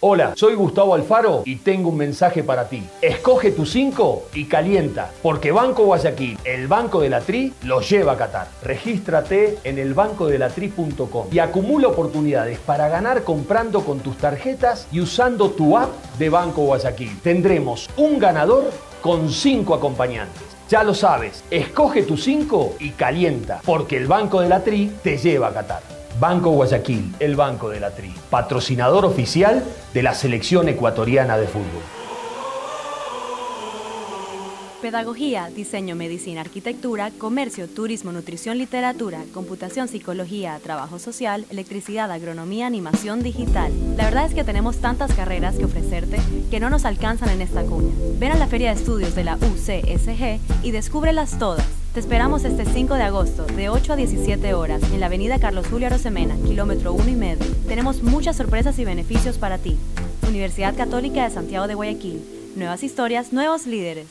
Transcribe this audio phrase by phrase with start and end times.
[0.00, 2.82] Hola, soy Gustavo Alfaro y tengo un mensaje para ti.
[3.00, 8.12] Escoge tu 5 y calienta, porque Banco Guayaquil, el Banco de la Tri, lo lleva
[8.12, 8.48] a Qatar.
[8.62, 15.78] Regístrate en elbancodelatri.com y acumula oportunidades para ganar comprando con tus tarjetas y usando tu
[15.78, 17.20] app de Banco Guayaquil.
[17.22, 20.42] Tendremos un ganador con 5 acompañantes.
[20.68, 25.16] Ya lo sabes, escoge tu 5 y calienta, porque el Banco de la Tri te
[25.16, 26.01] lleva a Qatar.
[26.22, 31.82] Banco Guayaquil, el Banco de la Tri, patrocinador oficial de la selección ecuatoriana de fútbol.
[34.80, 43.24] Pedagogía, diseño, medicina, arquitectura, comercio, turismo, nutrición, literatura, computación, psicología, trabajo social, electricidad, agronomía, animación
[43.24, 43.72] digital.
[43.96, 46.18] La verdad es que tenemos tantas carreras que ofrecerte
[46.52, 47.92] que no nos alcanzan en esta cuña.
[48.20, 51.81] Ven a la Feria de Estudios de la UCSG y descúbrelas todas.
[51.92, 55.66] Te esperamos este 5 de agosto, de 8 a 17 horas, en la avenida Carlos
[55.70, 57.44] Julio Arosemena, kilómetro 1 y medio.
[57.68, 59.76] Tenemos muchas sorpresas y beneficios para ti.
[60.26, 62.24] Universidad Católica de Santiago de Guayaquil.
[62.56, 64.06] Nuevas historias, nuevos líderes.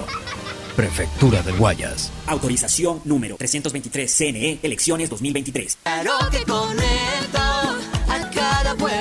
[0.75, 2.12] Prefectura del Guayas.
[2.25, 5.78] Autorización número 323 CNE Elecciones 2023.
[5.84, 9.00] Claro que conecto a cada pueblito,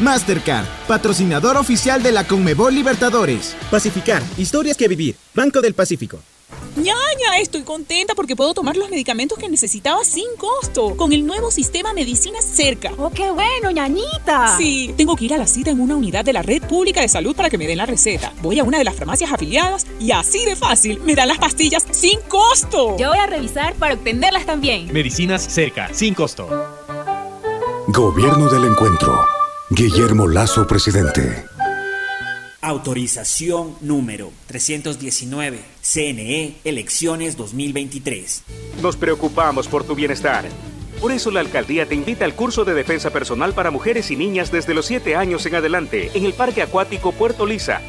[0.00, 3.56] Mastercard, patrocinador oficial de la Conmebol Libertadores.
[3.70, 5.16] Pacificar, historias que vivir.
[5.34, 6.18] Banco del Pacífico.
[6.76, 11.52] Ñaña, estoy contenta porque puedo tomar los medicamentos que necesitaba sin costo con el nuevo
[11.52, 12.90] sistema Medicina Cerca.
[12.98, 14.56] ¡Oh, qué bueno, ñañita!
[14.56, 17.08] Sí, tengo que ir a la cita en una unidad de la red pública de
[17.08, 18.32] salud para que me den la receta.
[18.42, 21.86] Voy a una de las farmacias afiliadas y así de fácil me dan las pastillas
[21.92, 22.96] sin costo.
[22.98, 24.92] Yo voy a revisar para obtenerlas también.
[24.92, 26.48] Medicinas Cerca, sin costo.
[27.86, 29.24] Gobierno del Encuentro.
[29.74, 31.46] Guillermo Lazo, presidente.
[32.60, 35.58] Autorización número 319.
[35.82, 38.44] CNE Elecciones 2023.
[38.80, 40.44] Nos preocupamos por tu bienestar.
[41.00, 44.52] Por eso la alcaldía te invita al curso de defensa personal para mujeres y niñas
[44.52, 47.80] desde los 7 años en adelante en el Parque Acuático Puerto Lisa,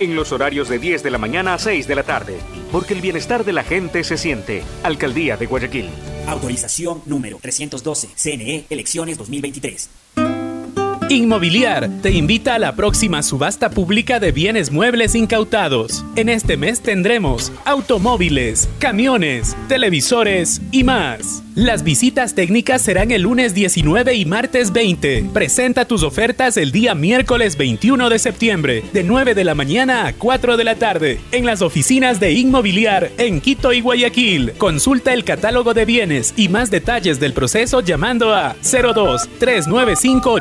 [0.00, 2.36] en los horarios de 10 de la mañana a 6 de la tarde,
[2.72, 4.64] porque el bienestar de la gente se siente.
[4.82, 5.88] Alcaldía de Guayaquil.
[6.26, 8.08] Autorización número 312.
[8.16, 9.88] CNE Elecciones 2023.
[11.10, 16.04] Inmobiliar te invita a la próxima subasta pública de bienes muebles incautados.
[16.16, 21.42] En este mes tendremos automóviles, camiones, televisores y más.
[21.54, 25.30] Las visitas técnicas serán el lunes 19 y martes 20.
[25.32, 30.12] Presenta tus ofertas el día miércoles 21 de septiembre, de 9 de la mañana a
[30.12, 34.52] 4 de la tarde, en las oficinas de Inmobiliar en Quito y Guayaquil.
[34.52, 40.40] Consulta el catálogo de bienes y más detalles del proceso llamando a 02 395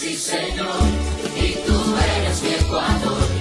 [0.00, 0.80] sí señor,
[1.36, 1.76] y tú
[2.16, 3.39] eres mi Ecuador,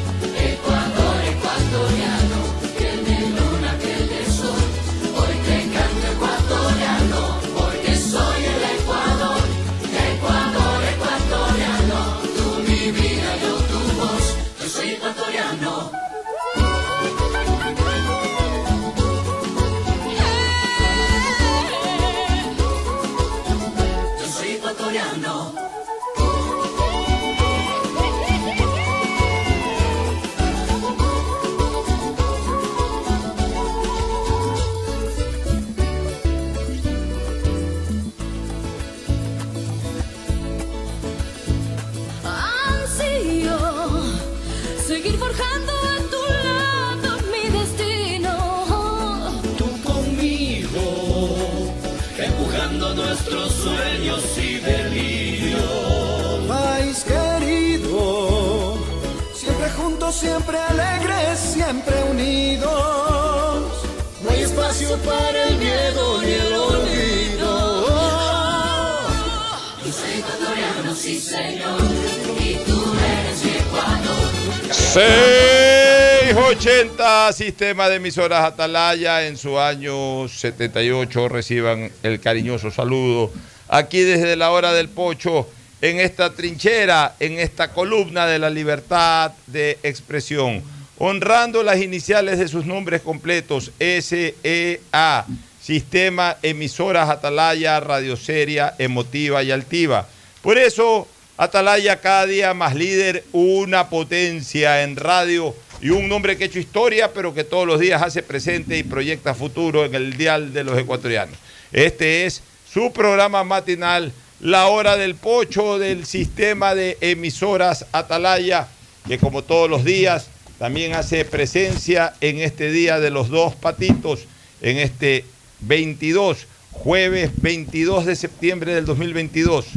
[74.94, 79.28] 680 Sistema de Emisoras Atalaya.
[79.28, 83.32] En su año 78 reciban el cariñoso saludo.
[83.68, 85.48] Aquí desde la hora del pocho
[85.82, 90.64] en esta trinchera, en esta columna de la libertad de expresión,
[90.98, 95.28] honrando las iniciales de sus nombres completos SEA,
[95.62, 100.08] Sistema Emisoras Atalaya, Radioseria, Emotiva y Altiva.
[100.42, 101.08] Por eso
[101.42, 106.60] Atalaya cada día más líder, una potencia en radio y un nombre que ha hecho
[106.60, 110.66] historia, pero que todos los días hace presente y proyecta futuro en el dial de
[110.66, 111.38] los ecuatorianos.
[111.72, 118.68] Este es su programa matinal, La Hora del Pocho del sistema de emisoras Atalaya,
[119.08, 120.28] que como todos los días
[120.58, 124.26] también hace presencia en este día de los dos patitos,
[124.60, 125.24] en este
[125.62, 129.68] 22, jueves 22 de septiembre del 2022.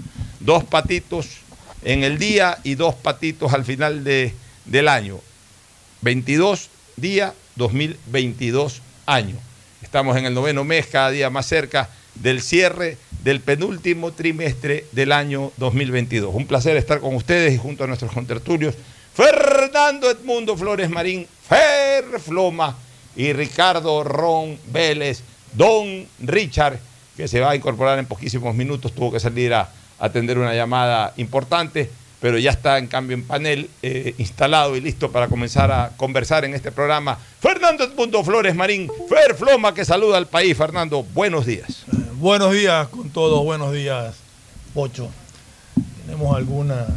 [0.40, 1.41] Dos patitos
[1.84, 4.34] en el día y dos patitos al final de,
[4.64, 5.20] del año.
[6.02, 9.36] 22 día 2022 año.
[9.82, 15.12] Estamos en el noveno mes, cada día más cerca del cierre del penúltimo trimestre del
[15.12, 16.34] año 2022.
[16.34, 18.74] Un placer estar con ustedes y junto a nuestros contertulios,
[19.14, 22.76] Fernando Edmundo Flores Marín, Fer Floma
[23.16, 25.22] y Ricardo Ron Vélez,
[25.52, 26.78] Don Richard,
[27.16, 29.70] que se va a incorporar en poquísimos minutos, tuvo que salir a
[30.02, 31.88] atender una llamada importante,
[32.20, 36.44] pero ya está en cambio en panel eh, instalado y listo para comenzar a conversar
[36.44, 37.16] en este programa.
[37.40, 40.56] Fernando Edmundo Flores Marín, Fer Floma, que saluda al país.
[40.56, 41.84] Fernando, buenos días.
[42.14, 44.16] Buenos días con todos, buenos días,
[44.74, 45.08] Pocho.
[46.04, 46.88] Tenemos algunas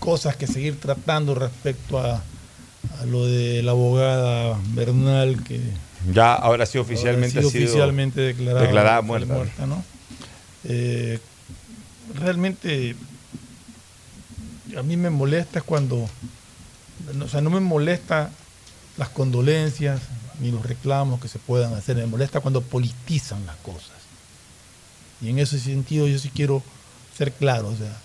[0.00, 2.14] cosas que seguir tratando respecto a,
[3.00, 5.60] a lo de la abogada Bernal que
[6.12, 9.66] Ya ahora sí oficialmente ahora ha sido oficialmente declarada, declarada muerta.
[9.66, 9.84] ¿no?
[10.64, 11.18] Eh,
[12.14, 12.96] realmente
[14.76, 16.08] a mí me molesta cuando,
[17.20, 18.30] o sea, no me molesta
[18.96, 20.00] las condolencias
[20.40, 23.96] ni los reclamos que se puedan hacer, me molesta cuando politizan las cosas.
[25.20, 26.62] Y en ese sentido yo sí quiero
[27.16, 27.96] ser claro, o sea,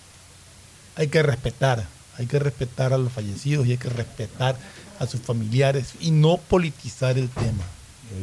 [0.96, 1.86] hay que respetar,
[2.18, 4.56] hay que respetar a los fallecidos y hay que respetar
[5.00, 7.64] a sus familiares y no politizar el tema.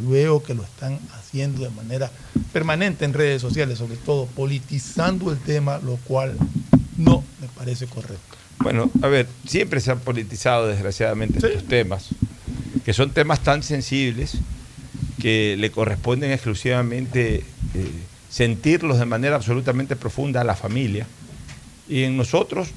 [0.02, 2.10] Veo que lo están haciendo de manera
[2.52, 6.36] permanente en redes sociales, sobre todo politizando el tema, lo cual
[6.96, 8.36] no me parece correcto.
[8.58, 12.08] Bueno, a ver, siempre se han politizado desgraciadamente estos temas,
[12.84, 14.36] que son temas tan sensibles
[15.20, 17.36] que le corresponden exclusivamente
[17.74, 17.90] eh,
[18.30, 21.06] sentirlos de manera absolutamente profunda a la familia.
[21.88, 22.68] Y en nosotros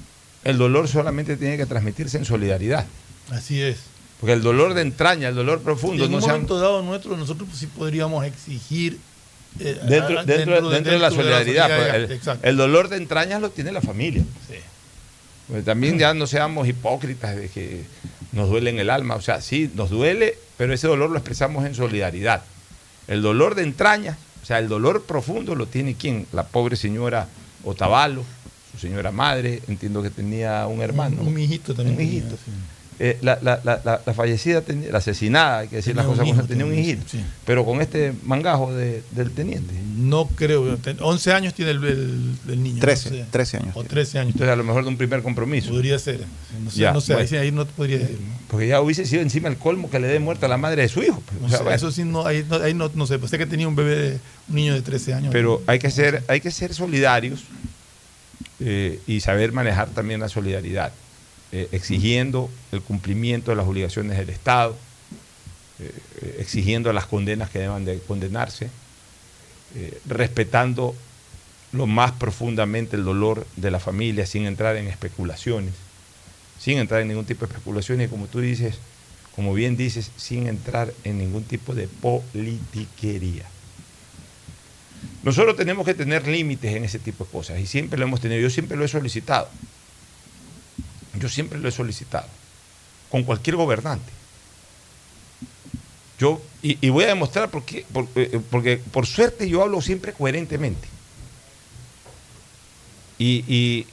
[0.43, 2.85] el dolor solamente tiene que transmitirse en solidaridad.
[3.29, 3.92] Así es.
[4.23, 7.17] Porque el dolor de entraña, el dolor profundo, en no un han- momento dado nuestro,
[7.17, 8.97] nosotros sí podríamos exigir
[9.59, 11.67] eh, dentro, a- dentro- dentro de la solidaridad.
[11.67, 12.47] pues, el, exacto.
[12.47, 14.23] el dolor de entrañas lo tiene la familia.
[15.49, 17.83] Pues también ya no seamos hipócritas de que
[18.31, 19.15] nos duele en el alma.
[19.15, 22.43] O sea, sí, nos duele, pero ese dolor lo expresamos en solidaridad.
[23.09, 26.27] El dolor de entrañas, o sea, el dolor profundo lo tiene quién?
[26.31, 27.27] La pobre señora
[27.65, 28.23] Otavalo,
[28.71, 31.17] su señora madre, entiendo que tenía un hermano.
[31.21, 31.97] Un, un hijito también.
[31.97, 32.37] Un tenía, hijito.
[32.37, 32.51] sí.
[32.99, 36.09] Eh, la, la- la- la- la fallecida, tenía- la asesinada, hay que decir Tenía las
[36.11, 37.03] cosas como hijo, son, tenía un hijito.
[37.09, 37.23] sí.
[37.45, 39.73] Pero con este mangajo de- del teniente.
[39.97, 40.77] No creo.
[40.77, 42.79] ten- 11 años tiene el, el- el niño.
[42.81, 43.25] 13, no sé.
[43.31, 44.33] 13 años O 13 años.
[44.33, 45.69] Entonces, a lo mejor de un primer compromiso.
[45.71, 46.21] Podría ser.
[46.63, 47.39] No sé, Ya, no sé, bueno.
[47.39, 48.17] ahí, no te podría decir.
[48.19, 48.33] ¿no?
[48.47, 50.89] Porque ya hubiese sido encima el colmo que le dé muerte a la madre de
[50.89, 51.21] su hijo.
[51.25, 51.39] pues.
[51.41, 51.75] No O sea, sé, bueno.
[51.75, 53.17] Eso sí, no, ahí, no, ahí no, no sé.
[53.17, 54.19] Pues sé que tenía un bebé, de-
[54.49, 55.29] un niño de 13 años.
[55.31, 57.41] Pero hay que ser, hay que ser solidarios
[58.59, 60.91] eh, y saber manejar también la solidaridad,
[61.55, 64.75] eh, exigiendo el cumplimiento de las obligaciones del Estado,
[65.79, 65.91] eh,
[66.23, 68.71] eh, exigiendo las condenas que deban de condenarse,
[70.07, 70.95] respetando
[71.71, 75.75] lo más profundamente el dolor de la familia sin entrar en especulaciones,
[76.59, 78.79] sin entrar en ningún tipo de especulaciones y como tú dices,
[79.35, 83.45] como bien dices, sin entrar en ningún tipo de politiquería.
[85.21, 88.41] Nosotros tenemos que tener límites en ese tipo de cosas y siempre lo hemos tenido.
[88.41, 89.49] Yo siempre lo he solicitado.
[91.19, 92.27] Yo siempre lo he solicitado.
[93.09, 94.11] Con cualquier gobernante.
[96.19, 100.13] Yo, y, voy a demostrar por qué, por- eh, porque por suerte yo hablo siempre
[100.13, 100.87] coherentemente.
[103.19, 103.87] Y,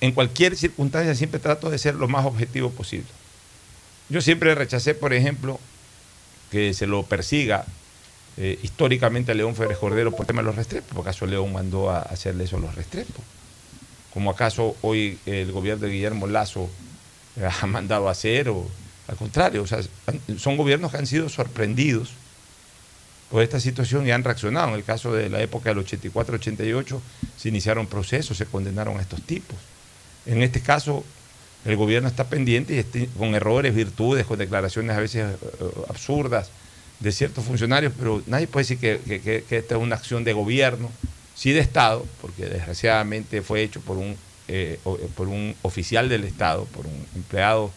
[0.00, 3.06] en cualquier circunstancia siempre trato de ser lo más objetivo posible.
[4.08, 5.60] Yo siempre rechacé, por ejemplo,
[6.50, 7.64] que se lo persiga
[8.36, 10.90] eh, históricamente a León Férez Cordero por el tema de los restrepos.
[10.90, 13.24] ¿Por acaso León mandó a hacerle eso a los restrepos?
[14.12, 16.68] ¿Como acaso hoy el gobierno de Guillermo Lazo
[17.36, 18.48] eh, ha mandado a hacer?
[18.48, 18.66] O,
[19.08, 19.80] al contrario, o sea,
[20.38, 22.10] son gobiernos que han sido sorprendidos
[23.30, 24.68] por esta situación y han reaccionado.
[24.68, 27.00] En el caso de la época del 84-88
[27.38, 29.56] se iniciaron procesos, se condenaron a estos tipos.
[30.26, 31.04] En este caso,
[31.64, 35.36] el gobierno está pendiente y este- con errores, virtudes, con declaraciones a veces eh,
[35.88, 36.50] absurdas
[37.00, 40.90] de ciertos funcionarios, pero nadie puede decir que esta es una acción de gobierno,
[41.34, 44.16] sí de Estado, porque desgraciadamente fue hecho por un,
[44.48, 47.70] eh, o- por un oficial del Estado, por un empleado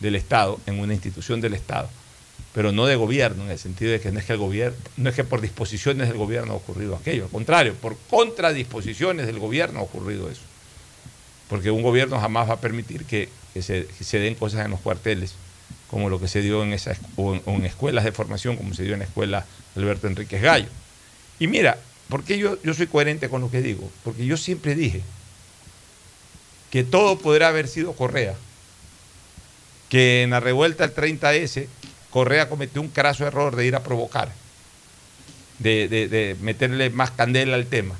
[0.00, 1.88] del Estado en una institución del Estado,
[2.54, 5.08] pero no de gobierno, en el sentido de que no es que el gobierno, no
[5.10, 9.80] es que por disposiciones del gobierno ha ocurrido aquello, al contrario, por contradisposiciones del gobierno
[9.80, 10.42] ha ocurrido eso.
[11.48, 13.28] Porque un gobierno jamás va a permitir que,
[13.60, 13.86] se,
[14.18, 15.34] den cosas en los cuarteles,
[15.90, 18.94] como lo que se dio en esas en, en escuelas de formación, como se dio
[18.94, 19.44] en la escuela
[19.76, 20.68] Alberto Enríquez Gallo.
[21.38, 21.78] Y mira,
[22.08, 23.90] ¿por qué yo, yo soy coherente con lo que digo?
[24.04, 25.02] Porque yo siempre dije
[26.70, 28.34] que todo podrá haber sido Correa,
[29.88, 31.66] que en la revuelta del 30S
[32.10, 34.32] Correa cometió un craso error de ir a provocar,
[35.58, 37.94] de, de- de meterle más candela al tema.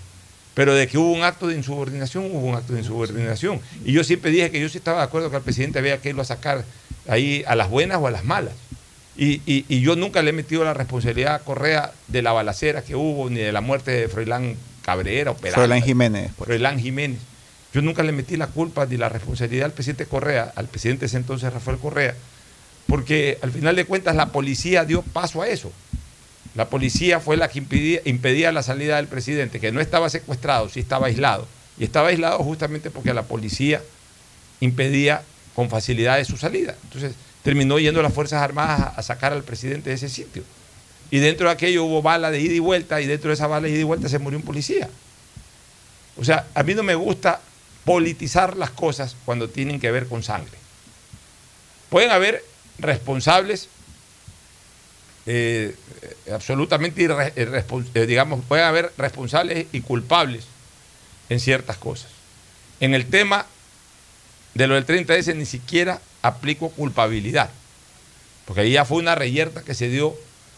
[0.54, 3.60] Pero de que hubo un acto de insubordinación, hubo un acto de insubordinación.
[3.86, 6.10] Y yo siempre dije que yo sí estaba de acuerdo que al presidente había que
[6.10, 6.64] irlo a sacar
[7.08, 8.52] ahí a las buenas o a las malas.
[9.16, 12.82] Y, y- y yo nunca le he metido la responsabilidad a Correa de la balacera
[12.82, 15.56] que hubo, ni de la muerte de Froilán Cabrera o Peralta.
[15.60, 16.30] Froilán Jiménez.
[16.36, 16.46] pues.
[16.46, 17.18] Froilán Jiménez.
[17.74, 21.06] Yo nunca le metí la culpa ni la responsabilidad al presidente Correa, al presidente de
[21.06, 22.14] ese entonces Rafael Correa,
[22.86, 25.72] porque al final de cuentas la policía dio paso a eso.
[26.54, 30.68] La policía fue la que impedía, impedía la salida del presidente, que no estaba secuestrado,
[30.68, 31.46] sí estaba aislado.
[31.78, 33.80] Y estaba aislado justamente porque la policía
[34.60, 35.22] impedía
[35.54, 36.74] con facilidad su salida.
[36.84, 40.42] Entonces terminó yendo las Fuerzas Armadas a- sacar al presidente de ese sitio.
[41.10, 43.66] Y dentro de aquello hubo bala de ida y vuelta, y dentro de esa bala
[43.66, 44.88] de ida y vuelta se murió un policía.
[46.16, 47.40] O sea, a mí no me gusta
[47.84, 50.56] politizar las cosas cuando tienen que ver con sangre.
[51.90, 52.44] Pueden haber
[52.78, 53.68] responsables
[55.26, 55.74] eh,
[56.26, 60.44] eh, absolutamente, irre- eh, eh, digamos, pueden haber responsables y culpables
[61.28, 62.10] en ciertas cosas.
[62.80, 63.46] En el tema
[64.54, 67.50] de lo del 30S ni siquiera aplico culpabilidad,
[68.46, 70.14] porque ahí ya fue una reyerta que se dio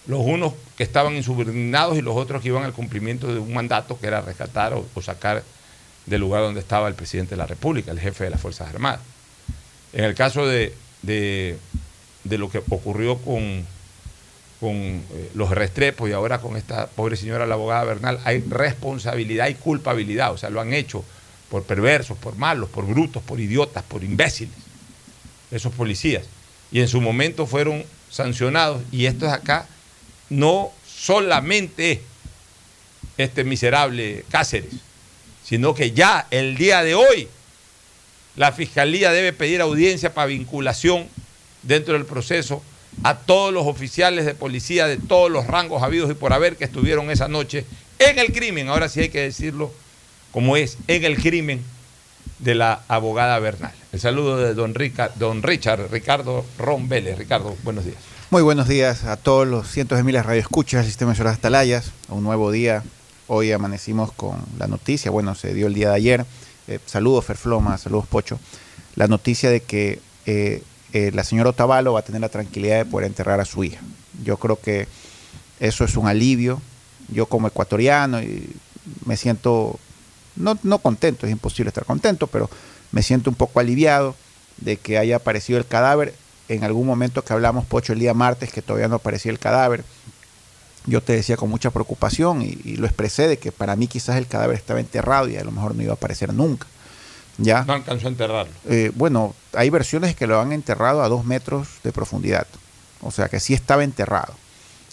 [0.06, 3.98] los unos que estaban insubordinados y los otros que iban al cumplimiento de un mandato
[3.98, 5.42] que era rescatar o, o sacar
[6.06, 9.00] del lugar donde estaba el presidente de la República, el jefe de las Fuerzas Armadas.
[9.94, 11.56] En el caso de, de-
[12.24, 13.64] de lo que ocurrió con,
[14.60, 19.48] con eh, los restrepos y ahora con esta pobre señora, la abogada Bernal, hay responsabilidad
[19.48, 20.32] y culpabilidad.
[20.32, 21.04] O sea, lo han hecho
[21.48, 24.54] por perversos, por malos, por brutos, por idiotas, por imbéciles,
[25.50, 26.24] esos policías.
[26.72, 28.82] Y en su momento fueron sancionados.
[28.90, 29.66] Y esto es acá,
[30.30, 32.02] no solamente
[33.16, 34.72] este miserable Cáceres,
[35.44, 37.28] sino que ya el día de hoy
[38.36, 41.08] la Fiscalía debe pedir audiencia para vinculación
[41.62, 42.62] dentro del proceso
[43.02, 46.64] a todos los oficiales de policía de todos los rangos habidos y por haber que
[46.64, 47.64] estuvieron esa noche
[47.98, 49.72] en el crimen, ahora sí hay que decirlo
[50.34, 51.62] como es, en el crimen
[52.40, 53.70] de la abogada Bernal.
[53.92, 54.74] El saludo de don,
[55.16, 57.16] don Richard, Ricardo Ron Vélez.
[57.16, 57.98] Ricardo, buenos días.
[58.30, 61.38] Muy buenos días a todos los cientos de miles de radioescuchas del sistema de emisoras
[61.38, 61.92] Atalayas.
[62.08, 62.82] A un nuevo día.
[63.28, 66.26] Hoy amanecimos con la noticia, bueno, se dio el día de ayer.
[66.66, 68.40] Eh, saludos Ferfloma, saludos Pocho.
[68.96, 72.86] La noticia de que eh, eh, la señora Otavalo va a tener la tranquilidad de
[72.86, 73.80] poder enterrar a su hija.
[74.24, 74.88] Yo creo que
[75.60, 76.60] eso es un alivio.
[77.08, 78.20] Yo como ecuatoriano
[79.06, 79.78] me siento,
[80.36, 82.50] no, no contento, es imposible estar contento, pero
[82.92, 84.14] me siento un poco aliviado
[84.58, 86.14] de que haya aparecido el cadáver.
[86.48, 89.84] En algún momento que hablamos, Pocho, el día martes, que todavía no aparecía el cadáver,
[90.86, 94.16] yo te decía con mucha preocupación y, y lo expresé de que para mí quizás
[94.16, 96.66] el cadáver estaba enterrado y a lo mejor no iba a aparecer nunca.
[97.38, 97.64] ¿Ya?
[97.64, 98.52] No alcanzó a enterrarlo.
[98.68, 102.46] Eh, bueno, hay versiones que lo han enterrado a dos metros de profundidad.
[103.00, 104.34] O sea que sí estaba enterrado.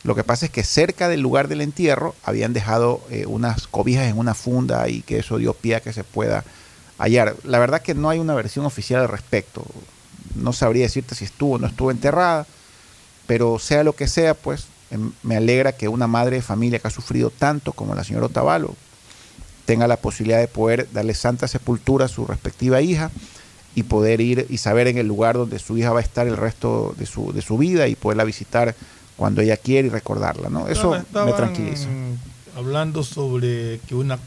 [0.04, 4.10] Lo que pasa es que cerca del lugar del entierro habían dejado eh, unas cobijas
[4.10, 6.44] en una funda y que eso dio pie a que se pueda
[6.98, 7.36] hallar.
[7.44, 9.64] La verdad que no hay una versión oficial al respecto.
[10.36, 12.48] No sabría decirte si estuvo o no estuvo enterrada,
[13.28, 16.88] pero sea lo que sea, pues em, me alegra que una madre de familia que
[16.88, 18.76] ha sufrido tanto como la señora Otavalo
[19.66, 23.12] tenga la posibilidad de poder darle santa sepultura a su respectiva hija
[23.76, 26.38] y poder ir y saber en el lugar donde su hija va a estar el
[26.38, 28.76] resto de su, de su vida y poderla visitar
[29.22, 30.68] cuando ella quiere y recordarla, ¿no?
[30.68, 31.88] Eso me tranquiliza.
[32.58, 34.18] Hablando sobre que una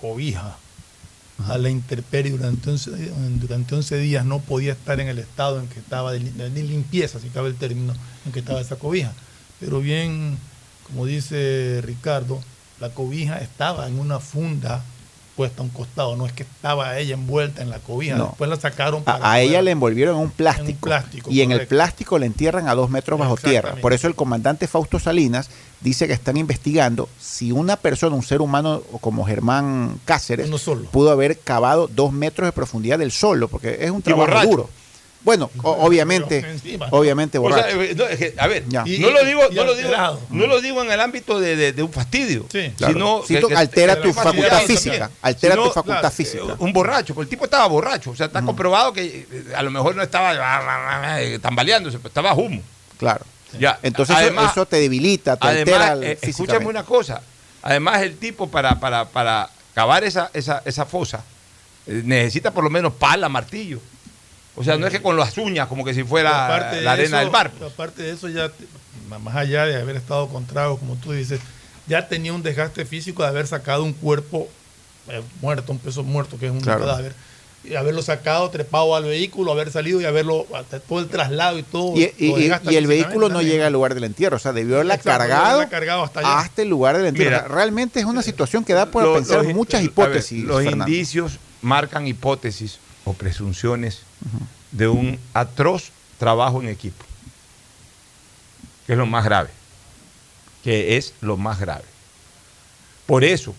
[0.00, 0.56] cobija
[1.48, 2.88] a la intemperie durante 11,
[3.40, 7.18] durante 11 días no podía estar en el estado en que estaba de, de limpieza,
[7.18, 9.12] si cabe el término, en que estaba esa cobija.
[9.58, 10.38] Pero bien,
[10.86, 12.40] como dice Ricardo,
[12.78, 14.84] la cobija estaba en una funda
[15.36, 18.28] puesta a un costado, no es que estaba ella envuelta en la cobija, No.
[18.28, 21.30] después la sacaron A, para a ella le envolvieron en un plástico, En un plástico,
[21.30, 23.74] y en el plástico le entierran a dos metros bajo tierra.
[23.82, 25.50] Por eso el comandante Fausto Salinas
[25.82, 30.88] dice que están investigando si una persona, un ser humano como Germán Cáceres, Uno solo.
[30.90, 34.70] pudo haber cavado dos metros de profundidad del solo, porque es un trabajo duro.
[35.26, 36.44] Bueno, o- obviamente,
[36.90, 37.68] obviamente O borracho.
[37.68, 38.84] sea, eh, no, es que, a ver, Ya.
[38.86, 39.90] no lo digo, no lo digo,
[40.30, 42.94] no lo digo en el ámbito de, de- de un fastidio, Claro.
[42.94, 44.66] sino Sí, tú- altera tu facultad también.
[44.68, 46.44] física, altera tu facultad claro, física.
[46.44, 49.64] eh, Un borracho, porque el tipo estaba borracho, o sea, está comprobado que eh, a
[49.64, 50.32] lo mejor no estaba
[51.20, 52.62] eh, tambaleándose, pues estaba humo.
[52.96, 53.24] Claro.
[53.58, 53.80] Ya.
[53.82, 57.20] Entonces eso- Además- eso, te debilita, te altera Además, eh, escúchame una cosa.
[57.62, 61.24] Además, el tipo para, para, para cavar esa, esa, esa fosa
[61.88, 63.80] eh, necesita por lo menos pala, martillo.
[64.56, 66.48] O sea, no es que con las uñas, como que si fuera
[66.80, 67.52] la arena eso- del mar.
[67.64, 68.50] Aparte de eso, ya
[69.22, 71.40] más allá de haber estado con tragos, como tú dices,
[71.86, 74.48] ya tenía un desgaste físico de haber sacado un cuerpo
[75.08, 76.80] eh, muerto, un peso muerto, que es un Claro.
[76.80, 77.12] cadáver,
[77.62, 81.62] y haberlo sacado, trepado al vehículo, haber salido y haberlo, hasta todo el traslado y
[81.62, 81.96] todo.
[81.96, 83.52] Y, y- y- y el vehículo no también.
[83.52, 86.38] llega al lugar del entierro, o sea, debió haberla Exacto, cargado, haberla cargado hasta allá.
[86.40, 87.30] hasta el lugar del entierro.
[87.30, 89.90] Mira, O sea, realmente es una situación que da para Lo- pensar los- muchas ver,
[89.90, 90.42] hipótesis.
[90.44, 90.88] los Fernando.
[90.92, 94.02] indicios marcan hipótesis o presunciones
[94.72, 97.04] de un atroz trabajo en equipo,
[98.86, 99.48] que es lo más grave,
[100.62, 101.84] que es lo más grave.
[103.06, 103.54] Por eso,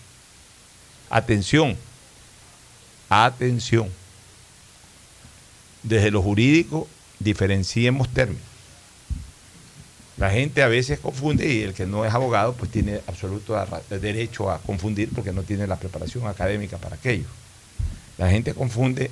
[1.08, 1.76] atención,
[3.08, 3.90] atención,
[5.82, 6.86] desde lo jurídico
[7.18, 8.42] diferenciemos términos.
[10.18, 13.56] La gente a veces confunde y el que no es abogado pues tiene absoluto
[13.88, 17.26] derecho a confundir porque no tiene la preparación académica para aquello.
[18.18, 19.10] La gente confunde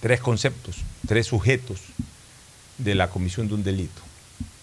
[0.00, 1.80] tres conceptos, tres sujetos
[2.78, 4.02] de la comisión de un delito.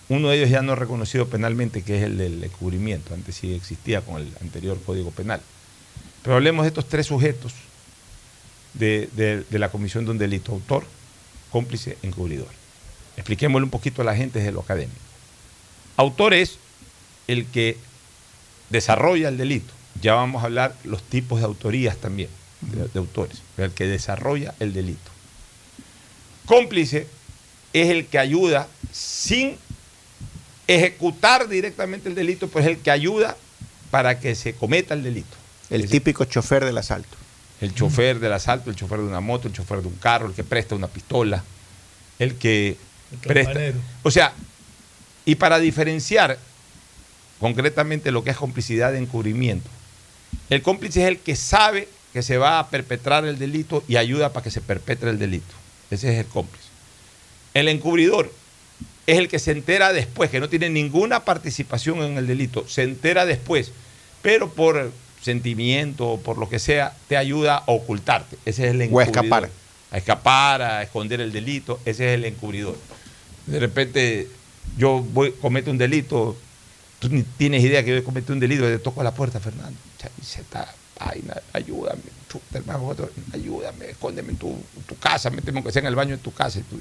[0.10, 4.01] Uno de ellos ya no reconocido penalmente, que es el del encubrimiento, antes sí existía
[4.01, 5.41] con el anterior Código Penal.
[6.21, 7.53] Pero hablemos de estos tres sujetos
[8.73, 10.86] de la comisión de un delito, autor,
[11.51, 12.49] cómplice, encubridor.
[13.17, 14.99] Expliquémosle un poquito a la gente desde lo académico.
[15.97, 16.57] Autor es
[17.27, 17.77] el que
[18.69, 19.73] desarrolla el delito.
[20.01, 22.29] Ya vamos a hablar los tipos de autorías también,
[22.62, 25.12] de, de autores, el que desarrolla el delito.
[26.45, 27.08] Cómplice
[27.74, 29.58] es el que ayuda sin
[30.67, 33.38] ejecutar directamente el delito, pues el que ayuda
[33.89, 35.38] para que se cometa el delito.
[35.69, 37.17] El típico chofer del asalto.
[37.62, 40.34] El chofer del asalto, el chofer de una moto, el chofer de un carro, el
[40.34, 41.43] que presta una pistola,
[42.19, 42.78] el que
[43.21, 43.60] presta.
[44.04, 44.34] O sea,
[45.26, 46.39] y para diferenciar
[47.39, 49.69] concretamente lo que es complicidad de encubrimiento,
[50.50, 54.34] el cómplice es el que sabe que se va a perpetrar el delito y ayuda
[54.34, 55.54] para que se perpetre el delito.
[55.89, 56.67] Ese es el cómplice.
[57.54, 58.32] El encubridor
[59.08, 62.84] es el que se entera después, que no tiene ninguna participación en el delito, se
[62.84, 63.71] entera después,
[64.21, 68.38] pero por sentimiento o por lo que sea, te ayuda a ocultarte.
[68.45, 69.04] Ese es el O a encubridor.
[69.04, 69.50] escapar.
[69.91, 72.78] A escapar, a esconder el delito, ese es el encubridor.
[73.45, 74.28] De repente
[74.78, 76.38] yo voy, cometo un delito,
[77.00, 79.78] tú ni tienes idea que yo cometí un delito, te toco a la puerta, Fernando.
[80.21, 80.74] Y se está,
[81.09, 82.01] ay, ayúdame,
[83.33, 84.55] ayúdame, escóndeme en tu,
[84.87, 86.59] tu casa, méteme aunque sea en el baño de tu casa.
[86.59, 86.79] Y tú-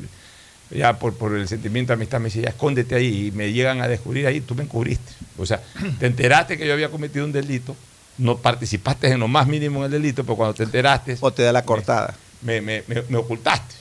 [0.73, 3.81] ya por, por el sentimiento de amistad me dice, ya escóndete ahí, y me llegan
[3.81, 5.13] a descubrir ahí, tú me encubriste.
[5.37, 5.61] O sea,
[5.99, 7.75] te enteraste que yo había cometido un delito,
[8.19, 11.17] no participaste en lo más mínimo en el delito, pero cuando te enteraste...
[11.21, 12.15] O te da la cortada.
[12.43, 13.75] Me, me- me- me ocultaste.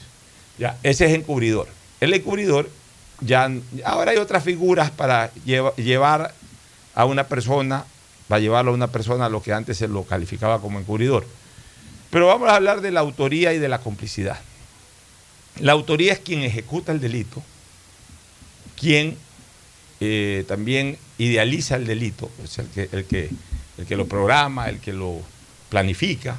[0.57, 1.67] Ya, ese es encubridor.
[1.99, 2.69] El encubridor,
[3.21, 3.51] ya,
[3.85, 6.33] ahora hay otras figuras para lleva- llevar
[6.95, 7.85] a una persona,
[8.29, 11.25] para llevarlo a una persona a lo que antes se lo calificaba como encubridor.
[12.11, 14.39] Pero vamos a hablar de la autoría y de la complicidad.
[15.59, 17.41] La autoría es quien ejecuta el delito,
[18.79, 19.17] quien
[19.99, 23.29] eh, también idealiza el delito, es el que, el, que,
[23.79, 25.21] el que lo programa, el que lo
[25.69, 26.37] planifica,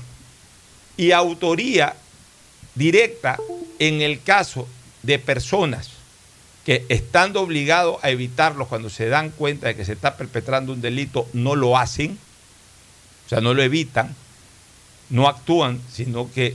[0.97, 1.97] y autoría
[2.77, 3.37] directa
[3.81, 4.69] en el caso
[5.03, 6.00] de personas
[6.65, 10.81] que estando obligados a evitarlo cuando se dan cuenta de que se está perpetrando un
[10.81, 12.19] delito, no lo hacen,
[13.27, 14.15] o sea, no lo evitan,
[15.09, 16.55] no actúan, sino que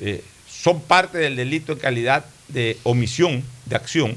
[0.00, 4.16] eh, son parte del delito en calidad de omisión de acción,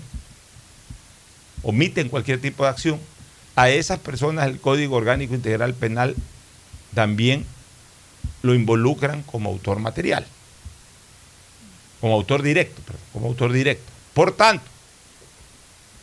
[1.63, 2.99] omiten cualquier tipo de acción,
[3.55, 6.15] a esas personas el Código Orgánico Integral Penal
[6.93, 7.45] también
[8.43, 10.25] lo involucran como autor material,
[11.99, 13.96] como autor directo, perdón, como autor directo.
[14.17, 14.65] Por tanto,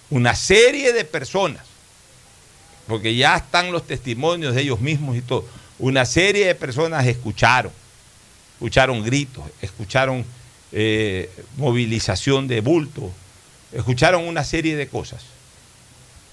[0.09, 1.65] una serie de personas,
[2.87, 5.45] porque ya están los testimonios de ellos mismos y todo,
[5.81, 7.73] una serie de personas escucharon,
[8.53, 10.25] escucharon gritos, escucharon
[10.71, 13.11] eh, movilización de bulto,
[13.73, 15.25] escucharon una serie de cosas.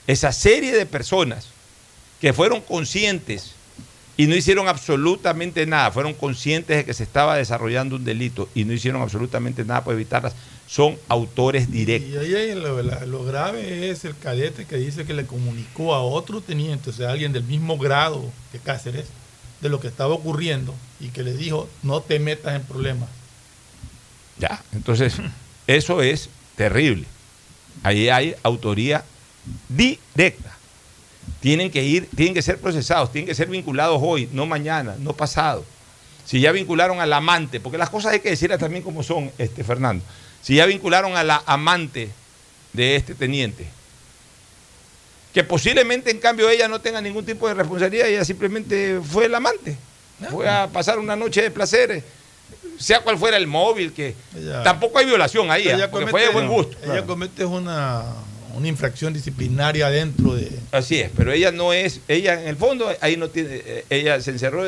[0.05, 1.47] Esa serie de personas
[2.19, 3.55] que fueron conscientes
[4.17, 8.65] y no hicieron absolutamente nada, fueron conscientes de que se estaba desarrollando un delito y
[8.65, 10.35] no hicieron absolutamente nada para evitarlas,
[10.71, 12.25] son autores directos.
[12.25, 16.91] Y ahí lo grave es el cadete que dice que le comunicó a otro teniente,
[16.91, 19.07] o sea, alguien del mismo grado que Cáceres,
[19.60, 23.10] de lo que estaba ocurriendo y que le dijo, no te metas en problemas.
[24.39, 25.15] Ya, entonces,
[25.67, 27.05] eso es terrible.
[27.84, 29.03] Ahí hay autoría
[29.67, 30.57] directa.
[31.41, 35.12] Tienen que ir, tienen que ser procesados, tienen que ser vinculados hoy, no mañana, no
[35.12, 35.65] pasado.
[36.25, 39.65] Si ya vincularon al amante, porque las cosas hay que decirlas también como son, este
[39.65, 40.05] Fernando.
[40.41, 42.10] Si ya vincularon a la amante
[42.73, 43.67] de este teniente,
[45.34, 49.36] que posiblemente en cambio ella no tenga ningún tipo de responsabilidad, ella simplemente fue el
[49.36, 49.77] amante,
[50.30, 52.04] fue a pasar una noche de placeres,
[52.77, 55.91] sea cual fuera el móvil, que Ella- tampoco hay violación ahí, Ella ¿ah?
[55.91, 56.77] porque fue de comete- buen gusto.
[56.84, 58.04] Ella comete una,
[58.56, 60.51] una infracción disciplinaria dentro de...
[60.71, 64.19] Así es, pero ella no es, ella en el fondo ahí no tiene, eh, ella
[64.21, 64.63] se encerró,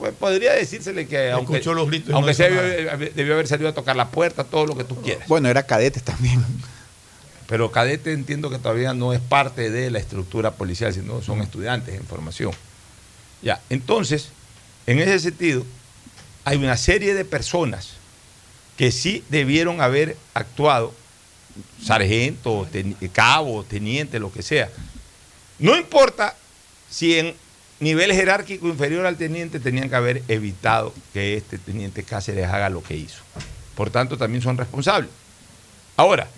[0.00, 3.46] pues, podría decírsele que aunque, escuchó los gritos y no aunque hizo sea, debió haber
[3.46, 5.28] salido a tocar la puerta, todo lo que tú quieras.
[5.28, 6.44] Bueno, era cadete también.
[7.46, 11.94] Pero cadete entiendo que todavía no es parte de la estructura policial, sino son estudiantes
[11.94, 12.52] en formación.
[13.42, 14.30] Ya, entonces,
[14.86, 15.64] en ese sentido,
[16.44, 17.90] hay una serie de personas
[18.76, 20.94] que sí debieron haber actuado,
[21.84, 24.70] sargento, ten- cabo, teniente, lo que sea.
[25.58, 26.34] No importa
[26.88, 27.34] si en
[27.80, 32.82] nivel jerárquico inferior al teniente tenían que haber evitado que este teniente Cáceres haga lo
[32.82, 33.22] que hizo.
[33.74, 35.10] Por tanto, también son responsables.
[35.96, 36.28] Ahora,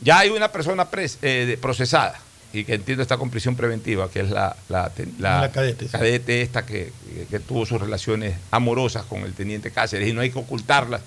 [0.00, 2.20] ya hay una persona pres- eh, procesada
[2.52, 5.84] y que entiendo está con prisión preventiva, que es la, la, ten- la La cadete,
[5.86, 5.90] sí.
[5.92, 10.20] cadete esta que, que- que tuvo sus relaciones amorosas con el teniente Cáceres y no
[10.20, 11.00] hay que ocultarlas.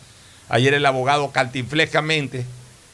[0.49, 2.45] Ayer el abogado cantinflescamente,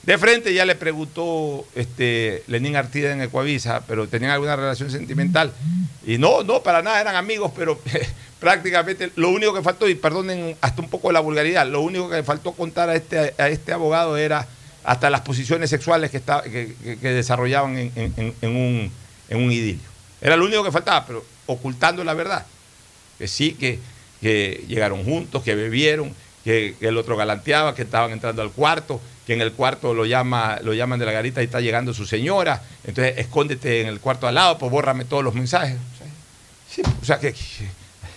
[0.07, 5.51] de frente ya le preguntó este, Lenín Artida en Ecuavisa, pero tenían alguna relación sentimental.
[6.05, 7.77] Y no, no, para nada, eran amigos, pero
[8.39, 12.23] prácticamente lo único que faltó, y perdonen hasta un poco la vulgaridad, lo único que
[12.23, 14.47] faltó contar a este, a este abogado era
[14.85, 18.89] hasta las posiciones sexuales que, que, que- desarrollaban en, un,
[19.27, 19.89] en un idilio.
[20.21, 22.45] Era lo único que faltaba, pero ocultando la verdad.
[23.17, 23.77] Que sí, que,
[24.21, 26.13] que llegaron juntos, que bebieron,
[26.45, 30.57] que el otro galanteaba, que estaban entrando al cuarto, que en el cuarto lo, llama,
[30.63, 34.25] lo llaman de la garita y está llegando su señora, entonces escóndete en el cuarto
[34.25, 35.75] al lado, pues bórrame todos los mensajes.
[37.01, 37.67] O sea, que, ese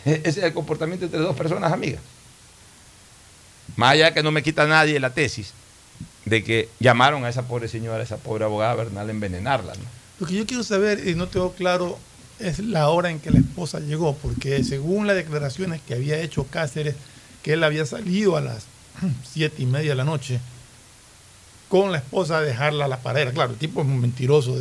[0.05, 2.01] es el comportamiento entre dos personas amigas.
[3.75, 5.53] Más allá que no me quita nadie la tesis
[6.27, 9.73] de que llamaron a esa pobre señora, a esa pobre abogada Bernal a envenenarla.
[10.21, 11.99] Lo que yo quiero saber, y no tengo claro,
[12.39, 16.47] es la hora en que la esposa llegó, porque según las declaraciones que había hecho
[16.47, 16.95] Cáceres,
[17.43, 18.67] que él había salido a las
[19.29, 20.39] siete y media de la noche
[21.71, 23.33] con la esposa dejarla a la pared.
[23.33, 24.59] Claro, el tipo es mentiroso.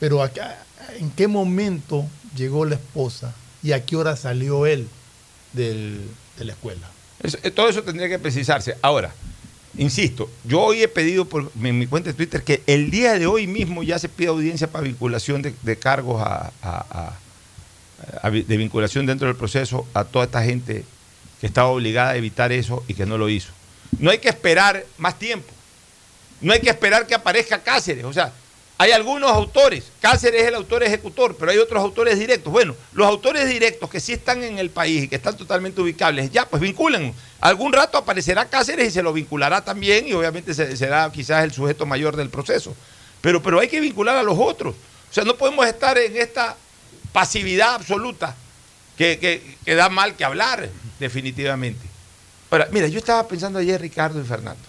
[0.00, 0.58] pero acá,
[0.98, 4.88] ¿en qué momento llegó la esposa y a qué hora salió él
[5.52, 6.00] de
[6.38, 6.88] la escuela?
[7.22, 8.76] Eh, todo eso tendría que precisarse.
[8.80, 9.12] Ahora,
[9.76, 13.46] insisto, yo hoy he pedido por mi cuenta de Twitter que el día de hoy
[13.46, 17.12] mismo ya se pide audiencia para vinculación de, cargos a,
[18.32, 20.86] de vinculación dentro del proceso a toda esta gente
[21.42, 23.50] que estaba obligada a evitar eso y que no lo hizo.
[23.98, 25.57] No hay que esperar más tiempo.
[26.40, 28.04] No hay que esperar que aparezca Cáceres.
[28.04, 28.32] O sea,
[28.78, 29.84] hay algunos autores.
[30.00, 32.52] Cáceres es el autor ejecutor, pero hay otros autores directos.
[32.52, 36.30] Bueno, los autores directos que sí están en el país y que están totalmente ubicables,
[36.30, 37.12] ya, pues vinculan.
[37.40, 41.52] Algún rato aparecerá Cáceres y se lo vinculará también y obviamente se- será quizás el
[41.52, 42.74] sujeto mayor del proceso.
[43.20, 44.74] Pero, pero hay que vincular a los otros.
[45.10, 46.56] O sea, no podemos estar en esta
[47.12, 48.36] pasividad absoluta
[48.96, 50.68] que, que- que da mal que hablar,
[51.00, 51.84] definitivamente.
[52.50, 54.62] Ahora, mira, yo estaba pensando ayer, Ricardo y Fernando.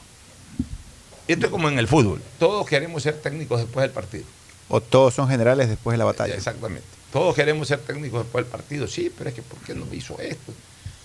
[1.29, 2.19] Esto es como en el fútbol.
[2.39, 4.23] Todos queremos ser técnicos después del partido.
[4.67, 6.33] O todos son generales después de la batalla.
[6.33, 6.87] Exactamente.
[7.13, 8.87] Todos queremos ser técnicos después del partido.
[8.87, 10.51] Sí, pero es que ¿por qué no hizo esto?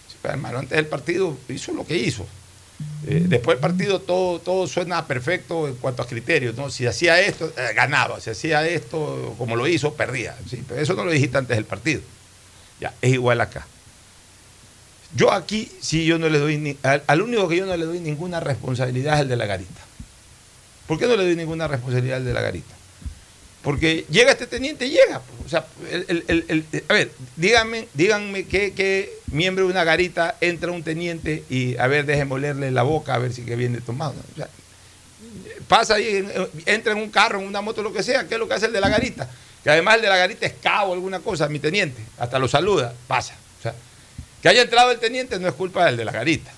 [0.09, 2.27] Sí, pero, hermano, antes del partido hizo lo que hizo.
[3.07, 6.57] Eh, después del partido todo, todo suena perfecto en cuanto a criterios.
[6.57, 6.71] ¿no?
[6.71, 8.19] Si hacía esto, eh, ganaba.
[8.19, 10.35] Si hacía esto como lo hizo, perdía.
[10.49, 12.01] Sí, pero eso no lo dijiste antes del partido.
[12.81, 13.67] Ya, es igual acá.
[15.15, 17.85] Yo aquí sí yo no le doy ni, al, al único que yo no le
[17.85, 19.84] doy ninguna responsabilidad es el de la garita.
[20.87, 22.75] ¿Por qué no le doy ninguna responsabilidad al de la garita?
[23.63, 25.21] Porque llega este teniente, llega.
[25.21, 25.47] pues.
[25.47, 25.65] O sea,
[26.89, 32.05] a ver, díganme, díganme qué, miembro de una garita entra un teniente y a ver,
[32.05, 34.15] déjenme olerle la boca a ver si que viene tomado.
[35.69, 38.35] Pasa ahí, en- en- entra en un carro, en una moto, lo que sea, ¿qué
[38.35, 39.31] es lo que hace el de la garita?
[39.63, 42.93] Que además el de la garita es cabo alguna cosa, mi teniente, hasta lo saluda,
[43.09, 43.35] pasa.
[43.61, 43.75] O sea,
[44.43, 46.53] que haya entrado el teniente no es culpa del de la garita.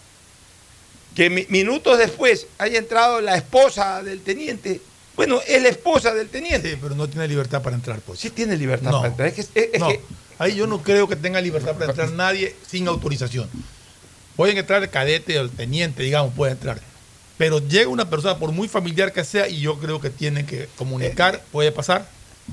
[1.17, 4.81] Que mi- minutos después haya entrado la esposa del teniente,
[5.17, 6.73] bueno, es la esposa del teniente.
[6.73, 8.01] Sí, pero no tiene libertad para entrar.
[8.01, 8.21] Pues.
[8.21, 8.99] Sí tiene libertad No.
[8.99, 9.29] para entrar.
[9.29, 10.01] Es que, es- es no, que-
[10.39, 13.49] ahí yo no creo que tenga libertad para entrar nadie sin autorización.
[14.37, 16.79] Pueden entrar el cadete o el teniente, digamos, puede entrar.
[17.39, 20.69] Pero llega una persona, por muy familiar que sea, y yo creo que tiene que
[20.77, 22.07] comunicar, puede pasar.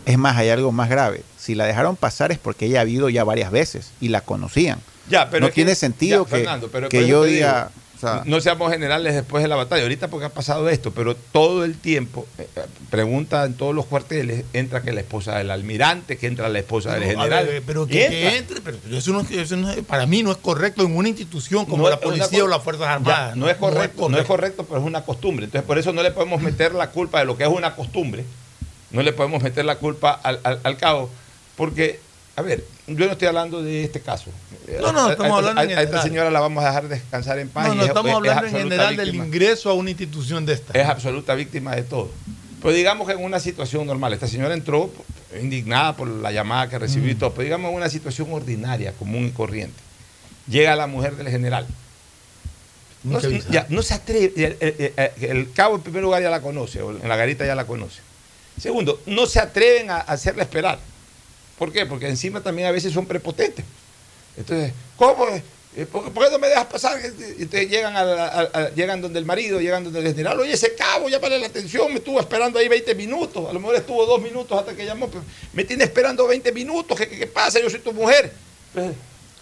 [0.06, 1.22] Es más, hay algo más grave.
[1.38, 4.80] Si la dejaron pasar es porque ella ha habido ya varias veces y la conocían.
[5.10, 7.70] Ya, pero no que- tiene sentido ya, que, Fernando, pero que yo diga...
[7.70, 9.82] digo, sea, no seamos generales después de la batalla.
[9.84, 13.86] Ahorita porque ha pasado esto, pero todo el tiempo, eh, eh, pregunta en todos los
[13.86, 17.46] cuarteles, entra que la esposa del almirante, que entra la esposa del Pero, general.
[17.48, 18.20] ver, pero que, entra.
[18.32, 21.66] que entre, pero eso no, eso no para mí no es correcto en una institución
[21.66, 23.36] como No la policía o las Fuerzas Ya, Armadas.
[23.36, 25.46] no, es correcto, no es correcto, pero es una costumbre.
[25.46, 28.24] Entonces, por eso no le podemos meter la culpa de lo que es una costumbre.
[28.92, 31.10] No le podemos meter la culpa al, al- al cabo.
[31.56, 32.00] Porque,
[32.36, 34.32] a ver, yo no estoy hablando de este caso.
[34.82, 37.38] No, no, estamos a- hablando a- en a esta señora la vamos a dejar descansar
[37.40, 37.68] en paz.
[37.68, 40.54] No, no, es- estamos es- es hablando en general del ingreso a una institución de
[40.54, 40.80] esta.
[40.80, 42.10] Es absoluta víctima de todo.
[42.62, 44.90] Pero digamos que en una situación normal, esta señora entró
[45.40, 49.26] indignada por la llamada que recibió y todo, pero digamos en una situación ordinaria, común
[49.28, 49.76] y corriente.
[50.48, 51.68] Llega la mujer del general.
[53.04, 53.52] No, se- avisar.
[53.52, 56.82] ya, no se atreve, el, el- el- el cabo en primer lugar ya la conoce,
[56.82, 58.00] o en la garita ya la conoce.
[58.60, 60.80] Segundo, no se atreven a hacerla esperar.
[61.58, 61.86] ¿Por qué?
[61.86, 63.64] Porque encima también a veces son prepotentes.
[64.38, 65.26] Entonces, ¿cómo?
[65.76, 67.00] Eh, ¿Por, por qué no me dejas pasar?
[67.04, 70.40] Entonces llegan, a la- a- a- llegan donde el marido, llegan donde el general.
[70.40, 73.50] Oye, ese cabo, llámale la atención, me estuvo esperando ahí 20 minutos.
[73.50, 75.08] A lo mejor estuvo dos minutos hasta que llamó.
[75.10, 76.98] pero me tiene esperando 20 minutos.
[76.98, 77.60] ¿Qué, qué- qué pasa?
[77.60, 78.32] Yo soy tu mujer.
[78.76, 78.98] Entonces,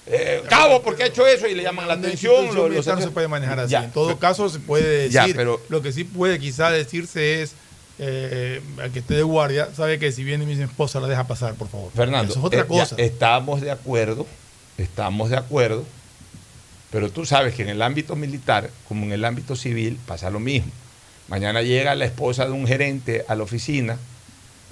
[0.08, 1.48] eh, cabo, ¿por qué ha hecho eso?
[1.48, 2.54] Y le llaman la atención.
[2.56, 3.72] lo- no se puede manejar así.
[3.72, 5.36] Ya, en todo pero- caso, se puede Ya, decir.
[5.36, 7.54] pero- lo que sí puede quizá decirse es.
[8.04, 11.54] Eh, al que esté de guardia, sabe que si viene mi esposa la deja pasar,
[11.54, 11.92] por favor.
[11.94, 12.96] Fernando, Eso es otra eh, ya, cosa.
[12.98, 14.26] estamos de acuerdo,
[14.80, 15.86] estamos de acuerdo,
[16.90, 20.40] pero tú sabes que en el ámbito militar, como en el ámbito civil, pasa lo
[20.40, 20.72] mismo.
[21.28, 23.98] Mañana llega la esposa de un gerente a la oficina,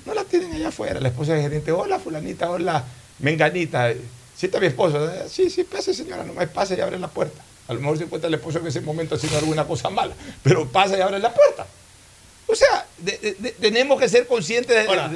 [0.08, 2.84] no la tienen allá afuera, la esposa del gerente, hola fulanita, hola
[3.20, 3.94] menganita,
[4.36, 5.08] ¿sí está mi esposo?
[5.08, 7.44] "Eh, Sí, sí, pase señora, nomás pasa y abre la puerta.
[7.68, 10.68] A lo mejor se encuentra el esposo en ese momento haciendo alguna cosa mala, pero
[10.68, 11.68] pasa y abre la puerta.
[12.52, 15.08] O sea, de- tenemos que ser conscientes de, Ahora,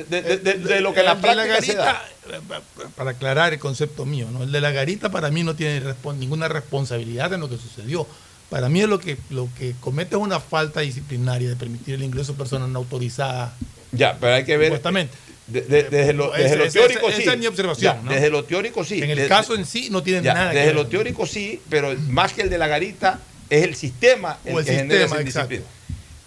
[0.82, 2.04] lo que la práctica se da.
[2.28, 2.62] garita,
[2.96, 4.44] para aclarar el concepto mío, ¿no?
[4.44, 5.82] el de la garita para mí no tiene
[6.20, 8.06] ninguna responsabilidad en lo que sucedió.
[8.52, 12.34] Para mí lo que, lo que comete es una falta disciplinaria de permitir el ingreso
[12.34, 13.54] de personas no autorizadas.
[13.92, 14.68] Ya, pero hay que ver.
[14.68, 15.16] Supuestamente.
[15.48, 17.30] de- de- desde lo, Esa- desde lo esa- teórico esa sí.
[17.30, 18.12] es mi observación, Ya, ¿no?
[18.14, 19.02] Desde lo teórico sí.
[19.04, 20.76] En el caso en sí no tiene nada que Desde ver.
[20.76, 23.20] lo teórico sí, pero más que el de la garita,
[23.50, 25.66] es el sistema el O el que genera sistema, esa exacto.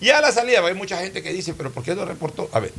[0.01, 2.49] Y a la salida hay mucha gente que dice, pero ¿por qué no reportó?
[2.53, 2.73] A ver,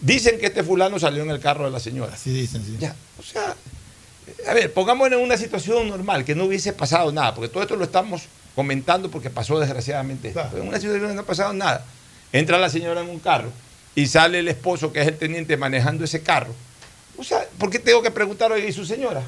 [0.00, 2.14] dicen que este fulano salió en el carro de la señora.
[2.14, 2.76] Así dicen, sí.
[2.78, 3.54] Ya, o sea,
[4.48, 7.76] a ver, pongámonos en una situación normal, que no hubiese pasado nada, porque todo esto
[7.76, 8.22] lo estamos
[8.54, 10.32] comentando porque pasó desgraciadamente.
[10.34, 11.84] Pero en una situación no ha pasado nada.
[12.32, 13.50] Entra la señora en un carro
[13.94, 16.54] y sale el esposo, que es el teniente, manejando ese carro.
[17.16, 19.22] O sea, ¿por qué tengo que preguntar hoy y su señora?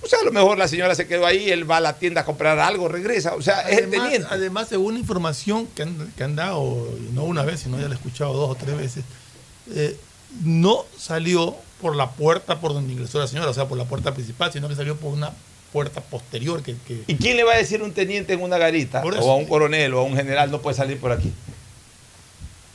[0.00, 2.22] O sea, a lo mejor la señora se quedó ahí, él va a la tienda
[2.22, 3.34] a comprar algo, regresa.
[3.34, 4.28] O sea, es el Además, teniente.
[4.30, 7.98] además, según información que han, que han dado, no una vez, sino ya la he
[7.98, 9.04] escuchado dos o tres veces,
[9.74, 9.96] eh,
[10.44, 14.14] no salió por la puerta por donde ingresó la señora, o sea, por la puerta
[14.14, 15.32] principal, sino que salió por una
[15.72, 18.58] puerta posterior que, que- ¿Y quién le va a decir a un teniente en una
[18.58, 21.32] garita, o a un coronel, o a un general, no puede salir por aquí?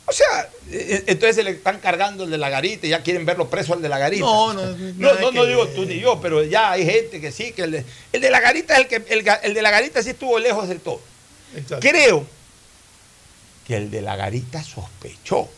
[0.10, 3.26] O sea, eh, entonces se le están cargando el de la garita y ya quieren
[3.26, 4.26] verlo preso al de la garita.
[4.26, 7.30] No, no, no, no, que no digo tú ni yo, pero ya hay gente que
[7.32, 10.02] sí, que el de, el de la garita es el que el, de la garita
[10.02, 11.02] sí estuvo lejos de todo.
[11.56, 11.86] Exacto.
[11.86, 12.26] Creo
[13.68, 15.50] que el de la garita sospechó.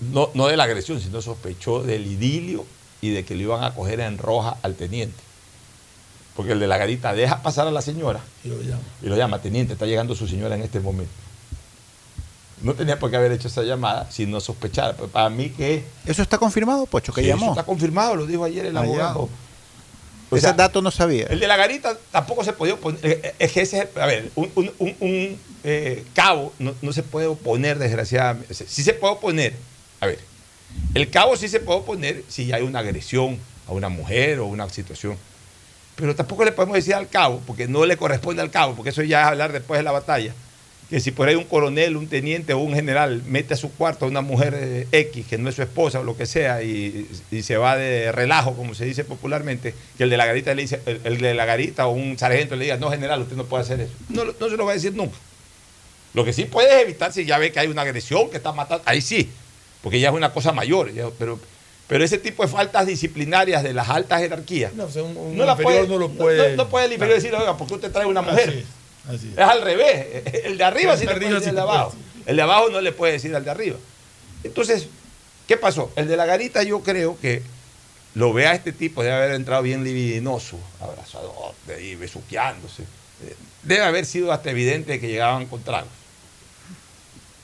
[0.00, 2.64] No, no de la agresión, sino sospechó del idilio
[3.02, 5.22] y de que lo iban a coger en roja al teniente.
[6.34, 8.82] Porque el de la garita deja pasar a la señora y lo llama.
[9.02, 11.12] y lo llama, teniente, está llegando su señora en este momento.
[12.64, 14.94] No tenía por qué haber hecho esa llamada si no sospechara.
[14.94, 15.84] Pero para mí que...
[16.06, 17.52] ¿Eso está confirmado, Pocho, que Sí, eso llamó?
[17.52, 19.28] está confirmado, lo dijo ayer el Ah, abogado.
[20.30, 21.26] O Ese sea, dato no sabía.
[21.26, 22.98] el de la garita tampoco se podía oponer.
[23.04, 26.92] eh, Es que ese, es- a ver, un, un- un- un, eh, cabo no, no
[26.92, 28.52] se puede oponer, desgraciadamente.
[28.54, 29.54] Sí se puede oponer.
[30.00, 30.18] A ver,
[30.94, 34.68] el cabo sí se puede oponer si hay una agresión a una mujer o una
[34.70, 35.16] situación.
[35.96, 39.02] Pero tampoco le podemos decir al cabo, porque no le corresponde al cabo, porque eso
[39.02, 40.32] ya es hablar después de la batalla.
[40.90, 44.04] Que si por ahí un coronel, un teniente o un general mete a su cuarto
[44.04, 47.08] a una mujer eh, X, que no es su esposa o lo que sea, y,
[47.30, 50.62] y se va de relajo, como se dice popularmente, que el de la garita le
[50.62, 53.44] dice, el, el de la garita o un sargento le diga, no general, usted no
[53.44, 53.92] puede hacer eso.
[54.10, 55.16] No, no se lo va a decir nunca.
[56.12, 58.84] Lo que sí puede evitar si ya ve que hay una agresión, que está matando,
[58.86, 59.30] ahí sí,
[59.82, 60.92] porque ya es una cosa mayor.
[60.92, 61.40] ya- pero,
[61.88, 65.36] pero ese tipo de faltas disciplinarias de las altas jerarquías, No, o sea, un, un
[65.36, 66.50] no la puede, no lo puede.
[66.50, 68.50] no- no puede el inferior decirle, oiga, ¿por qué usted trae una mujer?
[68.50, 68.64] Es,
[69.08, 69.32] así es.
[69.32, 70.24] Es al revés.
[70.44, 71.94] El de arriba El sí de le puede decir sí al de puede abajo.
[72.26, 73.76] El de abajo no le puede decir al de arriba.
[74.42, 74.88] Entonces,
[75.46, 75.92] ¿qué pasó?
[75.96, 77.42] El de la garita yo creo que
[78.14, 82.82] lo ve a este tipo de haber entrado bien libidinoso, abrazador, de ahí besuqueándose.
[82.82, 85.88] Eh, Debe haber sido hasta evidente que llegaban con tragos.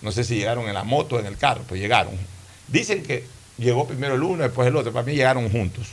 [0.02, 2.14] No sé si llegaron en la moto o en el carro, pero llegaron.
[2.68, 3.24] Dicen que
[3.58, 4.92] llegó primero el uno, después el otro.
[4.92, 5.88] Para mí llegaron juntos.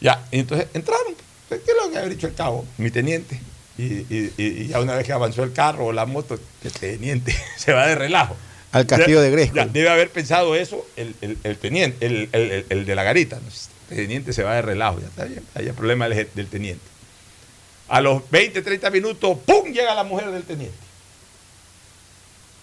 [0.00, 1.14] Ya, entonces entraron.
[1.48, 2.64] ¿Qué es lo que había dicho el cabo?
[2.78, 3.40] Mi teniente.
[3.76, 6.72] Y, y- y- y ya una vez que avanzó el carro o la moto, el
[6.72, 8.36] teniente se va de relajo.
[8.72, 9.54] Al castillo de Gresco.
[9.56, 13.02] ya, debe haber pensado eso el, el- el teniente, el, el- el- el de la
[13.04, 13.38] garita.
[13.90, 15.44] El teniente se va de relajo, ya está bien.
[15.54, 16.84] Hay problema del, del teniente.
[17.88, 19.66] A los 20, 30 minutos, ¡pum!
[19.72, 20.76] llega la mujer del teniente.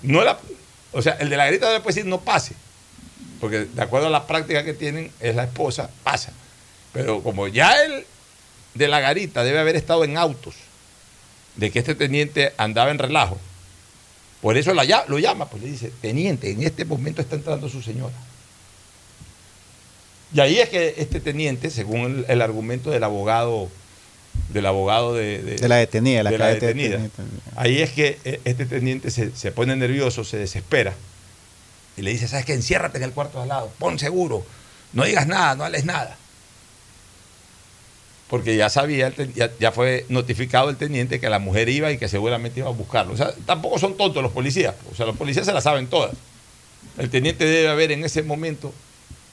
[0.01, 0.39] No la,
[0.91, 2.55] o sea, el de la garita no le puede decir no pase.
[3.39, 6.31] Porque de acuerdo a la práctica que tienen, es la esposa, pasa.
[6.93, 8.05] Pero como ya el
[8.73, 10.55] de la garita debe haber estado en autos
[11.55, 13.37] de que este teniente andaba en relajo,
[14.41, 17.81] Por eso la lo llama, pues le dice, teniente, en este momento está entrando su
[17.81, 18.15] señora.
[20.33, 23.69] Y ahí es que este teniente, según el, el argumento del abogado,
[24.49, 27.41] del abogado de, De la detenida, la de la cadete detenida, detenida.
[27.57, 30.93] ahí es que eh, este teniente se, se pone nervioso, se desespera
[31.97, 32.53] y le dice, ¿sabes qué?
[32.53, 34.45] Enciérrate en el cuarto de al lado, pon seguro,
[34.93, 36.17] no digas nada, no hables nada.
[38.31, 39.13] Porque ya sabía,
[39.59, 43.13] ya, fue notificado el teniente que la mujer iba y que seguramente iba a buscarlo.
[43.13, 44.73] O sea, tampoco son tontos los policías.
[44.89, 46.13] O sea, los policías se la saben todas.
[46.97, 48.73] El teniente debe haber en ese momento,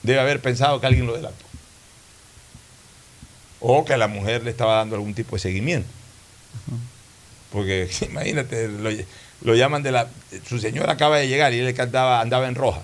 [0.03, 1.45] debe haber pensado que alguien lo delató.
[3.61, 5.89] O que la mujer le estaba dando algún tipo de seguimiento.
[7.53, 8.69] Porque imagínate,
[9.43, 10.09] lo, llaman de la.
[10.49, 12.83] Su señora acaba de llegar y él andaba, andaba en roja.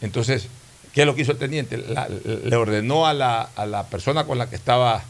[0.00, 0.48] Entonces,
[0.94, 1.76] ¿qué es lo que hizo el teniente?
[1.76, 5.04] Le ordenó a la, a la persona con la que estaba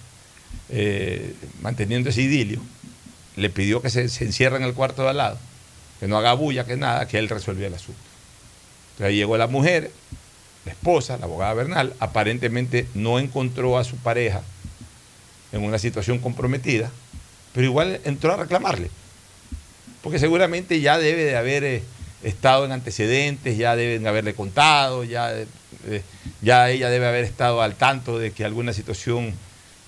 [0.68, 2.60] eh, manteniendo ese idilio,
[3.36, 5.38] le pidió que se, se encierre en el cuarto de al lado,
[6.00, 8.00] que no haga bulla, que nada, que él resolvía el asunto.
[8.92, 9.90] Entonces ahí llegó la mujer,
[10.64, 14.42] la esposa, la abogada Bernal, aparentemente no encontró a su pareja
[15.52, 16.90] en una situación comprometida,
[17.52, 18.90] pero igual entró a reclamarle,
[20.02, 21.82] porque seguramente ya debe de haber eh,
[22.22, 26.02] estado en antecedentes, ya deben haberle contado, eh,
[26.40, 29.34] ya ella debe haber estado al tanto de que alguna situación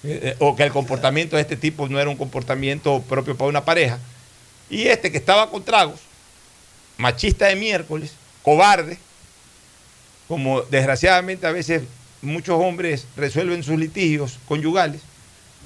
[0.05, 3.49] eh, eh, o que el comportamiento de este tipo no era un comportamiento propio para
[3.49, 3.99] una pareja.
[4.69, 6.01] Y este que estaba con tragos,
[6.97, 8.99] machista de miércoles, cobarde,
[10.29, 11.83] como desgraciadamente a veces
[12.23, 15.01] muchos hombres resuelven sus litigios conyugales,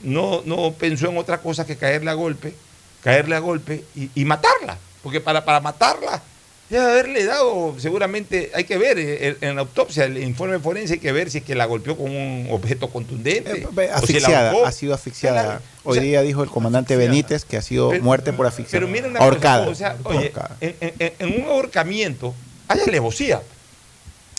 [0.03, 2.55] no, no pensó en otra cosa que caerle a golpe,
[3.03, 4.79] caerle a golpe y, y matarla.
[5.03, 6.23] Porque para, para matarla,
[6.71, 10.99] debe haberle dado, seguramente hay que ver eh, en la autopsia, el informe forense, hay
[11.01, 13.67] que ver si es que la golpeó con un objeto contundente.
[13.67, 14.67] o si la Asfixiada, ahorcó.
[14.67, 15.61] ha sido asfixiada.
[15.85, 18.79] O Hoy sea, día dijo el comandante Benítez que ha sido Pero- muerte por asfixia.
[18.79, 19.67] Pero miren una ahorcada.
[19.67, 20.57] cosa, o sea, oye, Ahorcada.
[20.61, 22.35] en, en- en un ahorcamiento
[22.69, 23.43] hay alevosía.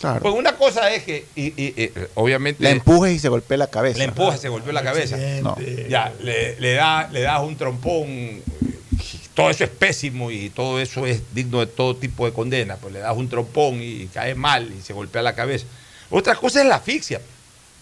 [0.00, 0.20] Claro.
[0.20, 3.68] Pues una cosa es que, y, y- y, obviamente, La empujes y se golpea la
[3.68, 3.98] cabeza.
[3.98, 5.16] le empuja, se golpeó la cabeza.
[5.42, 5.56] No.
[5.88, 8.40] Ya, le, le da, le das un trompón.
[9.34, 12.76] Todo eso es pésimo y todo eso es digno de todo tipo de condena.
[12.76, 15.64] Pues le das un trompón y cae mal y se golpea la cabeza.
[16.10, 17.20] Otra cosa es la asfixia.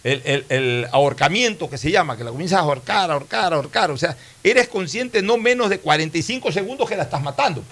[0.04, 3.90] El, el- ahorcamiento que se llama, que la comienzas a ahorcar, ahorcar, ahorcar.
[3.90, 7.62] O sea, eres consciente no menos de 45 segundos que la estás matando.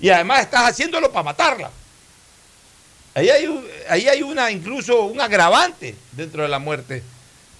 [0.00, 1.70] Y además estás haciéndolo para matarla.
[3.14, 7.02] Ahí hay, ahí hay una, incluso un agravante dentro de la muerte.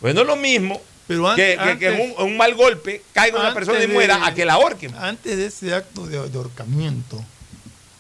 [0.01, 3.03] Pues no es lo mismo Pero an- que, que- que antes- un, un mal golpe
[3.13, 4.95] caiga una Antes persona y de- muera a que la ahorquen.
[4.97, 7.23] Antes de ese acto de, de ahorcamiento,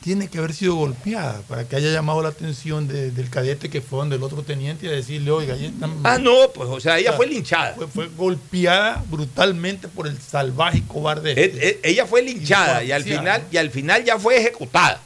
[0.02, 3.80] tiene que haber sido golpeada para que haya llamado la atención de- del cadete que
[3.80, 5.96] fue donde el otro teniente y a decirle, oiga, ahí están.
[6.02, 7.74] Ah, no, pues, o sea, ella O sea, fue linchada.
[7.74, 11.32] Fue, fue golpeada brutalmente por el salvaje y cobarde.
[11.32, 15.00] Eh, eh, ella fue linchada Y y al final y al final ya fue ejecutada.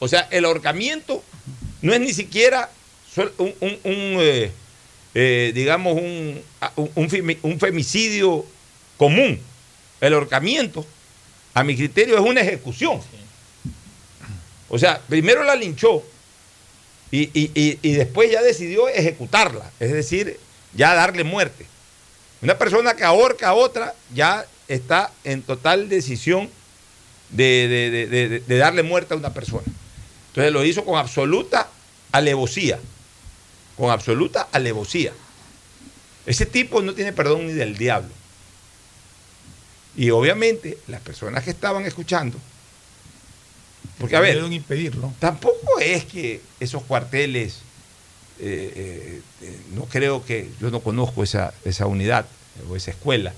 [0.00, 1.22] O sea, el ahorcamiento
[1.80, 2.68] no es ni siquiera
[3.14, 4.50] sol- un, un- un, eh,
[5.14, 6.42] eh, digamos un,
[6.76, 8.44] un- un femi- un femicidio
[8.96, 9.38] común.
[10.00, 10.84] El ahorcamiento,
[11.54, 13.00] a mi criterio, es una ejecución.
[14.68, 16.02] O sea, primero la linchó
[17.10, 20.38] y, y- y- después ya decidió ejecutarla, es decir,
[20.74, 21.66] ya darle muerte.
[22.40, 26.48] Una persona que ahorca a otra ya está en total decisión
[27.28, 29.64] de, de- de- de- de- de darle muerte a una persona.
[30.28, 31.68] Entonces lo hizo con absoluta
[32.10, 32.78] alevosía.
[33.82, 35.12] Con absoluta alevosía.
[36.24, 38.10] Ese tipo no tiene perdón ni del diablo.
[39.96, 42.38] Y obviamente las personas que estaban escuchando,
[43.98, 45.12] porque a ver, impedirlo.
[45.18, 47.54] tampoco es que esos cuarteles,
[48.38, 52.26] eh, eh, eh, no creo que, yo no conozco esa, esa unidad
[52.70, 53.34] o esa escuela,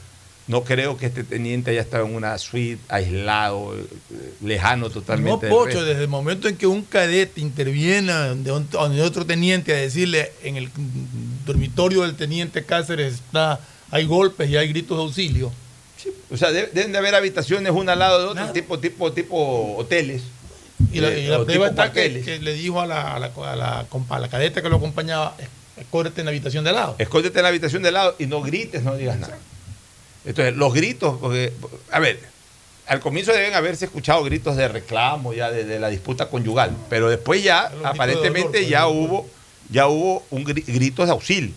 [0.47, 3.84] no creo que este teniente haya estado en una suite aislado, eh,
[4.42, 5.47] lejano No, totalmente.
[5.47, 9.76] del Pocho, desde el momento en que un cadete interviene donde, donde otro teniente a
[9.76, 10.68] decirle en el
[11.47, 13.59] dormitorio del teniente Cáceres está,
[13.90, 15.51] hay golpes y hay gritos de auxilio.
[16.30, 19.76] O sea, de- deben de haber habitaciones una al lado de otra, tipo, tipo, tipo
[19.76, 20.22] hoteles.
[20.92, 22.11] Y la, eh, y la prueba está que,
[22.42, 25.34] le dijo a la, a la, a la a la cadeta que lo acompañaba,
[25.78, 26.97] escórdete en la habitación de lado.
[26.99, 29.38] Escóndete en la habitación de lado y no grites, no digas nada.
[30.25, 31.53] Entonces, los gritos, porque,
[31.91, 32.20] a ver,
[32.87, 37.09] al comienzo deben haberse escuchado gritos de reclamo ya de, de la disputa conyugal, pero
[37.09, 39.29] después ya, aparentemente dolor, ya hubo,
[39.70, 41.55] ya hubo un gri- gritos de auxilio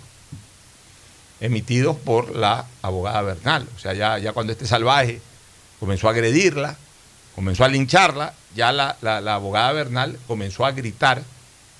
[1.39, 3.67] emitidos por la abogada Bernal.
[3.75, 5.21] O sea, ya, ya cuando este salvaje
[5.79, 6.75] comenzó a agredirla,
[7.35, 11.21] comenzó a lincharla, ya la, la- la abogada Bernal comenzó a gritar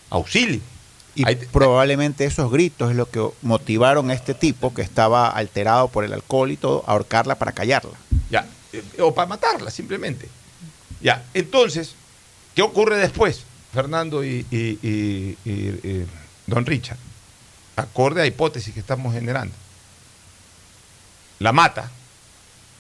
[0.10, 0.62] auxilio.
[1.20, 6.04] Y probablemente esos gritos es lo que motivaron a este tipo que estaba alterado por
[6.04, 7.98] el alcohol y todo a ahorcarla para callarla.
[8.30, 10.30] Ya, eh, o para matarla simplemente.
[11.02, 11.96] Ya, entonces,
[12.56, 13.44] ¿qué ocurre después,
[13.74, 16.08] Fernando y, y- y- y- y
[16.46, 16.98] don Richard?
[17.76, 19.54] Acorde a hipótesis que estamos generando.
[21.40, 21.92] La mata,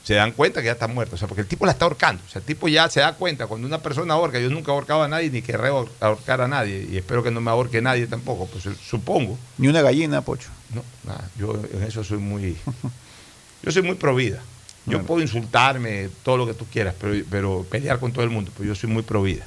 [0.07, 2.23] se dan cuenta que ya está muerta, o sea, porque el tipo la está ahorcando,
[2.25, 4.73] o sea, el tipo ya se da cuenta, cuando una persona ahorca, yo nunca he
[4.73, 7.81] ahorcado a nadie ni querré ahor- ahorcar a nadie, y espero que no me ahorque
[7.81, 9.37] nadie tampoco, pues supongo.
[9.57, 10.47] Ni una gallina, Pocho.
[10.73, 12.55] No, nada, yo en eso soy muy,
[13.63, 14.41] yo soy muy pro vida.
[14.85, 18.49] Yo puedo insultarme, todo lo que tú quieras, pero, pero pelear con todo el mundo,
[18.55, 19.43] pues yo soy muy pro vida.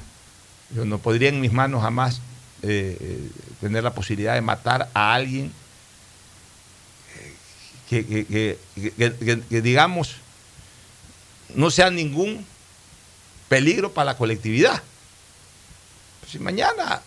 [0.75, 2.21] Yo no podría en mis manos jamás
[2.61, 5.51] eh, eh, tener la posibilidad de matar a alguien
[7.17, 7.33] eh,
[7.89, 10.17] que- que- que, digamos,
[11.55, 12.45] no sea ningún
[13.49, 14.81] peligro para la colectividad.
[16.19, 17.01] Pues si mañana,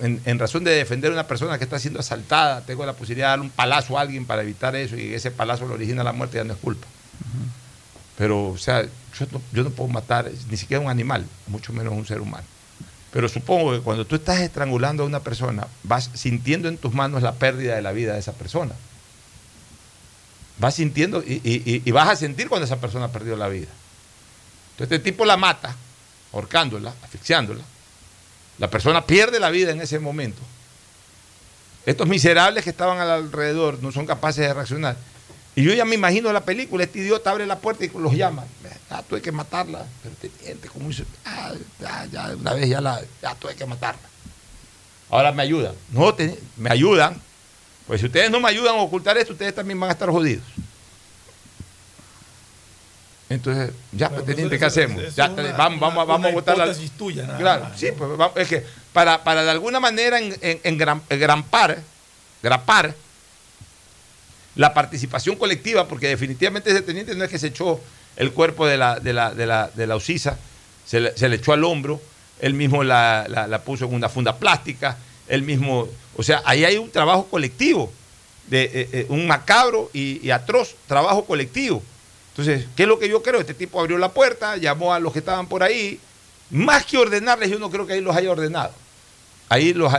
[0.00, 3.28] en, en razón de defender a una persona que está siendo asaltada, tengo la posibilidad
[3.28, 6.12] de darle un palazo a alguien para evitar eso y ese palazo le origina la
[6.12, 6.86] muerte, ya no es culpa.
[8.16, 11.92] Pero, o sea, yo no, yo no puedo matar ni siquiera un animal, mucho menos
[11.92, 12.44] un ser humano.
[13.12, 17.22] Pero supongo que cuando tú estás estrangulando a una persona, vas sintiendo en tus manos
[17.22, 18.74] la pérdida de la vida de esa persona.
[20.58, 21.40] Vas sintiendo y,
[21.84, 23.66] y- vas a sentir cuando esa persona ha perdido la vida.
[24.72, 25.74] Entonces este tipo la mata,
[26.32, 27.62] ahorcándola, asfixiándola.
[28.58, 30.40] La persona pierde la vida en ese momento.
[31.86, 34.96] Estos miserables que estaban al alrededor no son capaces de reaccionar.
[35.56, 38.44] Y yo ya me imagino la película, este idiota abre la puerta y los llama.
[38.90, 39.86] Ah, hay que matarla.
[40.02, 41.04] Pero teniente, ¿cómo hizo?
[41.24, 44.00] Ah, ya, ya, una vez ya la, ya hay que matarla.
[45.10, 45.74] Ahora me ayudan.
[45.92, 47.20] No, te- me ayudan.
[47.86, 50.44] Pues si ustedes no me ayudan a ocultar esto, ustedes también van a estar jodidos.
[53.28, 55.14] Entonces, ya, pues, teniente, ¿qué hacemos?
[55.14, 56.72] Ya, una- vamos, una- vamos a votar la.
[56.96, 57.78] tuya, nada Claro, más.
[57.80, 61.78] sí, pues vamos- es que para, para de alguna manera en, en, en gran, grampar,
[62.42, 62.94] grapar
[64.56, 67.80] la participación colectiva, porque definitivamente ese teniente no es que se echó
[68.16, 70.38] el cuerpo de la, de la, de la, de la Ucisa,
[70.86, 72.00] se le, se le echó al hombro,
[72.40, 74.96] él mismo la, la- la puso en una funda plástica,
[75.28, 77.92] él mismo, o sea, ahí hay un trabajo colectivo,
[78.48, 81.82] de eh, eh, un macabro y, y atroz trabajo colectivo.
[82.32, 83.40] Entonces, ¿qué es lo que yo creo?
[83.40, 85.98] Este tipo abrió la puerta, llamó a los que estaban por ahí,
[86.50, 88.72] más que ordenarles, yo no creo que ahí los haya ordenado.
[89.48, 89.92] Ahí los,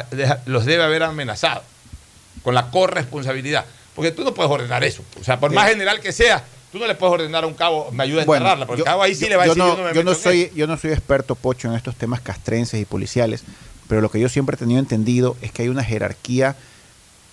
[0.46, 1.64] los debe haber amenazado
[2.44, 3.66] con la corresponsabilidad.
[3.96, 5.04] Porque tú no puedes ordenar eso.
[5.20, 7.90] O sea, por más general que sea, tú no le puedes ordenar a un cabo,
[7.92, 9.46] me ayuda a Bueno, enterrarla, porque yo- el cabo ahí sí yo- le va a
[9.48, 10.56] yo decir, no, yo no me yo no meto en soy, eso".
[10.56, 13.44] yo no soy experto, Pocho, en estos temas castrenses y policiales,
[13.88, 16.56] pero lo que yo siempre he tenido entendido es que hay una jerarquía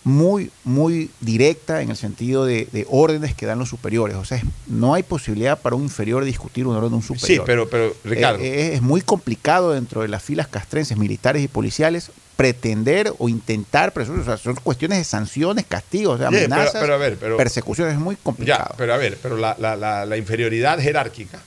[0.05, 4.17] muy, muy directa en el sentido de, de órdenes que dan los superiores.
[4.17, 7.45] O sea, no hay posibilidad para un inferior discutir un orden de un Sí, superior.
[7.47, 11.47] pero, pero Ricardo, Eh, eh, es muy complicado dentro de las filas castrenses, militares y
[11.47, 16.97] policiales, pretender o intentar, o sea, son cuestiones de sanciones, castigos, Sí, amenazas, pero a
[16.97, 18.71] ver, pero- persecuciones, es muy complicado.
[18.71, 21.41] Ya, pero a ver, pero la, la- la- la inferioridad jerárquica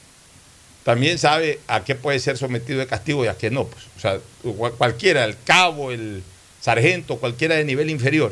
[0.86, 3.66] también sabe a qué puede ser sometido de castigo y a qué no.
[3.66, 3.84] Pues.
[3.98, 4.20] O sea,
[4.56, 6.24] cual- cualquiera, el cabo, el
[6.62, 8.32] sargento, cualquiera de nivel inferior,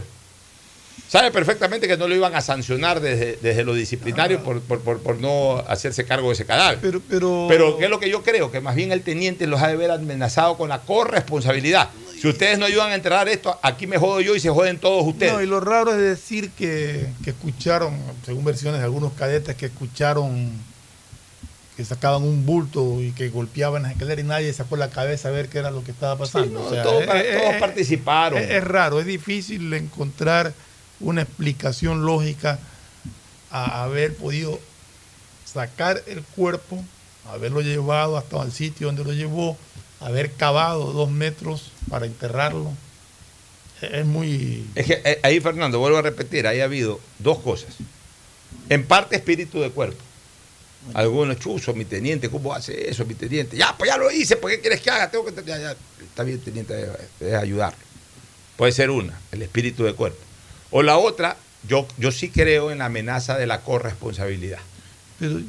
[1.09, 5.01] sabe perfectamente que no lo iban a sancionar desde, desde lo disciplinario por, por- por-
[5.01, 6.77] por no hacerse cargo de ese cadáver.
[6.81, 8.51] Pero, pero, Pero ¿qué es lo que yo creo?
[8.51, 11.89] Que más bien el teniente los ha de ver amenazado con la corresponsabilidad.
[12.21, 15.05] Si ustedes no ayudan a enterrar esto, aquí me jodo yo y se joden todos
[15.05, 15.33] ustedes.
[15.33, 19.65] No, y lo raro es decir que, que escucharon, según versiones de algunos cadetes, que
[19.65, 20.51] escucharon
[21.75, 25.31] que sacaban un bulto y que golpeaban las escaleras y nadie sacó la cabeza a
[25.31, 26.59] ver qué era lo que estaba pasando.
[26.59, 28.39] no, O sea, todos es- pa- es- todos es- participaron.
[28.39, 30.53] Es, es raro, es difícil encontrar
[30.99, 32.59] una explicación lógica
[33.49, 34.59] a haber podido
[35.45, 36.83] sacar el cuerpo,
[37.31, 39.57] haberlo llevado hasta el sitio donde lo llevó,
[39.99, 42.71] haber cavado dos metros para enterrarlo.
[43.81, 44.65] Es es muy...
[44.75, 47.73] Es que eh, ahí, Fernando, vuelvo a repetir, ahí ha habido dos cosas.
[48.69, 50.01] En parte espíritu de cuerpo.
[50.93, 53.55] Algunos, chuzo, mi teniente, ¿cómo hace eso, mi teniente?
[53.55, 55.09] Ya, pues ya lo hice, ¿por qué quieres que haga?
[55.09, 55.33] Tengo que...
[55.43, 55.75] ya, ya.
[56.01, 57.79] Está bien, teniente, es ayudarlo.
[58.57, 60.19] Puede ser una, el espíritu de cuerpo.
[60.71, 64.59] O la otra, yo, yo sí creo en la amenaza de la corresponsabilidad.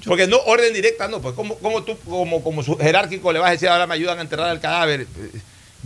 [0.04, 3.48] Porque no, orden directa no, pues como, como tú, como, como su jerárquico le vas
[3.48, 5.06] a decir ahora me ayudan a enterrar el cadáver.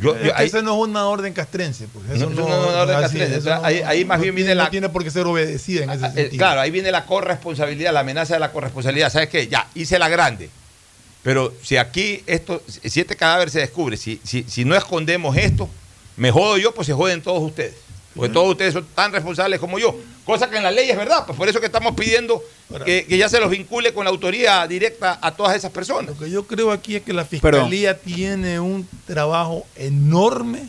[0.01, 1.86] Yo, Es yo- que ahí- esa no es una orden castrense.
[1.88, 2.09] Pues.
[2.11, 3.51] Eso No, no, es una orden así, castrense.
[3.51, 6.11] ahí- ahí más bien viene la- no tiene por qué ser obedecida en ese Eh,
[6.11, 6.38] sentido.
[6.38, 9.11] claro, ahí viene la corresponsabilidad, la amenaza de la corresponsabilidad.
[9.12, 9.49] ¿Sabes qué?
[9.49, 10.51] Ya, hice la grande.
[11.22, 15.68] Pero si aquí esto, si este cadáver se descubre, si, si, si no escondemos esto,
[16.16, 17.74] me jodo yo, pues se joden todos ustedes.
[18.14, 19.94] Porque todos ustedes son tan responsables como yo.
[20.24, 22.42] Cosa que en la ley es verdad, pues por eso que estamos pidiendo
[22.84, 26.11] que, que ya se los vincule con la autoría directa a todas esas personas.
[26.11, 30.68] Lo que yo creo aquí es que la fiscalía tiene un trabajo enorme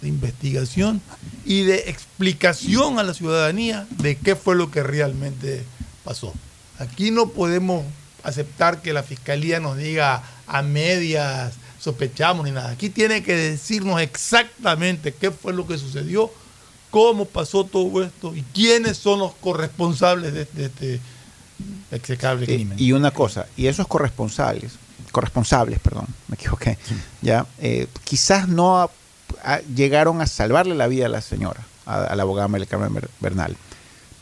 [0.00, 1.00] de investigación
[1.44, 5.64] y de explicación a la ciudadanía de qué fue lo que realmente
[6.04, 6.32] pasó.
[6.78, 7.84] Aquí no podemos
[8.22, 12.70] aceptar que la fiscalía nos diga a medias, sospechamos ni nada.
[12.70, 16.30] Aquí tiene que decirnos exactamente qué fue lo que sucedió,
[16.96, 21.00] cómo pasó todo esto y quiénes son los corresponsables de, de este
[21.90, 22.78] execrable Eh, crimen.
[22.80, 24.72] y una cosa, y esos corresponsables,
[25.12, 26.78] corresponsables, perdón, me equivoqué,
[27.20, 28.90] ya, eh, quizás no a-
[29.44, 32.94] a- llegaron a salvarle la vida a la señora, a, a la abogada María Carmen
[32.94, 33.58] Ber- Bernal,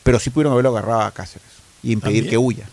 [0.03, 1.47] pero sí pudieron haberlo agarrado a Cáceres
[1.81, 2.29] y impedir También.
[2.31, 2.69] que huya.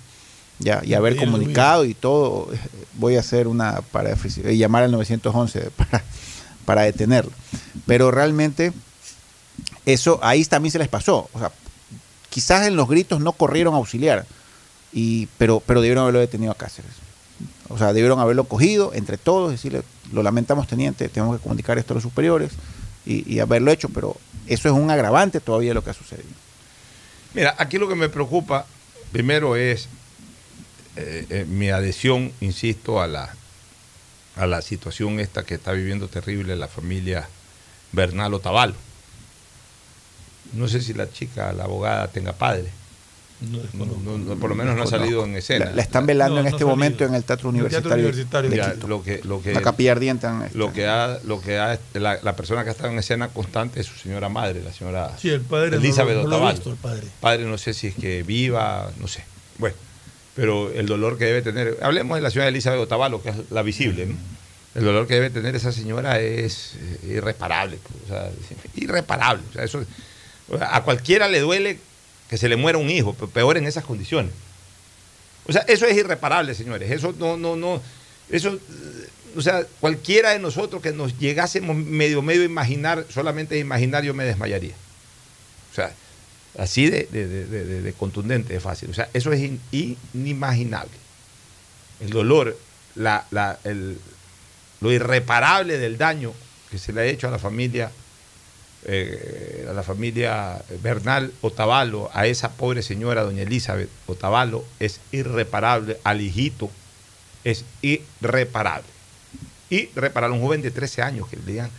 [0.58, 2.58] Ya, y haber comunicado y todo, eh,
[2.94, 4.16] voy a hacer una para
[4.52, 6.02] llamar al 911 para,
[6.64, 7.30] para detenerlo.
[7.86, 8.72] Pero realmente
[9.86, 11.28] eso ahí también se les pasó.
[11.32, 11.52] O sea,
[12.30, 14.26] quizás en los gritos no corrieron a auxiliar,
[14.92, 16.92] y, pero, pero debieron haberlo detenido a Cáceres.
[17.68, 19.82] O sea, debieron haberlo cogido entre todos, decirle,
[20.12, 22.52] lo lamentamos, teniente, tenemos que comunicar esto a los superiores
[23.04, 26.28] y, haberlo hecho, pero eso es un agravante todavía lo que ha sucedido.
[27.34, 28.66] Mira, aquí lo que me preocupa
[29.10, 29.88] primero es
[30.96, 33.34] eh, eh, mi adhesión, insisto, a la,
[34.36, 37.28] a la situación esta que está viviendo terrible la familia
[37.92, 38.74] Bernal Otavalo.
[40.52, 42.66] No sé si la chica, la abogada, tenga padre.
[43.74, 45.64] No, no, no, por lo menos no ha salido en escena.
[45.64, 48.46] La, la están velando No, en este momento en el Teatro En el Teatro Universitario,
[48.48, 50.28] Universitario Ya, lo que, lo que, la capilla ardiente.
[50.28, 53.28] en- lo que ha, lo que ha, la, la persona que ha estado en escena
[53.28, 56.34] constante es su señora madre, la señora Sí, el padre Elizabeth no, lo- no lo
[56.34, 56.54] he Otavalo.
[56.54, 57.06] visto, el padre.
[57.20, 59.24] Padre no sé si es que viva, no sé.
[59.58, 59.74] Bueno,
[60.36, 63.62] pero el dolor que debe tener, hablemos de la señora Elizabeth Otavalo, que es la
[63.62, 64.14] visible, ¿no?
[64.76, 68.30] El dolor que debe tener esa señora es eh, irreparable, pues, o sea,
[68.76, 69.42] irreparable.
[69.50, 69.84] O sea, eso,
[70.60, 71.78] a cualquiera le duele
[72.28, 74.32] que se le muera un hijo, pero peor en esas condiciones.
[75.46, 76.90] O sea, eso es irreparable, señores.
[76.90, 77.82] Eso no, no, no.
[78.30, 78.58] Eso,
[79.36, 84.14] o sea, cualquiera de nosotros que nos llegásemos medio, medio a imaginar, solamente imaginar, yo
[84.14, 84.74] me desmayaría.
[85.72, 85.92] O sea,
[86.58, 88.90] así de, de- de- de- de- de contundente, de fácil.
[88.90, 90.92] O sea, eso es in- inimaginable.
[92.00, 92.58] El dolor,
[92.94, 93.98] la, la- el-
[94.80, 96.32] lo irreparable del daño
[96.70, 97.90] que se le ha hecho a la familia,
[98.86, 105.98] eh, a la familia Bernal Otavalo, a esa pobre señora, doña Elizabeth Otavalo, es irreparable.
[106.04, 106.70] Al hijito
[107.44, 108.88] es irreparable.
[109.70, 110.36] Irreparable.
[110.36, 111.70] Un joven de 13 años que le digan,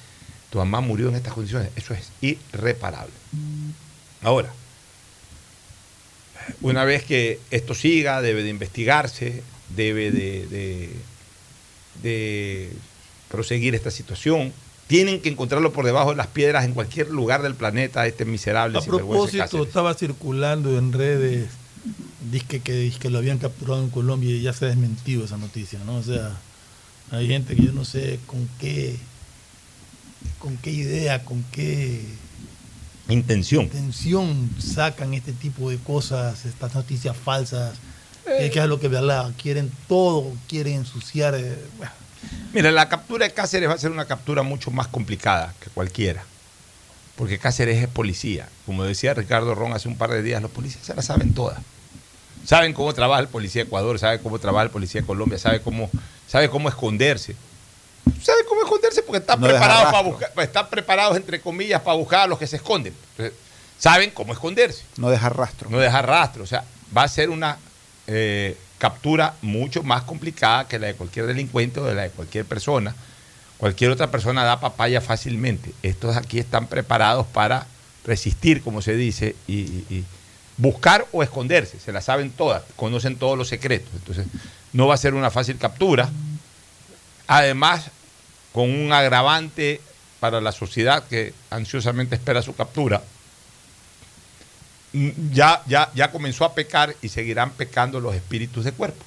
[0.50, 3.14] tu mamá murió en estas condiciones, eso es irreparable.
[4.22, 4.52] Ahora,
[6.62, 10.90] una vez que esto siga, debe de investigarse, debe de, de-
[12.02, 12.70] de
[13.30, 14.52] proseguir esta situación.
[14.88, 18.78] Tienen que encontrarlo por debajo de las piedras en cualquier lugar del planeta, este miserable
[18.78, 19.68] A propósito, Cáceres.
[19.68, 21.48] estaba circulando en redes,
[22.32, 25.80] dizque que, dizque lo habían capturado en Colombia y ya se ha desmentido esa noticia,
[25.86, 25.96] ¿no?
[25.96, 26.32] O sea,
[27.12, 28.98] hay gente que yo no sé con qué,
[30.40, 32.02] con qué idea, con qué
[33.10, 33.66] Intención.
[33.66, 37.74] intención sacan este tipo de cosas, estas noticias falsas,
[38.26, 38.38] Eh.
[38.44, 39.34] que, que es lo que ¿verdad?
[39.42, 41.36] quieren todo, quieren ensuciar.
[41.36, 41.92] eh, bueno.
[42.54, 46.24] Mira, la captura de Cáceres va a ser una captura mucho más complicada que cualquiera.
[47.16, 48.48] Porque Cáceres es policía.
[48.66, 51.60] Como decía Ricardo Ron hace un par de días, los policías se la saben todas.
[52.46, 55.62] Saben cómo trabaja el policía de Ecuador, saben cómo trabaja el policía de Colombia, sabe
[55.62, 55.90] cómo,
[56.28, 57.36] sabe cómo esconderse.
[58.22, 62.22] Sabe cómo esconderse porque están No preparados para buscar, están preparados entre comillas para buscar
[62.22, 62.94] a los que se esconden.
[63.12, 63.38] Entonces,
[63.80, 64.84] saben cómo esconderse.
[64.98, 65.70] No dejar rastro.
[65.70, 66.44] No dejar rastro.
[66.44, 66.66] O sea,
[66.96, 67.58] va a ser una
[68.08, 72.44] eh, captura mucho más complicada que la de cualquier delincuente o de la de cualquier
[72.44, 72.94] persona.
[73.58, 75.72] Cualquier otra persona da papaya fácilmente.
[75.84, 77.66] Estos aquí están preparados para
[78.06, 80.04] resistir, como se dice, y,
[80.58, 81.80] buscar o esconderse.
[81.80, 83.88] Se la saben todas, conocen todos los secretos.
[83.94, 84.28] Entonces,
[84.74, 86.10] no va a ser una fácil captura.
[87.28, 87.86] Además,
[88.52, 89.80] con un agravante
[90.20, 93.02] para la sociedad que ansiosamente espera su captura,
[95.32, 99.04] ya, ya, ya comenzó a pecar y seguirán pecando los espíritus de cuerpo.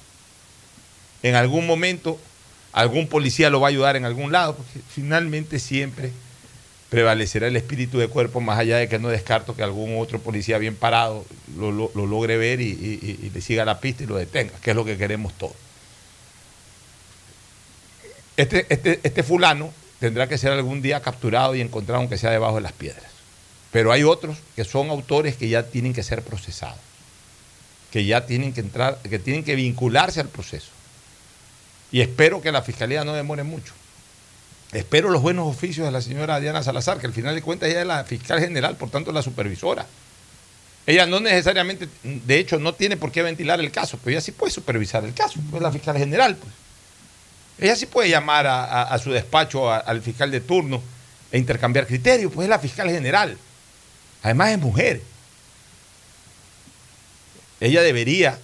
[1.23, 2.19] En algún momento,
[2.73, 6.11] algún policía lo va a ayudar en algún lado, porque finalmente siempre
[6.89, 10.57] prevalecerá el espíritu de cuerpo, más allá de que no descarto que algún otro policía
[10.57, 11.25] bien parado
[11.57, 14.75] lo, lo- lo logre ver y le siga la pista y lo detenga, que es
[14.75, 15.55] lo que queremos todos.
[18.37, 22.55] Este, este, este fulano tendrá que ser algún día capturado y encontrado, aunque sea debajo
[22.55, 23.03] de las piedras.
[23.71, 26.79] Pero hay otros que son autores que ya tienen que ser procesados,
[27.91, 30.69] que ya tienen que entrar, que tienen que vincularse al proceso.
[31.91, 33.73] Y espero que la fiscalía no demore mucho.
[34.73, 37.81] Espero los buenos oficios de la señora Diana Salazar, que al final de cuentas ella
[37.81, 39.85] es la fiscal general, por tanto la supervisora.
[40.85, 44.31] Ella no necesariamente, de hecho, no tiene por qué ventilar el caso, pero ella sí
[44.31, 46.35] puede supervisar el caso, pues es la fiscal general.
[46.35, 46.53] Pues.
[47.59, 50.81] Ella sí puede llamar a, su despacho al fiscal de turno
[51.31, 53.37] e intercambiar criterios, pues es la fiscal general.
[54.23, 55.01] Además es mujer.
[57.59, 58.37] Ella debería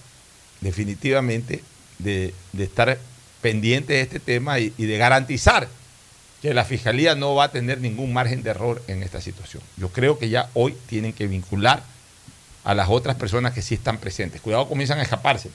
[0.60, 1.62] definitivamente
[1.98, 2.98] de- estar
[3.42, 5.68] pendiente de este tema y, de garantizar
[6.42, 9.62] que la Fiscalía no va a tener ningún margen de error en esta situación.
[9.76, 11.82] Yo creo que ya hoy tienen que vincular
[12.64, 14.40] a las otras personas que sí están presentes.
[14.40, 15.50] Cuidado, comienzan a escaparse.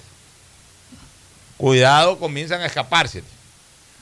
[1.58, 3.24] Cuidado, comienzan a escaparse.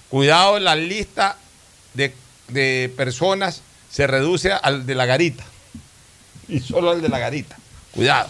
[0.09, 1.37] Cuidado, la lista
[1.93, 3.61] de personas
[3.91, 5.43] se reduce al de la garita.
[6.47, 7.57] Y solo al de la garita.
[7.91, 8.29] Cuidado.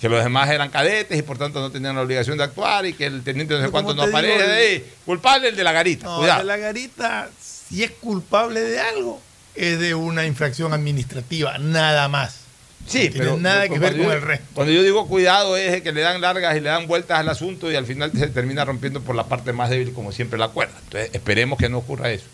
[0.00, 2.92] Que los demás eran cadetes y por tanto no tenían la obligación de actuar y
[2.92, 4.44] que el teniente no sé cuánto no digo, aparece.
[4.44, 4.50] el-
[4.82, 4.92] ahí.
[5.06, 6.06] culpable el de la garita.
[6.06, 6.40] No, Cuidado.
[6.40, 9.20] de la garita, si es culpable de algo,
[9.54, 12.40] es de una infracción administrativa, nada más.
[12.86, 14.46] Sí, no tiene pero nada que ver yo- con el resto.
[14.54, 17.70] Cuando yo digo cuidado es que le dan largas y le dan vueltas al asunto
[17.70, 20.74] y al final se termina rompiendo por la parte más débil, como siempre la cuerda.
[20.82, 22.26] Entonces, esperemos que no ocurra eso.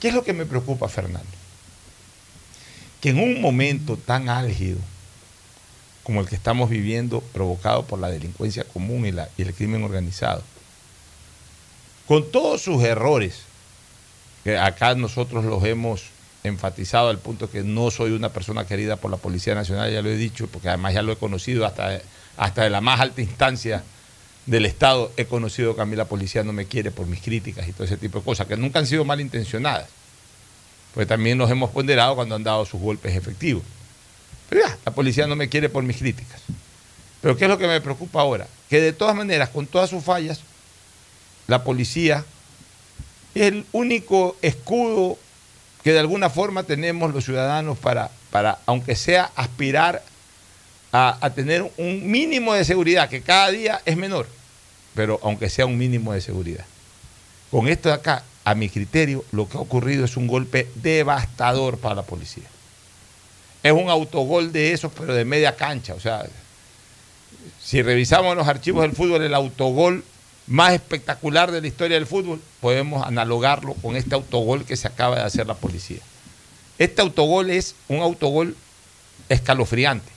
[0.00, 1.20] ¿Qué es lo que me preocupa, Fernando?
[3.02, 4.78] Que en un momento tan álgido
[6.02, 10.42] como el que estamos viviendo, provocado por la delincuencia común y, la- el crimen organizado,
[12.08, 13.42] con todos sus errores,
[14.44, 16.02] que acá nosotros los hemos
[16.44, 20.10] enfatizado al punto que no soy una persona querida por la Policía Nacional, ya lo
[20.10, 22.00] he dicho, porque además ya lo he conocido hasta,
[22.36, 23.84] hasta de la más alta instancia
[24.46, 27.68] del Estado, he conocido que a mí la policía no me quiere por mis críticas
[27.68, 29.88] y todo ese tipo de cosas, que nunca han sido malintencionadas,
[30.94, 33.62] pues también nos hemos ponderado cuando han dado sus golpes efectivos.
[34.48, 36.40] Pero ya, la policía no me quiere por mis críticas.
[37.20, 38.46] Pero ¿qué es lo que me preocupa ahora?
[38.68, 40.40] Que de todas maneras, con todas sus fallas,
[41.46, 42.24] la policía
[43.34, 45.18] es el único escudo
[45.82, 50.02] que de alguna forma tenemos los ciudadanos para, para aunque sea aspirar
[50.92, 54.28] a, a tener un mínimo de seguridad, que cada día es menor,
[54.94, 56.64] pero aunque sea un mínimo de seguridad.
[57.50, 61.78] Con esto de acá, a mi criterio, lo que ha ocurrido es un golpe devastador
[61.78, 62.44] para la policía.
[63.62, 65.94] Es un autogol de esos, pero de media cancha.
[65.94, 66.26] O sea,
[67.62, 70.04] si revisamos los archivos del fútbol, el autogol
[70.48, 75.16] más espectacular de la historia del fútbol, podemos analogarlo con este autogol que se acaba
[75.16, 76.00] de hacer la policía.
[76.78, 78.56] Este autogol es un autogol
[79.28, 80.10] escalofriante,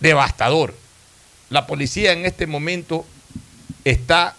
[0.00, 0.74] devastador.
[1.48, 3.06] La policía en este momento
[3.84, 4.36] está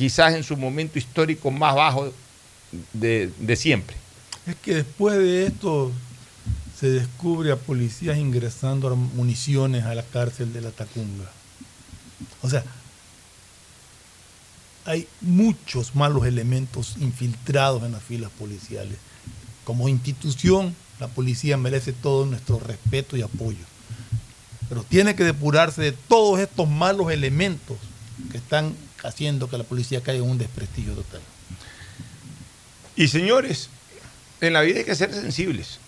[0.00, 2.10] quizás en su momento histórico más bajo
[2.94, 3.94] de, de siempre.
[4.46, 5.92] Es que después de esto
[6.78, 11.30] se descubre a policías ingresando municiones a la cárcel de la Tacunga.
[12.40, 12.64] O sea,
[14.86, 18.96] hay muchos malos elementos infiltrados en las filas policiales.
[19.64, 23.66] Como institución, la policía merece todo nuestro respeto y apoyo.
[24.70, 27.76] Pero tiene que depurarse de todos estos malos elementos
[28.30, 31.20] que están haciendo que la policía caiga en un desprestigio total.
[32.96, 33.68] Y señores,
[34.40, 35.78] en la vida hay que ser sensibles.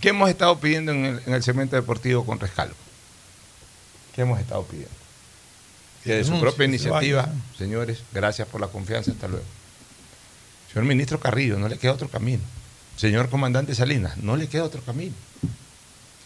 [0.00, 2.74] ¿Qué hemos estado pidiendo en el, en el segmento deportivo con Rescalvo?
[4.14, 4.90] ¿Qué hemos estado pidiendo?
[6.04, 7.28] Que de su propia iniciativa,
[7.58, 9.44] señores, gracias por la confianza, hasta luego.
[10.72, 12.42] Señor ministro Carrillo, no le queda otro camino.
[12.96, 15.14] Señor comandante Salinas, no le queda otro camino.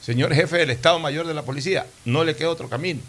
[0.01, 3.01] Señor jefe del Estado Mayor de la Policía, no le queda otro camino.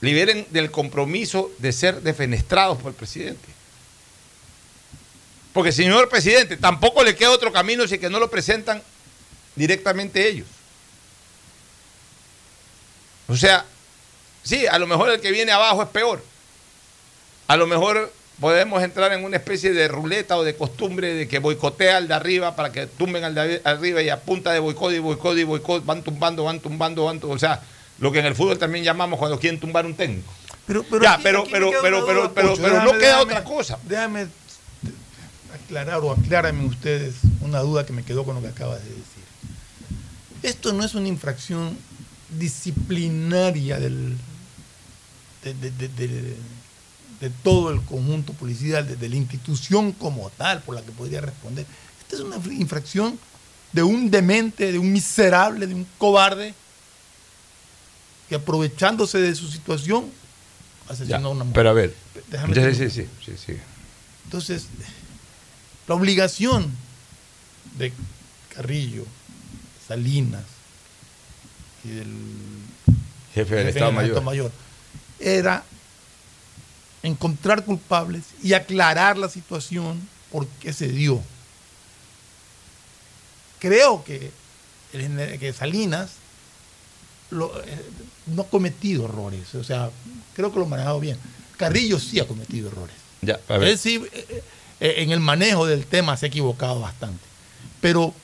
[0.00, 3.48] Liberen del compromiso de ser defenestrados por el presidente.
[5.52, 8.82] Porque, señor presidente, tampoco le queda otro camino si que no lo presentan
[9.56, 10.46] directamente ellos.
[13.26, 13.64] O sea,
[14.42, 16.22] sí, a lo mejor el que viene abajo es peor.
[17.48, 21.40] A lo mejor podemos entrar en una especie de ruleta o de costumbre de que
[21.40, 24.92] boicotea al de arriba para que tumben al de arriba y a punta de boicot
[24.92, 27.34] y boicot y boicot van tumbando, van tumbando, van tumbando.
[27.34, 27.62] O sea,
[27.98, 30.32] lo que en el fútbol también llamamos cuando quieren tumbar un técnico.
[30.66, 33.44] Pero, pero ya, aquí- pero, aquí pero, pero, pero, pero, pero no queda déjame- otra
[33.44, 33.78] cosa.
[33.84, 34.26] Déjame
[35.54, 39.04] aclarar o aclárame ustedes una duda que me quedó con lo que acabas de decir.
[40.42, 41.76] Esto no es una infracción
[42.38, 44.16] disciplinaria del,
[45.44, 46.36] de, de- de- de-
[47.20, 51.20] de todo el conjunto policial, de, de la institución como tal, por la que podría
[51.20, 51.66] responder.
[52.00, 53.18] Esta es una infracción
[53.72, 56.54] de un demente, de un miserable, de un cobarde,
[58.28, 60.10] que aprovechándose de su situación
[60.88, 61.54] asesinó Ya, a una mujer.
[61.54, 61.94] pero a ver.
[62.30, 62.90] Déjame Sí, terminar.
[62.90, 63.58] sí, sí, sí, sí.
[64.24, 64.66] Entonces,
[65.86, 66.70] la obligación
[67.78, 67.92] de
[68.54, 69.04] Carrillo,
[69.86, 70.44] Salinas
[71.84, 72.12] y del
[73.34, 74.22] Jefe del jefe Estado del Mayor.
[74.22, 74.52] Mayor
[75.20, 75.64] era
[77.02, 81.22] encontrar culpables y aclarar la situación por qué se dio.
[83.60, 84.30] Creo que,
[84.92, 86.10] que Salinas
[87.30, 87.84] lo- eh,
[88.34, 89.90] no ha cometido errores, o sea,
[90.34, 91.16] creo que lo ha manejado bien.
[91.56, 92.94] Carrillo sí ha cometido errores.
[93.20, 93.68] Ya, a ver.
[93.68, 94.42] Él sí, eh,
[94.80, 97.22] eh, en el manejo del tema se ha equivocado bastante.
[97.80, 98.14] Pero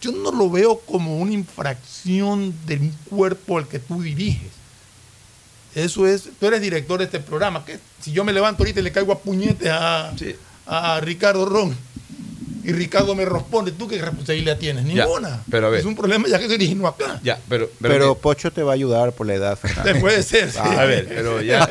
[0.00, 4.52] yo no lo veo como una infracción de un cuerpo al que tú diriges.
[5.74, 7.64] Eso es, tú eres director de este programa.
[7.64, 10.14] que Si yo me levanto ahorita y le caigo a puñetes a,
[10.66, 11.76] a Ricardo Ron
[12.64, 14.84] y Ricardo me responde, ¿tú qué responsabilidad tienes?
[14.86, 15.42] Ya, Ninguna.
[15.50, 15.80] pero a ver.
[15.80, 17.20] Es un problema ya que se originó acá.
[17.22, 20.00] Ya, pero, Pero, Pocho te va a ayudar por la edad, Fernando.
[20.00, 20.58] Puede ser, sí.
[20.58, 21.66] A ver, pero ya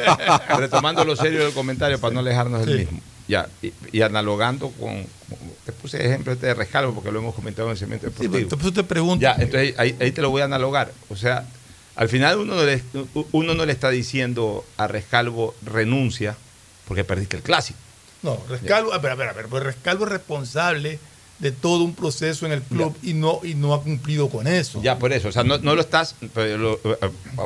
[0.58, 3.02] retomando lo serio del comentario para no alejarnos del mismo.
[3.28, 7.34] Ya, y, y analogando con, con- Te puse ejemplo este de rescalvo porque lo hemos
[7.34, 8.32] comentado en el segmento Sí, deportivo.
[8.34, 9.22] pero entonces te pregunto.
[9.24, 10.92] Ya, entonces ahí, ahí te lo voy a analogar.
[11.10, 11.46] O sea,
[11.96, 12.82] al final uno no, le,
[13.32, 16.36] uno no le está diciendo a Rescalvo renuncia
[16.88, 17.80] porque perdiste el clásico.
[18.24, 21.00] No, Rescalvo, a ver, a ver, a ver, pues Rescalvo es responsable
[21.40, 24.82] de todo un proceso en el club y no, y no ha cumplido con eso.
[24.82, 25.28] Ya, por eso.
[25.28, 26.16] O sea, no, no lo estás.
[26.34, 26.80] pero lo-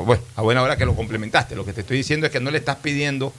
[0.04, 1.56] bueno, a buena hora que lo complementaste.
[1.56, 3.32] Lo que te estoy diciendo es que no le estás pidiendo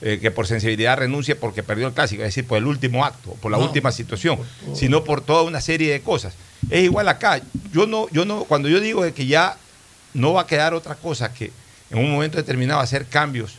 [0.00, 3.32] eh, que por sensibilidad renuncie porque perdió el clásico, es decir, por el último acto,
[3.42, 3.64] por la No.
[3.64, 4.38] última situación,
[4.72, 6.34] sino por toda una serie de cosas.
[6.70, 7.40] Es igual acá.
[7.72, 9.56] Yo no, yo no, cuando yo digo que ya
[10.14, 11.50] no va a quedar otra cosa que
[11.90, 13.54] en un momento determinado hacer cambios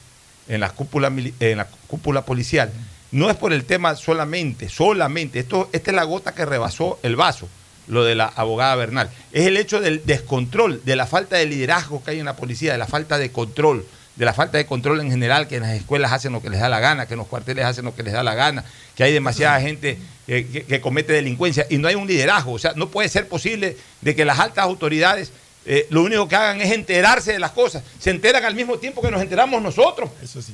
[0.47, 1.11] en la cúpula,
[1.41, 2.71] en la cúpula policial,
[3.11, 7.15] no es por el tema solamente, solamente, esto, esta es la gota que rebasó el
[7.15, 7.47] vaso,
[7.87, 9.09] lo de la abogada Bernal.
[9.31, 12.71] Es el hecho del descontrol, de la falta de liderazgo que hay en la policía,
[12.71, 13.85] de la falta de control,
[14.15, 16.59] de la falta de control en general, que en las escuelas hacen lo que les
[16.59, 19.03] da la gana, que en los cuarteles hacen lo que les da la gana, que
[19.03, 19.97] hay demasiada gente
[20.27, 22.53] eh, que, que comete delincuencia y no hay un liderazgo.
[22.53, 25.31] O sea, no puede ser posible de que las altas autoridades
[25.65, 27.83] eh, lo único que hagan es enterarse de las cosas.
[27.99, 30.09] Se enteran al mismo tiempo que nos enteramos nosotros.
[30.21, 30.53] Eso sí.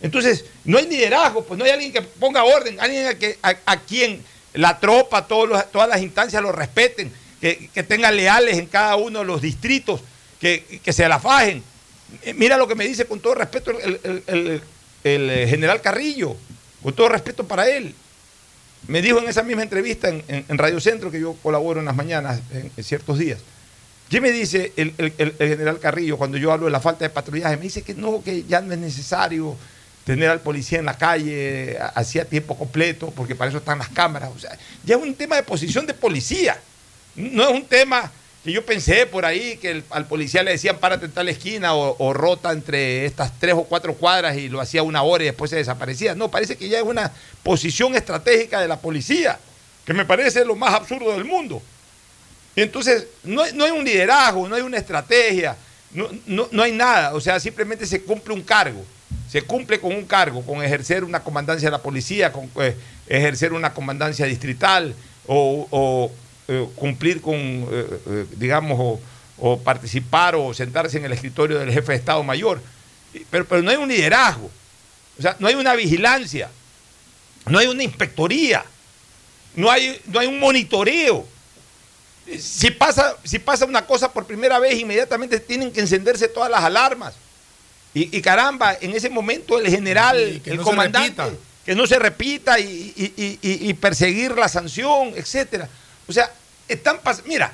[0.00, 3.06] Entonces, no hay liderazgo, pues no hay alguien que ponga orden, alguien
[3.42, 4.22] a, quien
[4.52, 9.24] la tropa, todas las instancias lo respeten, que, que tengan leales en cada uno de
[9.24, 10.00] los distritos,
[10.38, 11.62] que, se la fajen.
[12.22, 14.60] Eh, Mira lo que me dice con todo respeto el,
[15.04, 16.36] eh, general Carrillo,
[16.82, 17.94] con todo respeto para él.
[18.88, 22.40] Me dijo en esa misma entrevista en, Radio Centro, que yo colaboro en las mañanas,
[22.52, 23.40] en, ciertos días.
[24.08, 24.92] ¿Qué me dice el
[25.36, 27.56] general Carrillo cuando yo hablo de la falta de patrullaje?
[27.56, 29.56] Me dice que no, que ya no es necesario
[30.06, 34.30] tener al policía en la calle hacía tiempo completo, porque para eso están las cámaras.
[34.34, 36.56] O sea, ya es un tema de posición de policía.
[37.16, 38.10] No es un tema
[38.44, 41.96] que yo pensé por ahí que al policía le decían párate en tal esquina o,
[41.98, 45.50] o rota entre estas tres o cuatro cuadras y lo hacía una hora y después
[45.50, 46.14] se desaparecía.
[46.14, 47.10] No, parece que ya es una
[47.42, 49.40] posición estratégica de la policía,
[49.84, 51.60] que me parece lo más absurdo del mundo.
[52.54, 55.56] Entonces, no, no hay un liderazgo, no hay una estrategia,
[55.90, 57.12] no, no- no hay nada.
[57.14, 58.84] O sea, simplemente se cumple un cargo.
[59.30, 63.52] Se cumple con un cargo, con ejercer una comandancia de la policía, con eh, ejercer
[63.52, 64.94] una comandancia distrital
[65.26, 66.10] o,
[66.48, 69.00] eh, cumplir con, eh, digamos,
[69.38, 72.60] o, participar o sentarse en el escritorio del jefe de Estado Mayor.
[73.30, 74.50] Pero, pero no hay un liderazgo.
[75.18, 76.50] O sea, no hay una vigilancia,
[77.46, 78.64] no hay una inspectoría,
[79.54, 81.26] no hay, no hay un monitoreo
[82.38, 86.62] si pasa, si pasa una cosa por primera vez, inmediatamente tienen que encenderse todas las
[86.62, 87.14] alarmas.
[87.98, 91.22] Y, y caramba, en ese momento el general, el no comandante,
[91.64, 95.66] que no se repita y, perseguir la sanción, etcétera.
[96.06, 96.30] O sea,
[96.68, 97.50] están mira,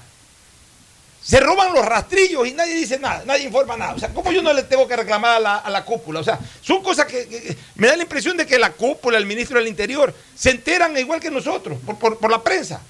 [1.23, 3.95] se roban los rastrillos y nadie dice nada, nadie informa nada.
[3.95, 6.19] O sea, ¿cómo yo no le tengo que reclamar a la, a la cúpula?
[6.19, 9.61] O sea, son cosas que me da la impresión de que la cúpula, el ministro
[9.61, 12.81] del Interior, se enteran igual que nosotros, por- por- por la prensa.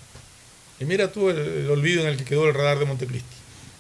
[0.81, 3.37] Y mira tú el, el olvido en el que quedó el radar de Montecristi.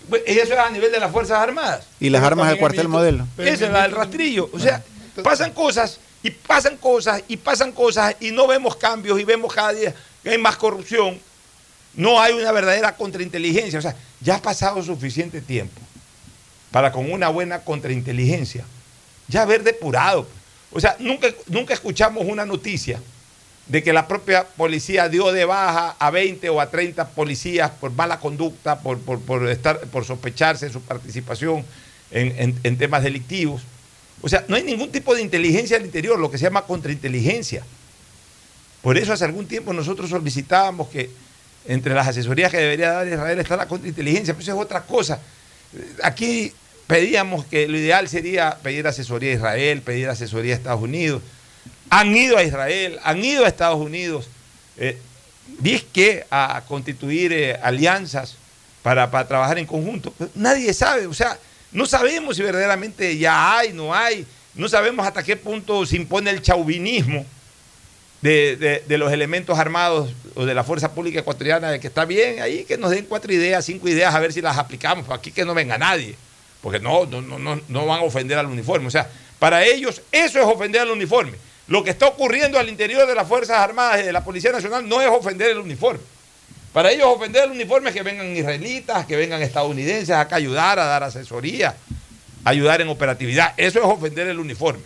[0.08, 1.86] Pues, Y eso es a nivel de las Fuerzas Armadas.
[2.00, 3.26] Y las armas del cuartel modelo.
[3.38, 4.48] Esa es la del rastrillo.
[4.52, 4.82] O sea,
[5.22, 9.72] pasan cosas y pasan cosas y pasan cosas y no vemos cambios y vemos cada
[9.72, 11.18] día que hay más corrupción.
[11.94, 13.78] No hay una verdadera contrainteligencia.
[13.78, 15.80] O sea, ya ha pasado suficiente tiempo
[16.70, 18.64] para con una buena contrainteligencia
[19.28, 20.26] ya haber depurado.
[20.70, 23.00] O sea, nunca, nunca escuchamos una noticia
[23.66, 27.92] de que la propia policía dio de baja a 20 o a 30 policías por
[27.92, 31.64] mala conducta, por, por, estar, por sospecharse su participación
[32.10, 33.62] en, en- en temas delictivos.
[34.20, 37.64] O sea, no hay ningún tipo de inteligencia al interior, lo que se llama contrainteligencia.
[38.82, 41.10] Por eso hace algún tiempo nosotros solicitábamos que
[41.66, 45.20] entre las asesorías que debería dar Israel está la contrainteligencia, pero eso es otra cosa.
[46.02, 46.52] Aquí
[46.88, 51.22] pedíamos que lo ideal sería pedir asesoría a Israel, pedir asesoría a Estados Unidos.
[51.94, 54.26] Han ido a Israel, han ido a Estados Unidos,
[54.78, 54.96] eh,
[55.92, 58.36] que a constituir eh, alianzas
[58.82, 60.10] para, para trabajar en conjunto.
[60.16, 61.38] Pero nadie sabe, o sea,
[61.70, 64.24] no sabemos si verdaderamente ya hay, no hay,
[64.54, 67.26] no sabemos hasta qué punto se impone el chauvinismo
[68.22, 72.40] de, de- los elementos armados o de la fuerza pública ecuatoriana, de que está bien
[72.40, 75.44] ahí, que nos den cuatro ideas, cinco ideas, a ver si las aplicamos, aquí que
[75.44, 76.16] no venga nadie,
[76.62, 78.86] porque no, no, no, no van a ofender al uniforme.
[78.86, 81.36] O sea, para ellos eso es ofender al uniforme.
[81.72, 84.86] Lo que está ocurriendo al interior de las Fuerzas Armadas y de la Policía Nacional
[84.86, 86.00] no es ofender el uniforme.
[86.70, 90.78] Para ellos ofender el uniforme es que vengan israelitas, que vengan estadounidenses acá a ayudar,
[90.78, 91.74] a dar asesoría.
[92.44, 93.54] ayudar en operatividad.
[93.56, 94.82] Eso es ofender el uniforme.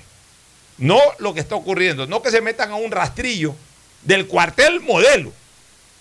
[0.79, 3.57] No lo que está ocurriendo, no que se metan a un rastrillo
[4.03, 5.33] del cuartel modelo.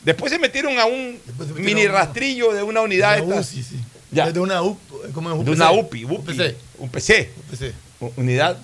[0.02, 1.20] Después se metieron a un
[1.56, 3.80] mini rastrillo de una unidad Una esta- UCI, sí.
[4.12, 4.32] Ya.
[4.32, 4.78] De una U,
[5.16, 6.56] ¿cómo es de una UPI, UPI, UPC.
[6.78, 7.74] un PC, UPC.
[8.02, 8.56] U- unidad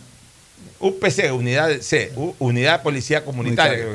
[0.82, 3.86] UPC, unidad de- C, U- unidad de policía comunitaria.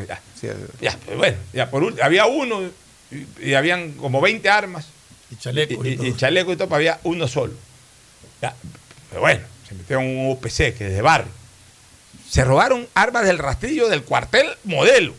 [0.81, 0.97] ya.
[1.07, 2.63] Pero bueno, ya por ul- había uno
[3.11, 4.87] y, y habían como 20 armas
[5.31, 6.07] Y chalecos y y, y- todo.
[6.07, 7.53] y chaleco y todo, pero había uno solo.
[8.43, 8.55] Ya,
[9.11, 11.31] pero bueno, se metieron en un UPC que es de barrio.
[12.29, 15.15] Se robaron armas del rastrillo del cuartel modelo.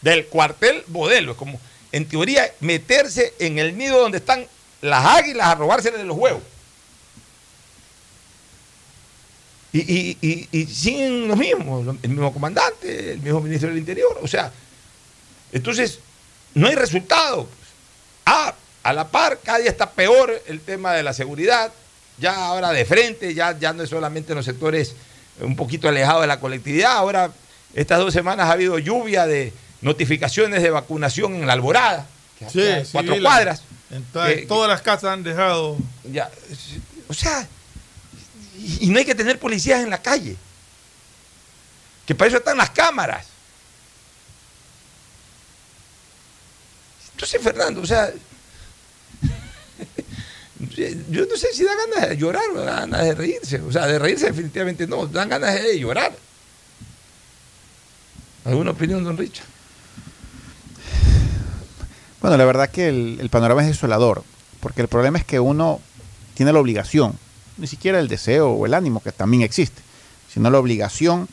[0.00, 1.32] Del cuartel modelo.
[1.32, 1.60] Es como,
[1.92, 4.46] en teoría, meterse en el nido donde están
[4.80, 6.42] las águilas a robárseles de los huevos.
[9.72, 14.18] Y, y, y, y siguen los mismos, el mismo comandante, el mismo ministro del Interior.
[14.22, 14.52] O sea,
[15.52, 15.98] entonces,
[16.54, 17.48] no hay resultado.
[18.26, 21.72] Ah, a la par, cada día está peor el tema de la seguridad.
[22.18, 24.94] Ya ahora de frente, ya, ya no es solamente en los sectores
[25.40, 26.92] un poquito alejados de la colectividad.
[26.92, 27.30] Ahora,
[27.74, 32.06] estas dos semanas ha habido lluvia de notificaciones de vacunación en la Alborada,
[32.38, 33.62] que Sí, cuatro cuadras.
[33.90, 35.76] En todas- Eh, todas las casas han dejado.
[36.04, 36.30] Ya,
[37.08, 37.48] o sea,
[38.62, 40.36] y, no hay que tener policías en la calle.
[42.06, 43.26] Que para eso están las cámaras.
[47.12, 48.10] Entonces, Fernando, o sea,
[51.10, 53.60] yo no sé si da ganas de llorar o da ganas de reírse.
[53.60, 56.16] O sea, de reírse definitivamente no, dan ganas de llorar.
[58.44, 59.46] ¿Alguna opinión, don Richard?
[62.20, 64.24] Bueno, la verdad que el panorama es desolador,
[64.60, 65.80] porque el problema es que uno
[66.34, 67.18] tiene la obligación,
[67.62, 69.80] ni siquiera el deseo o el ánimo, que también existe,
[70.28, 71.28] sino la obligación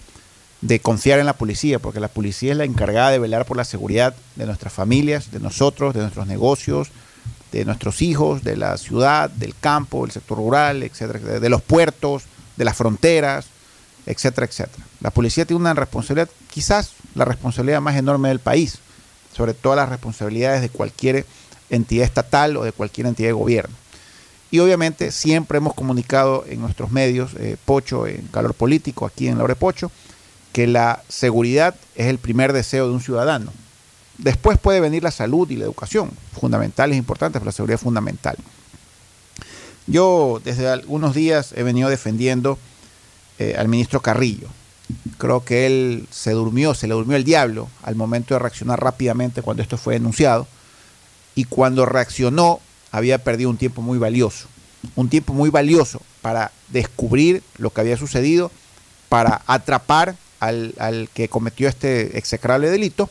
[0.62, 3.66] de confiar en la policía, porque la policía es la encargada de velar por la
[3.66, 6.92] seguridad de nuestras familias, de nosotros, de nuestros negocios,
[7.52, 12.24] de nuestros hijos, de la ciudad, del campo, del sector rural, etcétera, de los puertos,
[12.58, 13.48] de las fronteras,
[14.06, 14.86] etcétera, etcétera.
[15.02, 18.78] La policía tiene una responsabilidad, quizás la responsabilidad más enorme del país,
[19.36, 21.26] sobre todas las responsabilidades de cualquier
[21.72, 23.76] entidad estatal o de cualquier entidad de gobierno.
[24.52, 29.38] Y obviamente siempre hemos comunicado en nuestros medios, eh, Pocho, en Calor Político, aquí en
[29.38, 29.92] Laure Pocho,
[30.54, 33.52] que la seguridad es el primer deseo de un ciudadano.
[34.18, 38.38] Después puede venir la salud y la educación, fundamentales, importantes, pero la seguridad es fundamental.
[39.88, 42.60] Yo desde algunos días he venido defendiendo
[43.38, 44.48] eh, al ministro Carrillo.
[45.18, 49.42] Creo que él se durmió, se le durmió el diablo al momento de reaccionar rápidamente
[49.42, 50.48] cuando esto fue denunciado.
[51.36, 52.60] Y cuando reaccionó
[52.92, 54.48] había perdido un tiempo muy valioso.
[54.96, 58.52] Un tiempo muy valioso para descubrir lo que había sucedido,
[59.10, 63.10] para atrapar al, al que cometió este execrable delito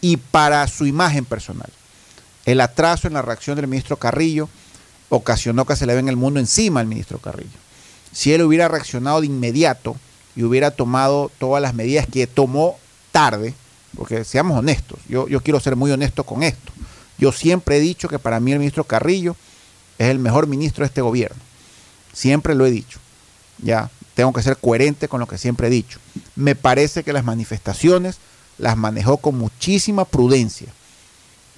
[0.00, 1.70] y para su imagen personal.
[2.44, 4.48] El atraso en la reacción del ministro Carrillo
[5.08, 7.58] ocasionó que se le venga el mundo encima al ministro Carrillo.
[8.12, 9.96] Si él hubiera reaccionado de inmediato
[10.36, 12.78] y hubiera tomado todas las medidas que tomó
[13.12, 13.54] tarde,
[13.96, 16.72] porque seamos honestos, yo, yo quiero ser muy honesto con esto.
[17.18, 19.36] Yo siempre he dicho que para mí el ministro Carrillo
[19.98, 21.40] es el mejor ministro de este gobierno.
[22.12, 22.98] Siempre lo he dicho.
[23.58, 25.98] Ya, tengo que ser coherente con lo que siempre he dicho.
[26.36, 28.16] Me parece que las manifestaciones
[28.58, 30.68] las manejó con muchísima prudencia.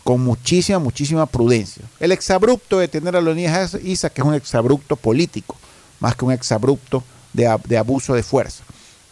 [0.05, 1.83] Con muchísima, muchísima prudencia.
[1.99, 5.57] El exabrupto de tener a Leonidas Isa, que es un exabrupto político,
[6.01, 7.03] más que un exabrupto
[7.33, 8.63] de, ab- de abuso de fuerza.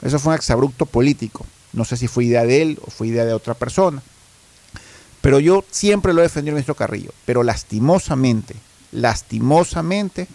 [0.03, 1.45] Eso fue un exabrupto político.
[1.73, 4.03] No sé si fue idea de él o fue idea de otra persona.
[5.25, 7.11] Pero yo siempre lo he defendido al ministro Carrillo.
[7.25, 8.55] Pero lastimosamente,
[8.93, 10.29] lastimosamente,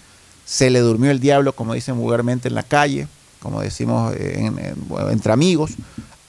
[0.45, 3.07] se le durmió el diablo, como dicen vulgarmente en la calle,
[3.39, 5.71] como decimos en- en- bueno, entre amigos,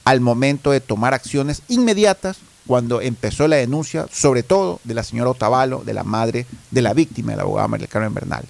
[0.05, 2.37] al momento de tomar acciones inmediatas
[2.67, 6.93] cuando empezó la denuncia, sobre todo de la señora Otavalo, de la madre de la
[6.93, 8.45] víctima, de la abogada María Carmen Bernal.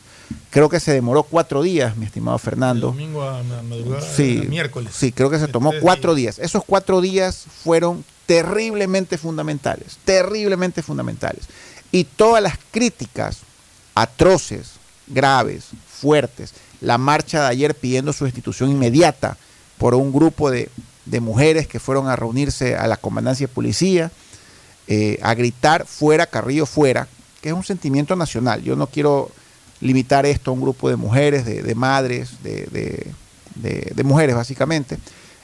[0.50, 2.88] Creo que se demoró cuatro días, mi estimado Fernando.
[2.88, 4.94] Domingo a madrugada, Sí, a miércoles.
[4.96, 6.40] sí, creo que se tomó cuatro días.
[6.40, 11.44] Esos cuatro días fueron terriblemente fundamentales, terriblemente fundamentales.
[11.92, 13.40] Y todas las críticas
[13.94, 14.72] atroces,
[15.08, 19.36] graves, fuertes, la marcha de ayer pidiendo su destitución inmediata
[19.78, 20.70] por un grupo de,
[21.06, 24.12] de mujeres que fueron a reunirse a la comandancia de policía,
[24.88, 27.10] eh, a gritar fuera, Carrillo fuera,
[27.42, 28.64] que es un sentimiento nacional.
[28.64, 29.30] Yo no quiero
[29.82, 33.12] limitar esto a un grupo de mujeres, de, de madres, de,
[33.56, 34.98] de- mujeres básicamente.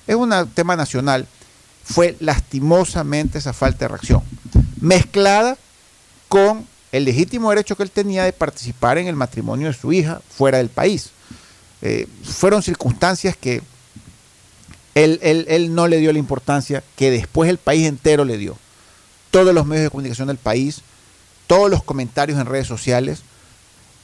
[0.08, 1.28] Es un tema nacional.
[1.90, 4.22] Fue lastimosamente esa falta de reacción,
[4.82, 5.58] mezclada
[6.28, 10.22] con el legítimo derecho que él tenía de participar en el matrimonio de su hija
[10.30, 11.12] fuera del país.
[11.82, 13.62] Eh, fueron circunstancias que
[14.96, 18.58] él, él- él no le dio la importancia que después el país entero le dio.
[19.32, 20.82] Todos los medios de comunicación del país,
[21.46, 23.22] todos los comentarios en redes sociales,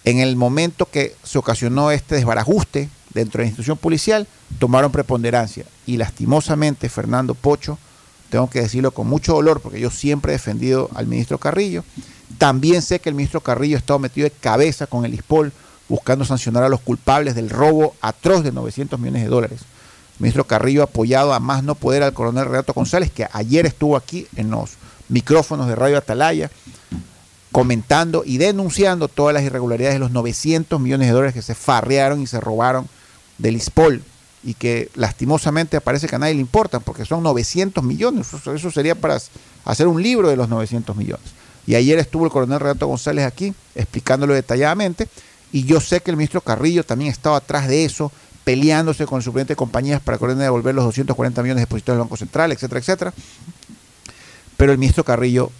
[0.06, 4.28] En el momento que se ocasionó este desbarajuste dentro de la institución policial,
[4.60, 5.66] tomaron preponderancia.
[5.86, 7.78] Y lastimosamente, Fernando Pocho,
[8.30, 11.84] tengo que decirlo con mucho dolor, porque yo siempre he defendido al ministro Carrillo.
[12.38, 15.52] También sé que el ministro Carrillo ha estado metido de cabeza con el ISPOL,
[15.88, 19.60] buscando sancionar a los culpables del robo atroz de 900 millones de dólares.
[20.16, 23.66] El ministro Carrillo ha apoyado a más no poder al coronel Renato González, que ayer
[23.66, 24.72] estuvo aquí en los
[25.10, 26.50] micrófonos de Radio Atalaya,
[27.52, 32.20] comentando y denunciando todas las irregularidades de los 900 millones de dólares que se farrearon
[32.22, 32.88] y se robaron
[33.38, 34.04] del ISPOL
[34.44, 38.28] y que lastimosamente parece que a nadie le importan porque son 900 millones.
[38.34, 39.20] Eso, sería para
[39.66, 41.26] hacer un libro de los 900 millones.
[41.66, 45.08] Y ayer estuvo el coronel Renato González aquí explicándolo detalladamente
[45.54, 48.12] y yo sé que el ministro Carrillo también estaba atrás de eso,
[48.44, 52.04] peleándose con el suplente de compañías para que ordene devolver los 240 millones depositados del
[52.04, 53.14] Banco Central, etcétera, etcétera.
[54.58, 55.52] Pero el ministro Carrillo,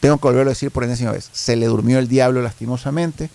[0.00, 3.30] tengo que volverlo a decir por enésima vez, se le durmió el diablo lastimosamente,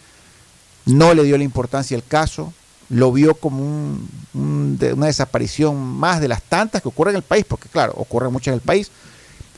[0.86, 2.54] no le dio la importancia al caso,
[2.94, 7.46] lo vio como un- una desaparición más de las tantas que ocurren en el país,
[7.48, 8.92] porque claro, ocurre mucho en el país,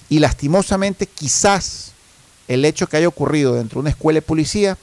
[0.10, 1.92] y lastimosamente quizás
[2.48, 4.78] el hecho que haya ocurrido dentro de una escuela de policía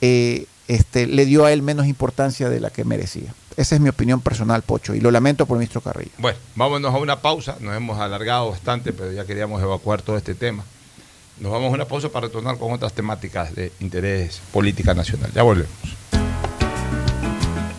[0.00, 3.34] eh, este, le dio a él menos importancia de la que merecía.
[3.56, 6.12] Esa es mi opinión personal, Pocho, y lo lamento por ministro Carrillo.
[6.18, 7.56] Bueno, vámonos a una pausa.
[7.60, 10.64] Nos hemos alargado bastante, pero ya queríamos evacuar todo este tema.
[11.38, 15.30] Nos vamos a una pausa para retornar con otras temáticas de interés política nacional.
[15.34, 15.68] Ya volvemos.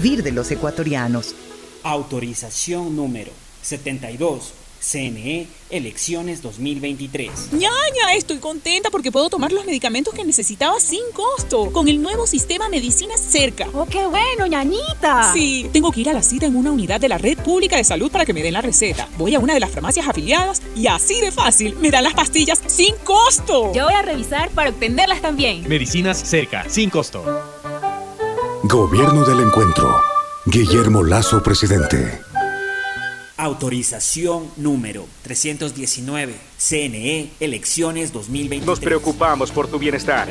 [0.00, 1.34] de los ecuatorianos.
[1.82, 4.54] Autorización número 72.
[4.80, 7.52] CNE Elecciones 2023.
[7.52, 12.26] ñaña, estoy contenta porque puedo tomar los medicamentos que necesitaba sin costo con el nuevo
[12.26, 13.68] sistema Medicina Cerca.
[13.74, 15.34] ¡Oh, qué bueno, ñañita!
[15.34, 17.84] Sí, tengo que ir a la cita en una unidad de la red pública de
[17.84, 19.06] salud para que me den la receta.
[19.18, 22.58] Voy a una de las farmacias afiliadas y así de fácil me dan las pastillas
[22.66, 23.70] sin costo.
[23.74, 25.68] Yo voy a revisar para obtenerlas también.
[25.68, 27.59] Medicinas cerca, sin costo.
[28.64, 30.02] Gobierno del Encuentro.
[30.44, 32.20] Guillermo Lazo, presidente.
[33.38, 36.34] Autorización número 319.
[36.58, 38.66] CNE Elecciones 2023.
[38.66, 40.28] Nos preocupamos por tu bienestar.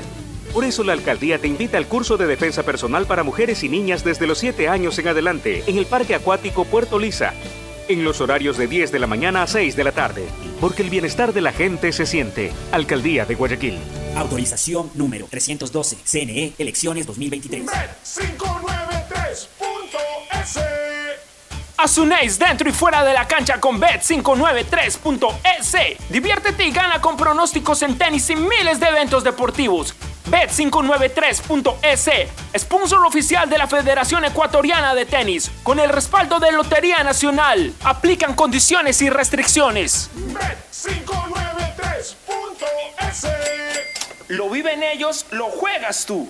[0.54, 4.04] Por eso la alcaldía te invita al curso de defensa personal para mujeres y niñas
[4.04, 7.34] desde los 7 años en adelante en el Parque Acuático Puerto Lisa,
[7.88, 10.26] en los horarios de 10 de la mañana a 6 de la tarde,
[10.62, 12.52] porque el bienestar de la gente se siente.
[12.72, 13.80] Alcaldía de Guayaquil.
[14.16, 15.98] Autorización número 312.
[16.04, 17.66] CNE Elecciones 2023.
[17.66, 19.50] 593.es
[21.78, 25.78] Asunéis dentro y fuera de la cancha con Bet593.es.
[26.10, 29.96] Diviértete y gana con pronósticos en tenis y miles de eventos deportivos.
[30.30, 32.10] Bet593.es,
[32.58, 37.74] sponsor oficial de la Federación Ecuatoriana de Tenis, con el respaldo de Lotería Nacional.
[37.84, 40.10] Aplican condiciones y restricciones.
[40.18, 42.18] Bet593.es.
[44.30, 46.30] Lo viven ellos, lo juegas tú.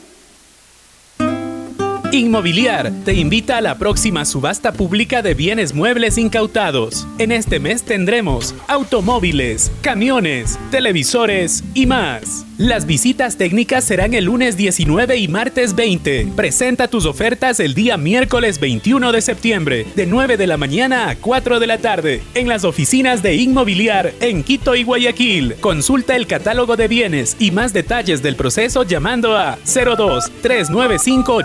[2.12, 7.08] Inmobiliar te invita a la próxima subasta pública de bienes muebles incautados.
[7.20, 12.48] En este mes tendremos automóviles, camiones, televisores y más.
[12.58, 16.34] Las visitas técnicas serán el lunes 19 y martes 20.
[16.36, 21.16] Presenta tus ofertas el día miércoles 21 de septiembre, de 9 de la mañana a
[21.16, 25.56] 4 de la tarde, en las oficinas de Inmobiliar en Quito y Guayaquil.
[25.62, 31.44] Consulta el catálogo de bienes y más detalles del proceso llamando a 02 395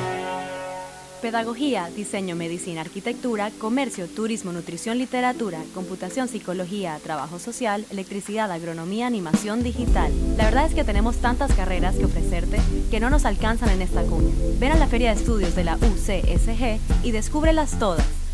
[1.22, 9.61] Pedagogía, diseño, medicina, arquitectura, comercio, turismo, nutrición, literatura, computación, psicología, trabajo social, electricidad, agronomía, animación
[9.61, 10.14] digital.
[10.38, 14.03] La verdad es que tenemos tantas carreras que ofrecerte que no nos alcanzan en esta
[14.03, 14.34] cuña.
[14.60, 18.06] Ven a la Feria de Estudios de la UCSG y descúbrelas todas.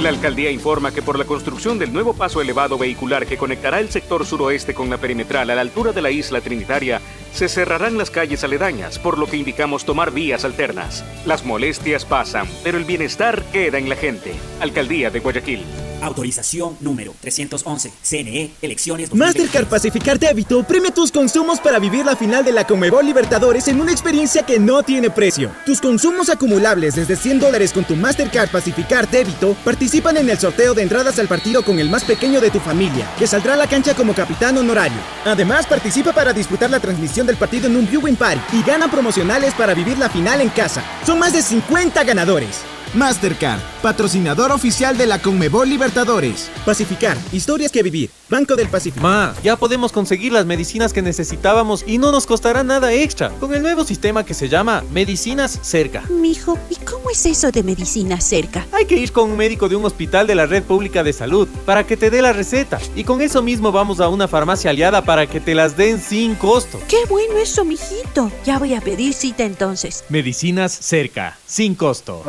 [0.00, 3.90] La alcaldía informa que por la construcción del nuevo paso elevado vehicular que conectará el
[3.90, 7.00] sector suroeste con la perimetral a la altura de la isla Trinitaria,
[7.38, 11.04] se cerrarán las calles aledañas, por lo que indicamos tomar vías alternas.
[11.24, 14.34] Las molestias pasan, pero el bienestar queda en la gente.
[14.60, 15.64] Alcaldía de Guayaquil.
[16.02, 17.92] Autorización número 311.
[18.02, 19.18] CNE, elecciones 2023.
[19.18, 23.80] Mastercard Pacificar Débito premia tus consumos para vivir la final de la Comebol Libertadores en
[23.80, 25.50] una experiencia que no tiene precio.
[25.66, 30.74] Tus consumos acumulables desde 100 dólares con tu Mastercard Pacificar Débito participan en el sorteo
[30.74, 33.66] de entradas al partido con el más pequeño de tu familia, que saldrá a la
[33.66, 34.98] cancha como capitán honorario.
[35.24, 39.54] Además, participa para disputar la transmisión del partido en un viewing party y gana promocionales
[39.54, 40.82] para vivir la final en casa.
[41.06, 42.64] Son más de 50 ganadores.
[42.94, 46.50] Mastercard, patrocinador oficial de la Conmebol Libertadores.
[46.64, 48.10] Pacificar, historias que vivir.
[48.30, 49.02] Banco del Pacífico.
[49.02, 53.54] Ma, ya podemos conseguir las medicinas que necesitábamos y no nos costará nada extra con
[53.54, 56.02] el nuevo sistema que se llama Medicinas Cerca.
[56.10, 58.66] Mijo, ¿y cómo es eso de medicina cerca?
[58.72, 61.48] Hay que ir con un médico de un hospital de la red pública de salud
[61.64, 65.02] para que te dé la receta y con eso mismo vamos a una farmacia aliada
[65.02, 66.78] para que te las den sin costo.
[66.86, 68.30] Qué bueno eso, mijito.
[68.44, 70.04] Ya voy a pedir cita entonces.
[70.10, 72.22] Medicinas cerca, sin costo.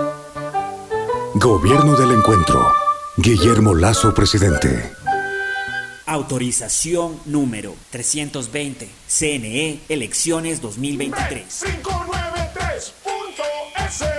[1.42, 2.74] Gobierno del Encuentro.
[3.16, 4.92] Guillermo Lazo, presidente.
[6.06, 8.90] Autorización número 320.
[9.08, 11.64] CNE, elecciones 2023.
[11.64, 14.19] 593.es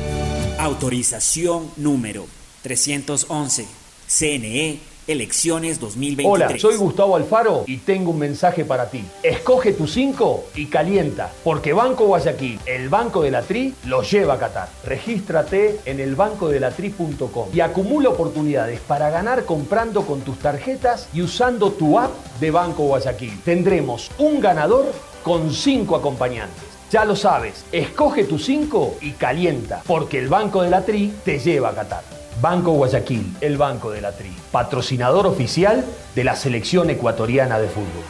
[0.58, 2.26] Autorización número
[2.62, 3.66] 311.
[4.08, 6.26] CNE, elecciones 2023.
[6.26, 9.04] Hola, soy Gustavo Alfaro y tengo un mensaje para ti.
[9.22, 14.34] Escoge tu 5 y calienta, porque Banco Guayaquil, el Banco de la Tri, lo lleva
[14.34, 14.68] a Qatar.
[14.84, 22.00] Regístrate en elbancodelatri.com y acumula oportunidades para ganar comprando con tus tarjetas y usando tu
[22.00, 22.10] app
[22.40, 23.40] de Banco Guayaquil.
[23.44, 24.92] Tendremos un ganador
[25.22, 26.71] con 5 acompañantes.
[26.92, 31.38] Ya lo sabes, escoge tu 5 y calienta, porque el Banco de la Tri te
[31.38, 32.04] lleva a Qatar.
[32.42, 38.04] Banco Guayaquil, el Banco de la Tri, patrocinador oficial de la selección ecuatoriana de fútbol.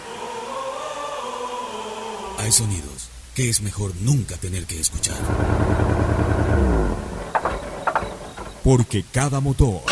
[2.39, 5.19] Hay sonidos que es mejor nunca tener que escuchar.
[8.65, 9.83] Porque cada motor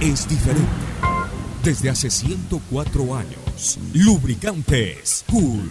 [0.00, 0.70] es diferente.
[1.62, 5.70] Desde hace 104 años, Lubricantes Cool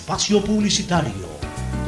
[0.00, 1.28] espacio publicitario.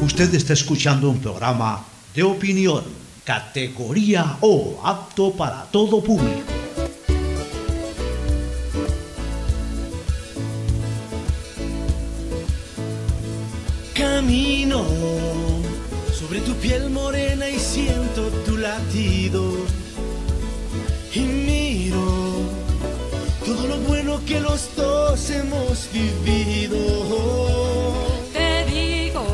[0.03, 1.83] Usted está escuchando un programa
[2.15, 2.85] de opinión,
[3.25, 6.53] categoría O, apto para todo público.
[13.95, 14.85] Camino
[16.13, 17.92] sobre tu piel morena y siento
[24.23, 26.79] lo que los dos hemos vivido.
[28.33, 29.25] Te digo,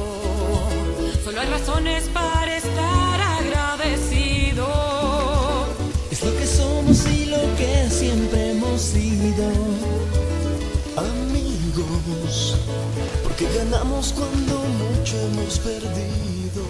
[1.25, 4.67] solo hay razones para estar agradecido.
[6.11, 9.49] Es lo que somos y lo que siempre hemos sido.
[10.97, 12.57] Amigos,
[13.23, 16.65] porque ganamos cuando mucho hemos perdido.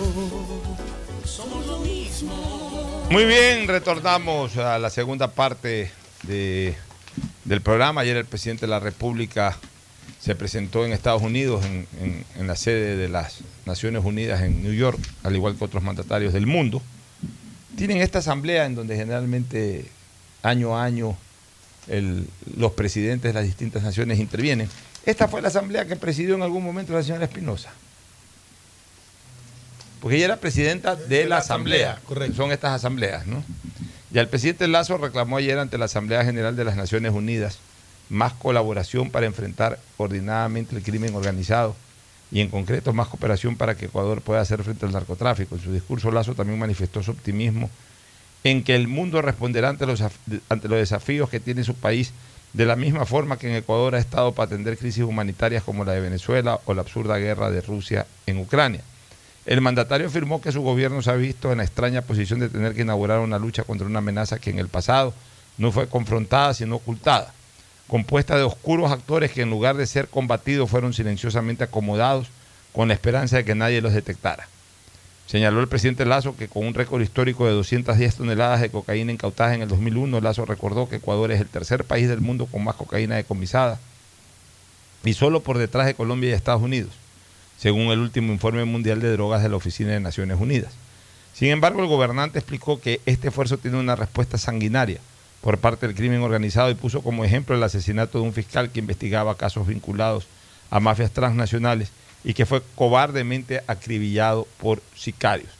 [1.24, 3.07] Somos lo mismo.
[3.11, 5.90] Muy bien, retornamos a la segunda parte
[6.24, 6.77] de-
[7.48, 8.02] del programa.
[8.02, 9.56] Ayer el presidente de la República
[10.20, 14.62] se presentó en Estados Unidos, en, en- en la sede de las Naciones Unidas en
[14.62, 16.82] New York, al igual que otros mandatarios del mundo.
[17.76, 19.86] Tienen esta asamblea en donde generalmente
[20.42, 21.16] año a año
[21.86, 22.26] el-
[22.56, 24.68] los presidentes de las distintas naciones intervienen.
[25.06, 27.70] Esta fue la asamblea que presidió en algún momento la señora Espinosa.
[30.00, 31.98] Porque ella era presidenta de, la asamblea.
[32.36, 33.42] Son estas asambleas, ¿no?
[34.12, 37.59] Y el presidente Lazo reclamó ayer ante la Asamblea General de las Naciones Unidas
[38.09, 41.76] más colaboración para enfrentar coordinadamente el crimen organizado
[42.30, 45.56] y en concreto más cooperación para que Ecuador pueda hacer frente al narcotráfico.
[45.56, 47.68] En su discurso Lazo también manifestó su optimismo
[48.44, 50.02] en que el mundo responderá ante los,
[50.48, 52.12] ante los desafíos que tiene su país
[52.52, 55.93] de la misma forma que en Ecuador ha estado para atender crisis humanitarias como la
[55.93, 58.82] de Venezuela o la absurda guerra de Rusia en Ucrania.
[59.48, 62.74] El mandatario afirmó que su gobierno se ha visto en la extraña posición de tener
[62.74, 65.14] que inaugurar una lucha contra una amenaza que en el pasado
[65.56, 67.32] no fue confrontada sino ocultada,
[67.86, 72.28] compuesta de oscuros actores que en lugar de ser combatidos fueron silenciosamente acomodados
[72.74, 74.46] con la esperanza de que nadie los detectara.
[75.26, 79.54] Señaló el presidente Lazo que con un récord histórico de 210 toneladas de cocaína incautadas
[79.54, 82.74] en el 2001, Lazo recordó que Ecuador es el tercer país del mundo con más
[82.74, 83.80] cocaína decomisada
[85.04, 86.90] y solo por detrás de Colombia y Estados Unidos,
[87.59, 90.72] según el último informe mundial de drogas de la Oficina de Naciones Unidas.
[91.35, 95.01] Sin embargo, el gobernante explicó que este esfuerzo tiene una respuesta sanguinaria
[95.40, 98.80] por parte del crimen organizado y puso como ejemplo el asesinato de un fiscal que
[98.80, 100.26] investigaba casos vinculados
[100.70, 101.90] a mafias transnacionales
[102.24, 105.51] y que fue cobardemente acribillado por sicarios.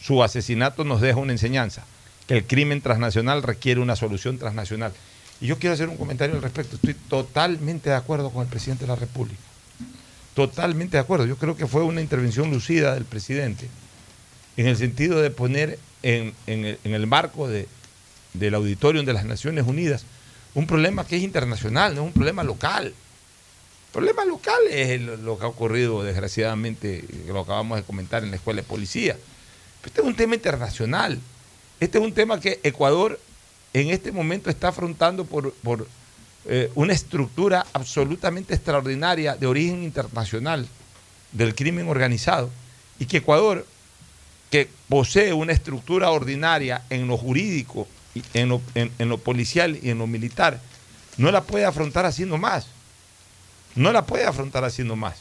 [0.00, 1.84] Su, asesinato nos deja una enseñanza,
[2.26, 4.92] que el crimen transnacional requiere una solución transnacional.
[5.40, 6.76] Y yo quiero hacer un comentario al respecto.
[6.76, 9.47] Estoy totalmente de acuerdo con el presidente de la República.
[10.38, 11.26] Totalmente de acuerdo.
[11.26, 13.68] Yo creo que fue una intervención lucida del presidente
[14.56, 17.66] en el sentido de poner en, el, marco de,
[18.34, 20.04] del auditorio de las Naciones Unidas
[20.54, 22.86] un problema que es internacional, no es un problema local.
[22.86, 28.36] El problema local es lo que ha ocurrido, desgraciadamente, lo acabamos de comentar en la
[28.36, 29.16] escuela de policía.
[29.84, 31.18] Este es un tema internacional.
[31.80, 33.18] Este es un tema que Ecuador
[33.72, 35.88] en este momento está afrontando por, por
[36.46, 40.66] eh, una estructura absolutamente extraordinaria de origen internacional
[41.32, 42.50] del crimen organizado
[42.98, 43.66] y que Ecuador,
[44.50, 47.86] que posee una estructura ordinaria en lo jurídico,
[48.34, 50.60] en lo, en- en lo policial y en lo militar,
[51.18, 52.66] no la puede afrontar haciendo más.
[53.74, 55.16] No la puede afrontar haciendo más.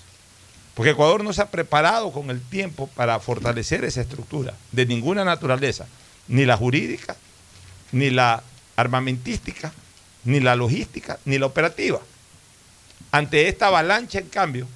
[0.73, 5.25] Porque Ecuador no se ha preparado con el tiempo para fortalecer esa estructura de ninguna
[5.25, 5.87] naturaleza,
[6.27, 7.15] ni la jurídica,
[7.91, 8.43] ni la
[8.75, 9.73] armamentística,
[10.27, 12.01] ni la logística, ni la operativa.
[13.11, 14.67] Ante esta avalancha, en cambio,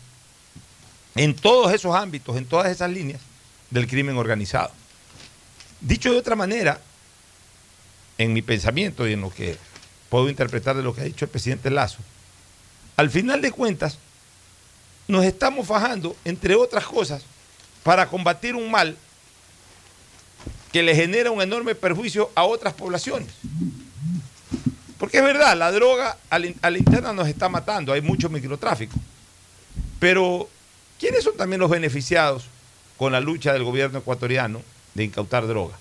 [1.13, 3.19] en todos esos ámbitos, en todas esas líneas
[3.69, 4.71] del crimen organizado.
[5.81, 6.79] Dicho de otra manera,
[8.17, 9.57] en mi pensamiento y en lo que
[10.07, 11.99] puedo interpretar de lo que ha dicho el presidente Lazo,
[12.95, 13.97] al final de cuentas,
[15.09, 17.23] nos estamos fajando, entre otras cosas,
[17.83, 18.95] para combatir un mal
[20.71, 23.27] que le genera un enorme perjuicio a otras poblaciones.
[25.01, 28.95] Porque es verdad, la droga a la, interna nos está matando, hay mucho microtráfico.
[29.99, 30.47] Pero,
[30.99, 32.45] ¿quiénes son también los beneficiados
[32.97, 34.61] con la lucha del gobierno ecuatoriano
[34.93, 35.75] de incautar droga?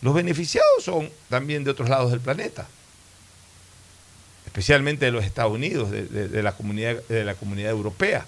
[0.00, 2.66] Los beneficiados son también de otros lados del planeta,
[4.46, 8.24] especialmente de los Estados Unidos, de la, comunidad, de la comunidad europea,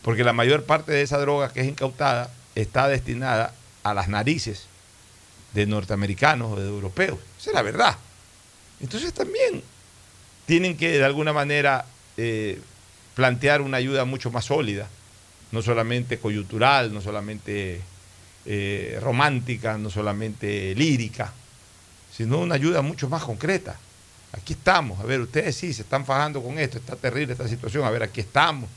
[0.00, 3.52] porque la mayor parte de esa droga que es incautada está destinada
[3.82, 4.68] a las narices
[5.52, 7.18] de norteamericanos o de europeos.
[7.38, 7.98] Esa es la verdad.
[8.80, 9.62] Entonces también
[10.46, 11.84] tienen que de alguna manera
[12.16, 12.60] eh,
[13.14, 14.88] plantear una ayuda mucho más sólida,
[15.50, 17.80] no solamente coyuntural, no solamente
[18.46, 21.32] eh, romántica, no solamente lírica,
[22.16, 23.76] sino una ayuda mucho más concreta.
[24.32, 27.84] Aquí estamos, a ver, ustedes sí se están fajando con esto, está terrible esta situación,
[27.84, 28.68] a ver, aquí estamos.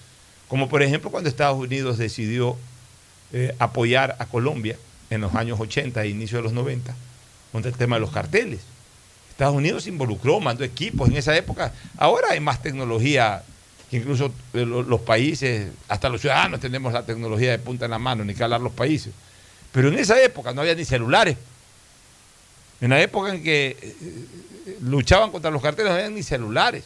[0.48, 2.58] Como por ejemplo cuando Estados Unidos decidió
[3.32, 4.78] eh, apoyar a Colombia
[5.10, 6.94] en los años 80 e inicio de los 90
[7.52, 8.60] contra el tema de los carteles.
[9.42, 11.74] Estados Unidos se involucró, mandó equipos en esa época.
[11.98, 13.42] Ahora hay más tecnología
[13.90, 17.92] que incluso eh, lo- los países, hasta los ciudadanos tenemos la tecnología de punta en
[17.92, 19.12] la mano, ni que hablar los países.
[19.72, 21.38] Pero en esa época no había ni celulares.
[22.82, 23.96] En la época en que eh,
[24.82, 26.84] luchaban contra los carteles no había ni celulares.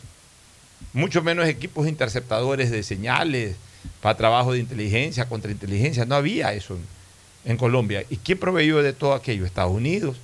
[0.94, 3.58] Mucho menos equipos interceptadores de señales
[4.02, 6.06] para trabajo de inteligencia, contrainteligencia.
[6.06, 6.78] No había eso
[7.44, 8.06] en Colombia.
[8.10, 9.46] ¿Y quién proveyó de todo aquello?
[9.46, 10.16] Estados Unidos.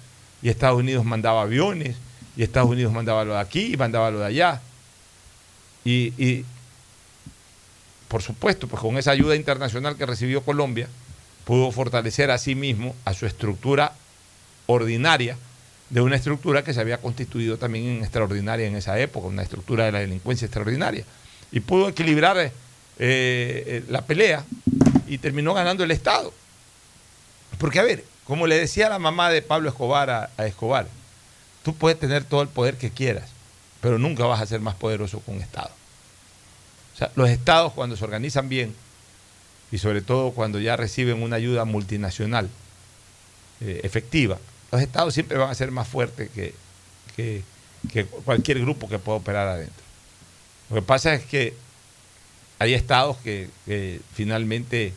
[0.42, 1.98] Y Estados Unidos mandaba aviones.
[2.36, 4.62] Y Estados Unidos mandaba lo de aquí y mandaba lo de allá.
[5.84, 6.46] Y, y,
[8.08, 10.88] por supuesto, pues con esa ayuda internacional que recibió Colombia,
[11.46, 13.94] pudo fortalecer a sí mismo, a su estructura
[14.68, 15.38] ordinaria,
[15.90, 19.86] de una estructura que se había constituido también en extraordinaria en esa época, una estructura
[19.86, 21.04] de la delincuencia extraordinaria.
[21.52, 22.52] Y pudo equilibrar eh,
[22.98, 24.46] eh, la pelea
[25.08, 26.34] y terminó ganando el Estado.
[27.58, 30.88] Porque, a ver, como le decía la mamá de Pablo Escobar a, a Escobar,
[31.64, 33.30] tú puedes tener todo el poder que quieras,
[33.82, 35.72] pero nunca vas a ser más poderoso con un Estado.
[36.94, 38.76] O sea, los Estados cuando se organizan bien,
[39.72, 42.50] y sobre todo cuando ya reciben una ayuda multinacional
[43.62, 44.38] eh, efectiva,
[44.72, 46.54] los estados siempre van a ser más fuertes que,
[47.16, 47.44] que-
[47.92, 49.84] que cualquier grupo que pueda operar adentro.
[50.70, 51.54] Lo que pasa es que
[52.60, 54.94] hay estados que, que finalmente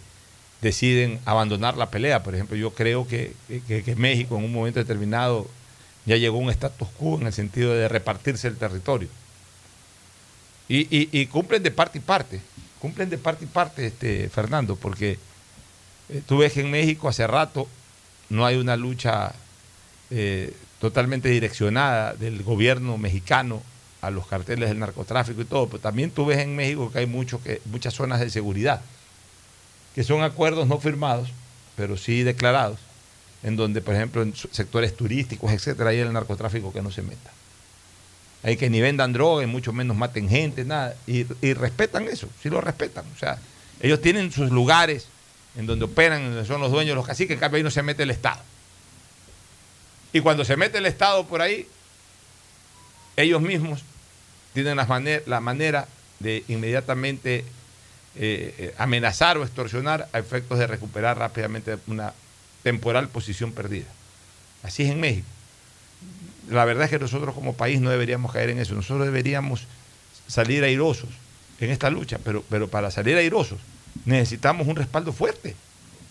[0.61, 2.23] deciden abandonar la pelea.
[2.23, 3.33] Por ejemplo, yo creo que,
[3.67, 5.49] que- que México en un momento determinado
[6.07, 9.09] ya llegó un status quo en el sentido de repartirse el territorio.
[10.69, 12.41] Y, cumplen de parte y parte,
[12.81, 15.19] cumplen de parte y parte, este, Fernando, porque
[16.09, 17.69] eh, tú ves que en México hace rato
[18.31, 19.35] no hay una lucha
[20.11, 23.63] eh, totalmente direccionada del gobierno mexicano
[24.01, 27.07] a los carteles del narcotráfico y todo, pero también tú ves en México que hay
[27.07, 28.81] muchas zonas de seguridad,
[29.95, 31.31] que son acuerdos no firmados,
[31.77, 32.79] pero sí declarados,
[33.45, 37.31] en donde, por ejemplo, en sectores turísticos, etcétera, hay el narcotráfico que no se meta.
[38.43, 40.97] Hay que ni vendan droga y mucho menos maten gente, nada.
[41.07, 43.05] Y, respetan eso, sí lo respetan.
[43.15, 43.39] O sea,
[43.81, 45.07] ellos tienen sus lugares
[45.57, 47.83] en donde operan, en donde son los dueños, los caciques, en cambio ahí no se
[47.83, 48.41] mete el Estado.
[50.13, 51.69] Y cuando se mete el Estado por ahí,
[53.17, 53.83] ellos mismos
[54.53, 55.87] tienen la, maner- la manera
[56.19, 57.45] de inmediatamente
[58.17, 62.13] eh, eh, amenazar o extorsionar a efectos de recuperar rápidamente una
[62.65, 63.87] temporal posición perdida.
[64.65, 65.27] Así es en México.
[66.51, 68.75] La verdad es que nosotros como país no deberíamos caer en eso.
[68.75, 69.63] Nosotros deberíamos
[70.27, 71.09] salir airosos
[71.61, 73.61] en esta lucha, pero, pero para salir airosos
[74.05, 75.55] necesitamos un respaldo fuerte.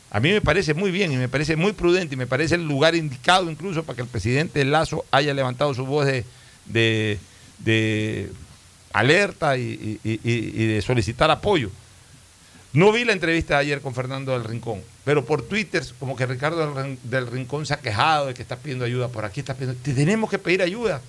[0.09, 2.65] A mí me parece muy bien y me parece muy prudente y me parece el
[2.67, 6.23] lugar indicado incluso para que el presidente Lazo haya levantado su voz de,
[6.65, 7.19] de-
[7.59, 8.31] de
[8.93, 11.71] alerta y, de solicitar apoyo.
[12.73, 16.25] No vi la entrevista de ayer con Fernando del Rincón, pero por Twitter, como que
[16.25, 19.41] Ricardo del Rin- del Rincón se ha quejado de que está pidiendo ayuda por aquí,
[19.41, 19.79] está pidiendo.
[19.83, 21.01] Tenemos que pedir ayuda.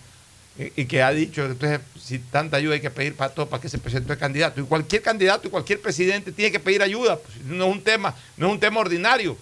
[0.57, 3.69] Y, que ha dicho, entonces, si tanta ayuda hay que pedir para todo, para que
[3.69, 4.61] se presentó el candidato.
[4.61, 7.17] Y cualquier candidato y cualquier presidente tiene que pedir ayuda.
[7.19, 9.37] pues, no es un tema, no es un tema ordinario.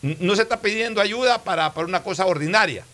[0.00, 2.84] No se está pidiendo ayuda para, para una cosa ordinaria.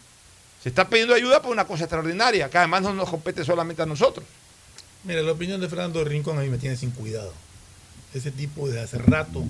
[0.60, 3.86] Se está pidiendo ayuda para una cosa extraordinaria, que además no nos compete solamente a
[3.86, 4.26] nosotros.
[5.04, 7.32] Mira, la opinión de Fernando Rincón a mí me tiene sin cuidado.
[8.14, 9.44] Ese tipo de hace rato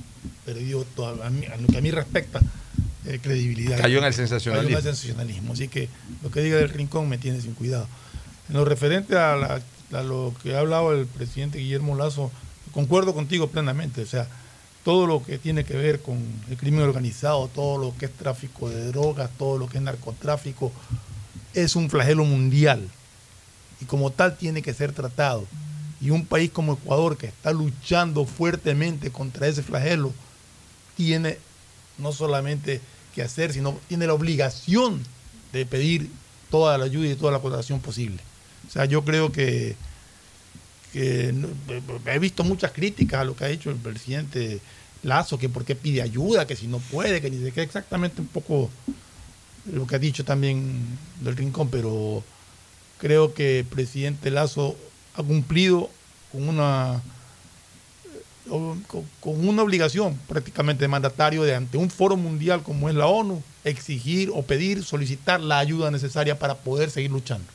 [0.45, 2.41] perdió, toda, a, mí- a lo que a mí respecta,
[3.07, 3.79] eh, credibilidad.
[3.79, 4.69] Cayó en el sensacionalismo.
[4.77, 5.53] Cayó en el sensacionalismo.
[5.55, 5.89] Así que
[6.23, 7.87] lo que diga del Rincón me tiene sin cuidado.
[8.49, 9.63] En lo referente a, la-
[9.99, 12.31] a lo que ha hablado el presidente Guillermo Lazo,
[12.73, 14.03] concuerdo contigo plenamente.
[14.03, 14.29] O sea,
[14.85, 16.19] todo lo que tiene que ver con
[16.51, 20.73] el crimen organizado, todo lo que es tráfico de drogas, todo lo que es narcotráfico,
[21.55, 22.87] es un flagelo mundial
[23.81, 25.47] y como tal tiene que ser tratado.
[26.01, 30.13] Y un país como Ecuador, que está luchando fuertemente contra ese flagelo,
[30.97, 31.39] tiene
[31.99, 32.81] no solamente
[33.15, 35.03] que hacer, sino tiene la obligación
[35.53, 36.11] de pedir
[36.51, 38.23] toda la ayuda y toda la colaboración posible.
[38.69, 39.77] O sea, yo creo que,
[40.95, 44.61] he visto muchas críticas a lo que ha hecho el presidente
[45.03, 48.21] Lazo, que por qué pide ayuda, que si no puede, que ni sé qué, exactamente
[48.21, 48.71] un poco
[49.73, 52.25] lo que ha dicho también del Rincón, pero
[52.99, 54.77] creo que el presidente Lazo
[55.15, 55.91] ha cumplido
[56.33, 57.01] con una
[58.49, 58.85] con,
[59.47, 64.31] una obligación prácticamente de mandatario de ante un foro mundial como es la ONU, exigir
[64.35, 67.47] o pedir, solicitar la ayuda necesaria para poder seguir luchando.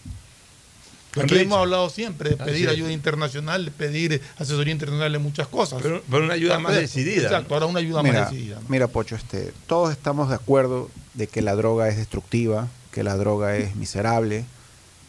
[1.21, 5.47] Aquí hemos hablado siempre de Así pedir ayuda internacional, de pedir asesoría internacional de muchas
[5.47, 5.81] cosas.
[5.81, 8.59] Pero- pero una ayuda más decidida, Exacto, ahora una ayuda mira, más decidida.
[8.59, 8.67] ¿no?
[8.67, 13.15] mira, Pocho, este, todos estamos de acuerdo de que la droga es destructiva, que la
[13.15, 14.43] droga es miserable,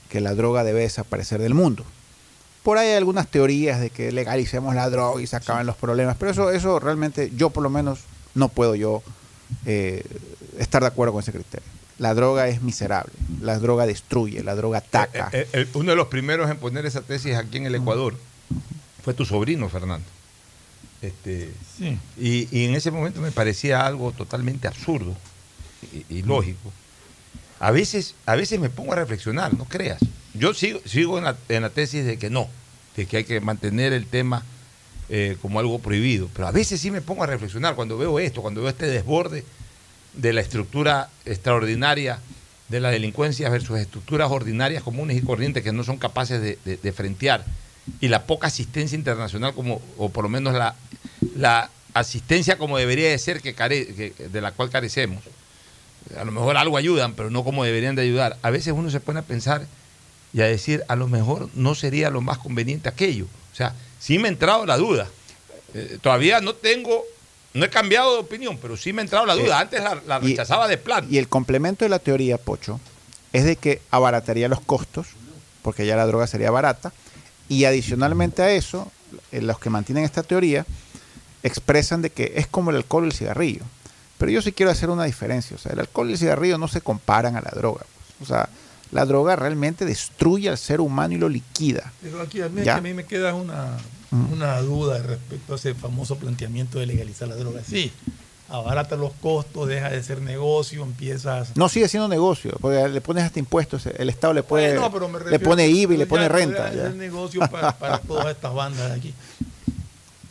[0.08, 1.84] que la droga debe desaparecer del mundo.
[2.66, 6.16] Por ahí hay algunas teorías de que legalicemos la droga y se acaban los problemas,
[6.18, 8.00] pero eso, eso realmente yo por lo menos
[8.34, 9.04] no puedo yo
[9.66, 10.02] eh,
[10.58, 11.64] estar de acuerdo con ese criterio.
[11.98, 15.30] La droga es miserable, la droga destruye, la droga ataca.
[15.32, 18.16] Eh, eh, uno de los primeros en poner esa tesis aquí en el Ecuador
[19.04, 20.04] fue tu sobrino, Fernando.
[21.02, 21.96] Este, Sí.
[22.18, 25.14] y, y en ese momento me parecía algo totalmente absurdo
[25.92, 26.72] y, y lógico.
[27.60, 30.00] A veces, a veces me pongo a reflexionar, no creas.
[30.38, 32.48] Yo sigo, sigo en, la, en la tesis de que no,
[32.96, 34.44] de que hay que mantener el tema
[35.08, 36.28] eh, como algo prohibido.
[36.34, 39.44] Pero a veces sí me pongo a reflexionar cuando veo esto, cuando veo este desborde
[40.14, 42.18] de la estructura extraordinaria
[42.68, 46.92] de la delincuencia versus estructuras ordinarias comunes y corrientes que no son capaces de, de-
[46.92, 47.44] frentear
[48.00, 50.74] y la poca asistencia internacional como o por lo menos la,
[51.36, 55.22] la asistencia como debería de ser que, care- que- de la cual carecemos
[56.18, 58.98] a lo mejor algo ayudan pero no como deberían de ayudar a veces uno se
[58.98, 59.64] pone a pensar
[60.32, 64.18] y a decir a lo mejor no sería lo más conveniente aquello o sea sí
[64.18, 65.08] me ha entrado la duda
[65.74, 67.02] Eh, todavía no tengo
[67.54, 70.18] no he cambiado de opinión pero sí me ha entrado la duda antes la, la
[70.22, 72.80] y- rechazaba de plano Y el complemento de la teoría, Pocho,
[73.32, 75.06] es de que abarataría los costos,
[75.62, 76.92] porque ya la droga sería barata,
[77.48, 78.90] y adicionalmente a eso,
[79.32, 80.64] eh, los que mantienen esta teoría
[81.42, 83.62] expresan de que es como el alcohol y el cigarrillo.
[84.18, 86.68] Pero yo sí quiero hacer una diferencia, o sea, el alcohol y el cigarrillo no
[86.68, 87.84] se comparan a la droga.
[88.18, 88.30] pues.
[88.30, 88.48] O sea,
[88.92, 91.92] la droga realmente destruye al ser humano y lo liquida.
[92.02, 92.76] Pero aquí a mí, Ya.
[92.76, 93.76] a mí me queda una,
[94.10, 94.32] Mm.
[94.34, 97.60] una duda respecto a ese famoso planteamiento de legalizar la droga.
[97.68, 97.90] Sí,
[98.48, 101.56] abarata los costos, deja de ser negocio, empiezas...
[101.56, 105.08] No sigue siendo negocio, porque le pones hasta impuestos, el Estado le puede Bueno, pero
[105.08, 106.70] me le refiero- pone IVA y le pone renta.
[106.70, 109.14] ser negocio para, para todas estas bandas de aquí.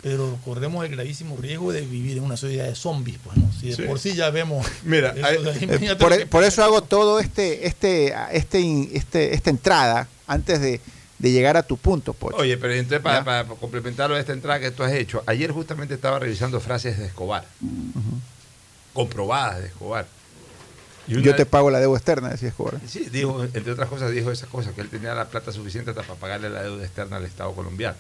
[0.06, 3.52] Pero corremos el gravísimo riesgo de vivir en una sociedad de zombies, pues, ¿no?
[3.60, 3.82] Si de Sí.
[3.82, 4.64] por sí ya vemos...
[4.84, 8.60] Mira, eso, hay- Eh, imagínate por, lo que por eso hago todo este, este, este,
[8.60, 10.80] in- este, esta entrada antes de,
[11.18, 12.38] de llegar a tu punto, Pocho.
[12.38, 16.20] Oye, pero entonces para, complementarlo de esta entrada que tú has hecho, ayer justamente estaba
[16.20, 17.44] revisando frases de Escobar,
[18.94, 20.06] comprobadas de Escobar.
[21.08, 22.80] Y una- Yo te pago la deuda externa, decía Escobar.
[22.88, 26.04] Sí, dijo, entre otras cosas, dijo esa cosa, que él tenía la plata suficiente hasta
[26.04, 27.98] para pagarle la deuda externa al Estado colombiano.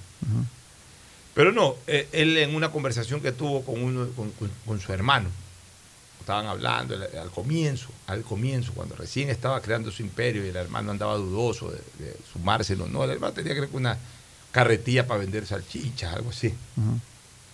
[1.35, 4.91] Pero no, eh, él en una conversación que tuvo con, uno, con, con- con su
[4.93, 5.29] hermano,
[6.21, 10.55] estaban hablando el- al comienzo, al comienzo, cuando recién estaba creando su imperio y el
[10.55, 13.97] hermano andaba dudoso de, de sumárselo, no, el hermano tenía creo que una
[14.51, 16.53] carretilla para vender salchichas, algo así.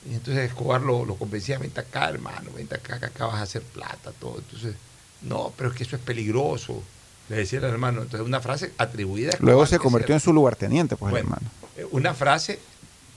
[0.10, 3.42] Y entonces Escobar lo, lo convencía, vente acá, hermano, vente acá, que acá vas a
[3.42, 4.38] hacer plata, todo.
[4.40, 4.76] Entonces,
[5.24, 6.82] no, pero es que eso es peligroso,
[7.30, 8.02] le decía el hermano.
[8.04, 11.52] Entonces, una frase atribuida a Escobar Luego se convirtió en su lugarteniente, pues, Bueno, hermano.
[11.78, 12.60] eh, Una frase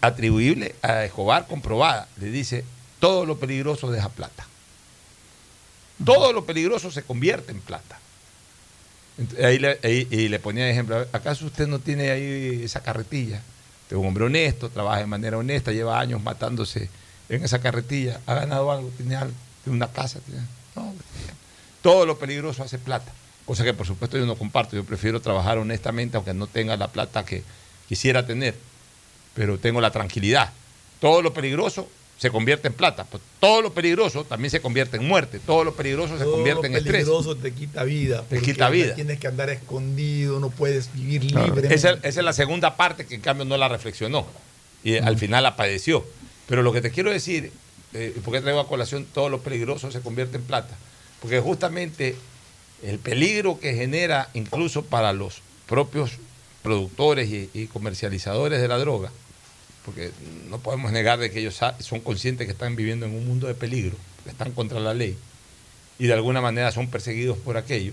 [0.06, 2.08] atribuible a Escobar comprobada.
[2.18, 2.64] Le dice,
[3.00, 4.46] todo lo peligroso deja plata.
[6.04, 7.98] Todo lo peligroso se convierte en plata.
[9.44, 13.36] Ahí le, ahí- y le ponía de ejemplo, ¿acaso usted no tiene ahí esa carretilla?
[13.84, 16.88] Usted es un hombre honesto, trabaja de manera honesta, lleva años matándose
[17.28, 20.18] en esa carretilla, ha ganado algo, tiene algo, tiene una casa.
[20.20, 20.42] tiene-
[20.74, 20.92] No,
[21.80, 23.12] todo lo peligroso hace plata.
[23.46, 26.88] Cosa que por supuesto yo no comparto, yo prefiero trabajar honestamente aunque no tenga la
[26.88, 27.44] plata que
[27.88, 28.56] quisiera tener,
[29.34, 30.52] pero tengo la tranquilidad.
[31.00, 35.06] Todo lo peligroso se convierte en plata, pues todo lo peligroso también se convierte en
[35.06, 36.92] muerte, todo lo peligroso se Todo convierte lo en estrés.
[37.04, 38.24] peligroso te quita vida.
[38.30, 38.94] Te quita vida.
[38.94, 41.46] Tienes que andar escondido, no puedes vivir Claro.
[41.46, 41.74] libremente.
[41.74, 44.26] Esa, esa es la segunda parte que en cambio no la reflexionó
[44.84, 46.06] y al final la padeció.
[46.46, 47.50] Pero lo que te quiero decir,
[47.94, 50.74] eh, porque traigo a colación todo lo peligroso se convierte en plata,
[51.20, 52.14] porque justamente
[52.82, 56.12] el peligro que genera incluso para los propios
[56.62, 59.10] productores y, y comercializadores de la droga,
[59.84, 60.12] porque
[60.48, 63.54] no podemos negar de que ellos son conscientes que están viviendo en un mundo de
[63.54, 65.16] peligro, que están contra la ley
[65.98, 67.92] y de alguna manera son perseguidos por aquello.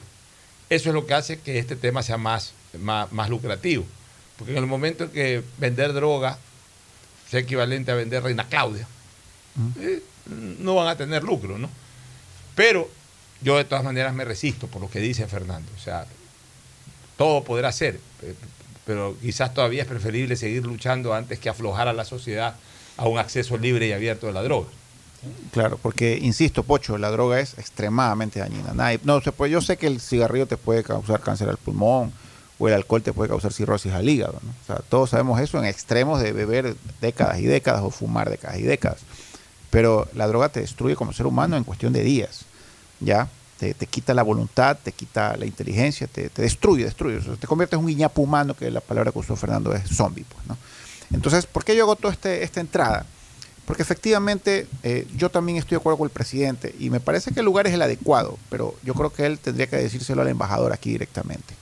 [0.70, 3.86] Eso es lo que hace que este tema sea más, más, más lucrativo.
[4.38, 6.40] Porque en el momento en que vender droga
[7.30, 8.88] sea equivalente a vender Reina Claudia,
[9.80, 10.02] eh,
[10.60, 11.70] no van a tener lucro, ¿no?
[12.56, 12.90] Pero
[13.42, 15.70] yo de todas maneras me resisto por lo que dice Fernando.
[15.78, 16.06] O sea,
[17.18, 18.36] todo podrá ser, pe-
[18.86, 22.56] pero quizás todavía es preferible seguir luchando antes que aflojar a la sociedad
[22.98, 24.68] a un acceso libre y abierto de la droga.
[25.52, 28.74] Claro, porque insisto, Pocho, la droga es extremadamente dañina.
[29.04, 32.12] No, se puede, yo sé que el cigarrillo te puede causar cáncer al pulmón
[32.58, 34.40] o el alcohol te puede causar cirrosis al hígado.
[34.42, 34.50] ¿no?
[34.50, 38.60] O sea, todos sabemos eso en extremos de beber décadas y décadas o fumar décadas
[38.60, 39.00] y décadas.
[39.70, 42.46] Pero la droga te destruye como ser humano en cuestión de días.
[43.00, 43.30] ¿Ya?
[43.74, 47.20] Te, quita la voluntad, te quita la inteligencia, te, te destruye, destruye.
[47.38, 50.26] Te conviertes en un guiñapo humano, que la palabra que usó Fernando es zombie.
[50.28, 50.58] Pues, ¿no?
[51.14, 53.06] Entonces, ¿por qué yo hago este, esta entrada?
[53.66, 57.42] Porque efectivamente eh, yo también estoy de acuerdo con el presidente y me parece que
[57.42, 60.74] el lugar es el adecuado, pero yo creo que él tendría que decírselo al embajador
[60.74, 61.54] aquí directamente,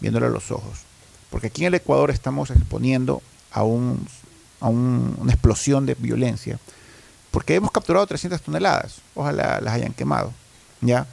[0.00, 0.78] viéndole a los ojos.
[1.30, 3.20] Porque aquí en el Ecuador estamos exponiendo
[3.52, 4.06] a, un,
[4.60, 6.58] a un- una explosión de violencia,
[7.30, 10.32] porque hemos capturado 300 toneladas, ojalá las hayan quemado,
[10.80, 11.06] ¿ya?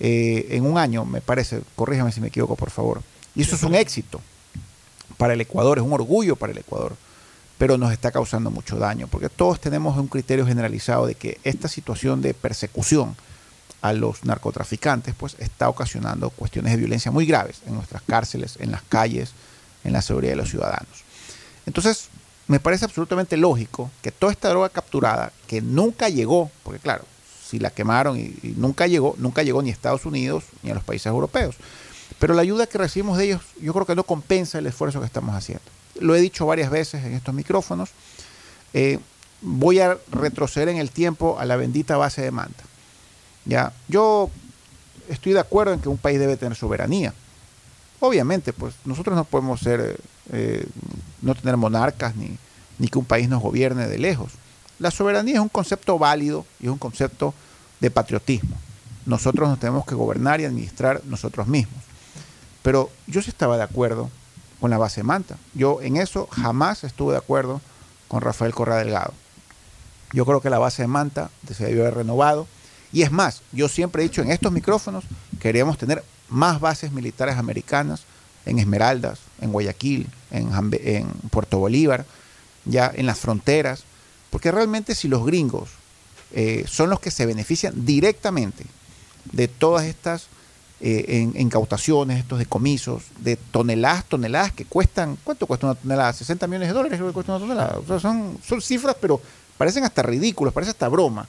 [0.00, 3.02] Eh, en un año, me parece, corríjame si me equivoco, por favor.
[3.34, 4.20] Y eso es un éxito
[5.16, 6.96] para el Ecuador, es un orgullo para el Ecuador
[7.58, 11.66] pero nos está causando mucho daño, porque todos tenemos un criterio generalizado de que esta
[11.66, 13.16] situación de persecución
[13.82, 18.70] a los narcotraficantes pues está ocasionando cuestiones de violencia muy graves en nuestras cárceles, en
[18.70, 19.32] las calles,
[19.84, 21.04] en la seguridad de los ciudadanos.
[21.66, 22.08] Entonces,
[22.46, 27.04] me parece absolutamente lógico que toda esta droga capturada, que nunca llegó, porque claro,
[27.48, 30.84] si la quemaron y, nunca llegó, nunca llegó ni a Estados Unidos ni a los
[30.84, 31.56] países europeos.
[32.18, 35.06] Pero la ayuda que recibimos de ellos, yo creo que no compensa el esfuerzo que
[35.06, 35.64] estamos haciendo.
[36.00, 37.90] Lo he dicho varias veces en estos micrófonos.
[38.74, 38.98] Eh,
[39.40, 42.64] voy a retroceder en el tiempo a la bendita base de Manta.
[43.44, 44.30] Ya, yo
[45.08, 47.14] estoy de acuerdo en que un país debe tener soberanía.
[48.00, 49.98] Obviamente, pues nosotros no podemos ser,
[50.32, 50.66] eh,
[51.22, 52.36] no tener monarcas ni,
[52.78, 54.32] ni que un país nos gobierne de lejos.
[54.78, 57.34] La soberanía es un concepto válido y es un concepto
[57.80, 58.56] de patriotismo.
[59.06, 61.82] Nosotros nos tenemos que gobernar y administrar nosotros mismos.
[62.62, 64.10] Pero yo sí estaba de acuerdo
[64.60, 65.36] con la base Manta.
[65.54, 67.60] Yo en eso jamás estuve de acuerdo
[68.08, 69.14] con Rafael Correa Delgado.
[70.12, 72.46] Yo creo que la base de Manta se debió haber renovado.
[72.92, 75.04] Y es más, yo siempre he dicho en estos micrófonos
[75.40, 78.02] queríamos tener más bases militares americanas
[78.46, 82.06] en Esmeraldas, en Guayaquil, en, Puerto Bolívar,
[82.64, 83.84] ya en las fronteras,
[84.30, 85.70] porque realmente si los gringos
[86.32, 88.64] eh, son los que se benefician directamente
[89.32, 90.26] de todas estas
[90.80, 96.12] eh, incautaciones, estos decomisos, de toneladas, toneladas que cuestan, ¿cuánto cuesta una tonelada?
[96.12, 97.78] 60 millones de dólares cuesta una tonelada.
[97.78, 99.20] O sea, son, son cifras, pero
[99.56, 101.26] parecen hasta ridículas, parece hasta broma.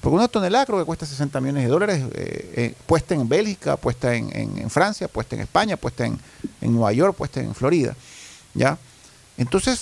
[0.00, 3.76] Porque una tonelada creo que cuesta 60 millones de dólares, eh, eh, puesta en Bélgica,
[3.76, 6.18] puesta en, en- en Francia, puesta en España, puesta en,
[6.60, 7.94] en Nueva York, puesta en Florida.
[8.54, 8.76] ¿ya?
[9.36, 9.80] Entonces,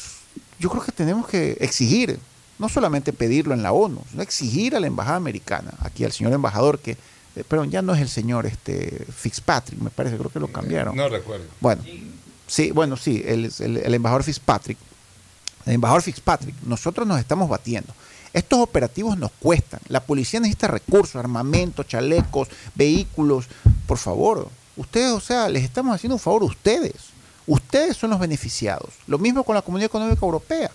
[0.58, 2.18] yo creo que tenemos que exigir,
[2.58, 6.32] no solamente pedirlo en la ONU, sino exigir a la embajada americana, aquí al señor
[6.32, 6.92] embajador que,
[7.36, 10.96] eh, perdón, ya no es el señor este Fitzpatrick, me parece, creo que lo cambiaron.
[10.96, 11.44] No recuerdo.
[11.60, 11.82] Bueno,
[12.46, 14.78] sí, bueno, sí, el, el- el embajador Fitzpatrick,
[15.66, 17.92] el embajador Fitzpatrick, nosotros nos estamos batiendo.
[18.32, 19.80] Estos operativos nos cuestan.
[19.88, 23.46] La policía necesita recursos, armamento, chalecos, vehículos.
[23.86, 26.92] Por favor, ustedes, o sea, les estamos haciendo un favor a ustedes.
[27.46, 28.90] Ustedes son los beneficiados.
[29.06, 30.70] Lo mismo con la Comunidad Económica Europea.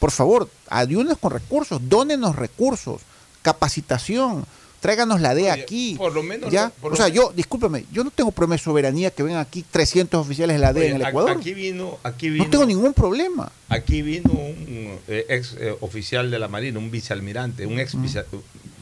[0.00, 3.02] Por favor, ayúdenos con recursos, dónenos recursos,
[3.42, 4.44] capacitación.
[4.80, 5.94] tráiganos la D Oye, aquí.
[5.98, 6.70] por lo menos ¿ya?
[6.80, 10.18] por o sea, yo, discúlpame, yo no tengo problema de soberanía que vengan aquí 300
[10.26, 11.32] oficiales de la D Oye, en el Ecuador.
[11.32, 13.52] Aquí vino, aquí vino, no tengo ningún problema.
[13.68, 18.24] aquí vino un eh, ex eh, oficial de la Marina, un vicealmirante, un ex vice-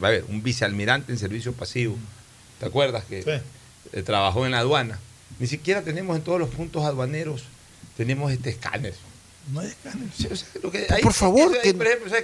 [0.01, 1.97] a ver, un vicealmirante en servicio pasivo.
[2.61, 3.41] ¿Te acuerdas que
[3.91, 4.99] eh, trabajó en la aduana?
[5.37, 7.43] Ni siquiera tenemos en todos los puntos aduaneros
[7.97, 8.93] tenemos este escáner.
[9.51, 10.07] No hay escáner.
[11.01, 11.73] por favor, que,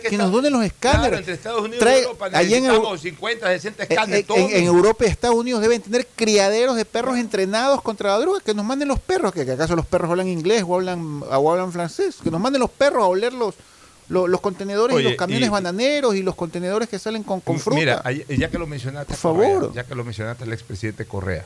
[0.10, 1.02] que nos donen los escáneres.
[1.07, 4.19] Claro, entre Estados Unidos Trae- y Europa allá en necesitamos 50, 60 En, escáneres.
[4.22, 4.52] en- todos.
[4.52, 8.39] en Europa y Estados Unidos deben tener criaderos de perros entrenados contra la droga.
[8.41, 11.52] Que nos manden los perros, que, que acaso los perros hablan inglés o hablan, o
[11.52, 12.18] hablan francés.
[12.23, 13.56] Que nos manden los perros a oler los,
[14.07, 17.41] los, los contenedores Oye, y los camiones y- bananeros y los contenedores que salen con,
[17.41, 17.80] con fruta.
[17.80, 18.03] Mira,
[18.38, 19.61] ya que lo mencionaste, Por favor.
[19.68, 21.45] Correa, ya que lo mencionaste al expresidente Correa.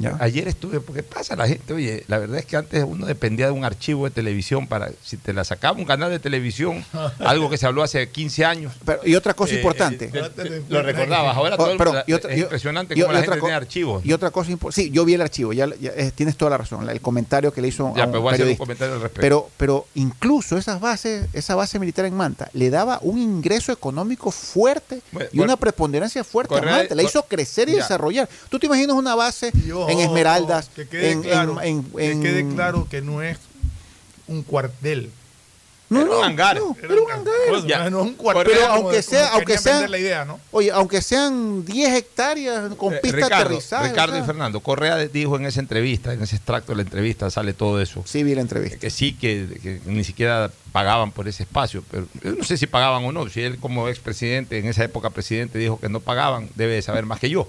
[0.00, 0.16] Ya.
[0.20, 3.52] Ayer estuve, porque pasa la gente, oye, la verdad es que antes uno dependía de
[3.52, 6.84] un archivo de televisión para, si te la sacaba un canal de televisión,
[7.20, 8.72] algo que se habló hace 15 años.
[8.84, 10.10] Pero- y otra cosa eh, importante.
[10.12, 13.16] eh, te- lo recordabas, ahora Oh, todo el- y otra- es impresionante y- cómo y
[13.16, 14.04] la gente tiene archivos.
[14.04, 14.82] Y otra cosa importante.
[14.82, 16.88] Sí, yo vi el archivo, ya, ya, eh, tienes toda la razón.
[16.88, 19.00] El comentario que le hizo Ya, a un pero voy a hacer un comentario al
[19.00, 19.20] respecto.
[19.20, 24.30] Pero, pero incluso esas bases, esa base militar en Manta, le daba un ingreso económico
[24.30, 26.94] fuerte Bueno, y una preponderancia fuerte Correa- a Manta.
[26.94, 28.28] La hizo crecer y desarrollar.
[28.48, 29.50] ¿Tú te imaginas una base
[29.88, 30.70] en Esmeraldas?
[30.74, 33.38] Que quede, en, claro, en- que en- quede claro que no es
[34.26, 35.10] un cuartel.
[35.90, 36.56] No, Era no, un hangar.
[36.58, 37.66] no, Era era un hangar.
[37.66, 37.88] Ya.
[37.88, 38.44] No un cuartel.
[38.52, 40.38] Pero como- aunque como sea, aunque sean, la idea, ¿no?
[40.50, 43.88] oye, aunque sean 10 hectáreas con Eh, pista Ricardo, aterrizaje.
[43.88, 44.22] Ricardo o sea.
[44.22, 47.80] y Fernando, Correa dijo en esa entrevista, en ese extracto de la entrevista, sale todo
[47.80, 48.02] eso.
[48.04, 48.76] Sí, vi la entrevista.
[48.78, 51.82] Que sí, que, que ni siquiera pagaban por ese espacio.
[51.90, 53.26] Pero yo no sé si pagaban o no.
[53.30, 57.06] Si él, como expresidente, en esa época presidente, dijo que no pagaban, debe de saber
[57.06, 57.48] más que yo.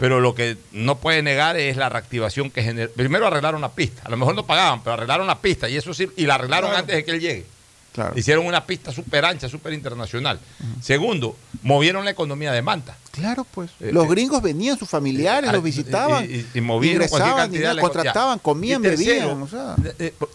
[0.00, 2.90] Pero lo que no puede negar es la reactivación que generó.
[2.90, 4.00] Primero arreglaron la pista.
[4.04, 5.68] A lo mejor no pagaban, pero arreglaron la pista.
[5.68, 6.80] Y eso sí, y la arreglaron Claro.
[6.80, 7.46] antes de que él llegue.
[7.92, 8.12] Claro.
[8.16, 10.38] Hicieron una pista súper ancha, súper internacional.
[10.80, 12.96] Segundo, movieron la economía de Manta.
[13.10, 13.72] Claro, pues.
[13.80, 16.24] Eh, los eh, gringos venían, sus familiares Eh, los y- visitaban.
[16.24, 17.74] Y, y- y movieron cualquier cantidad.
[17.74, 19.42] de- contrataban, comían, Y tercero, bebían.
[19.42, 19.76] O sea.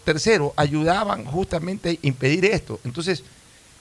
[0.04, 2.78] tercero, ayudaban justamente a impedir esto.
[2.84, 3.24] Entonces,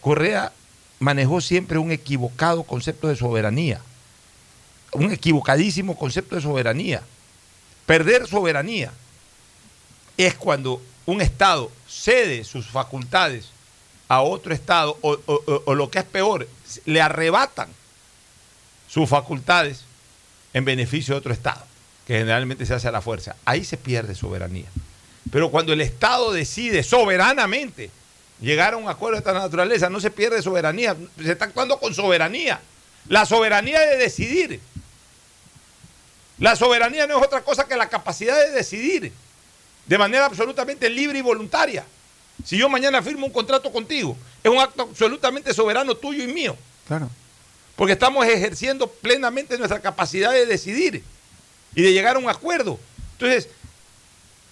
[0.01, 0.51] Correa
[0.99, 3.81] manejó siempre un equivocado concepto de soberanía.
[4.95, 7.01] Un equivocadísimo concepto de soberanía.
[7.85, 8.91] Perder soberanía
[10.17, 13.49] es cuando un Estado cede sus facultades
[14.07, 15.17] a otro Estado o,
[15.65, 16.47] o- lo que es peor,
[16.85, 17.67] le arrebatan
[18.87, 19.83] sus facultades
[20.53, 21.63] en beneficio de otro Estado,
[22.07, 23.35] que generalmente se hace a la fuerza.
[23.45, 24.67] Ahí se pierde soberanía.
[25.31, 27.89] Pero cuando el Estado decide soberanamente
[28.39, 31.93] llegar a un acuerdo de esta naturaleza, no se pierde soberanía, se está actuando con
[31.93, 32.61] soberanía.
[33.09, 34.59] La soberanía de decidir.
[36.39, 39.11] La soberanía no es otra cosa que la capacidad de decidir
[39.85, 41.85] de manera absolutamente libre y voluntaria.
[42.43, 46.57] Si yo mañana firmo un contrato contigo, es un acto absolutamente soberano tuyo y mío.
[46.87, 47.09] Claro.
[47.75, 51.03] Porque estamos ejerciendo plenamente nuestra capacidad de decidir
[51.73, 52.79] y de llegar a un acuerdo.
[53.13, 53.47] Entonces,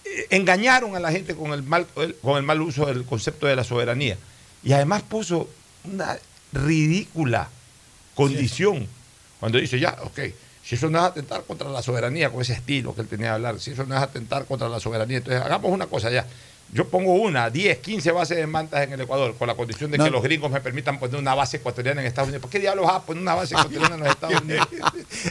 [0.06, 3.48] eh, engañaron a la gente con el mal, el- con el mal uso del concepto
[3.48, 4.18] de la soberanía.
[4.64, 5.50] Y además puso
[5.84, 6.18] una
[6.54, 7.50] ridícula
[8.16, 8.88] condición
[9.40, 10.20] cuando dice, ya, ok,
[10.64, 13.34] si eso no es atentar contra la soberanía, con ese estilo que él tenía de
[13.34, 16.26] hablar, si eso no es atentar contra la soberanía, entonces hagamos una cosa ya.
[16.72, 19.98] Yo pongo una, 10, 15 bases de mantas en el Ecuador, con la condición de
[20.00, 20.06] No.
[20.06, 22.42] que los gringos me permitan poner una base ecuatoriana en Estados Unidos.
[22.42, 24.68] ¿Por qué diablos vas a poner una base ecuatoriana en los Estados Unidos?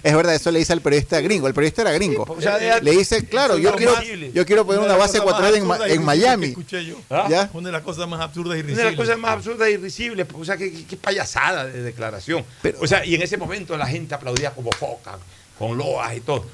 [0.05, 1.49] Es verdad, eso le dice al periodista gringo.
[1.49, 2.25] El periodista era gringo.
[2.29, 3.93] o sea, de- le dice, claro, yo quiero,
[4.33, 6.47] yo quiero poner una base ecuatoriana en, Ma- Miami.
[6.47, 6.97] escuché yo.
[7.11, 7.27] ¿Ah?
[7.29, 7.51] ¿Ya?
[7.55, 8.85] Una de las cosas más absurdas y Una risibles.
[8.85, 11.83] de las cosas más absurdas y risibles, pues, o sea, qué, qué- qué payasada de
[11.83, 12.45] declaración.
[12.81, 15.19] o sea, y en ese momento la gente aplaudía como foca,
[15.59, 16.47] con loas y todo.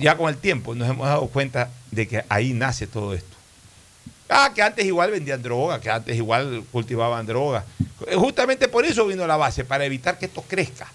[0.00, 3.35] Ya con el tiempo nos hemos dado cuenta de que ahí nace todo esto.
[4.28, 7.64] Ah, que antes igual vendían droga, que antes igual cultivaban droga.
[8.06, 10.90] Eh, Justamente por eso vino la base, para evitar que esto crezca.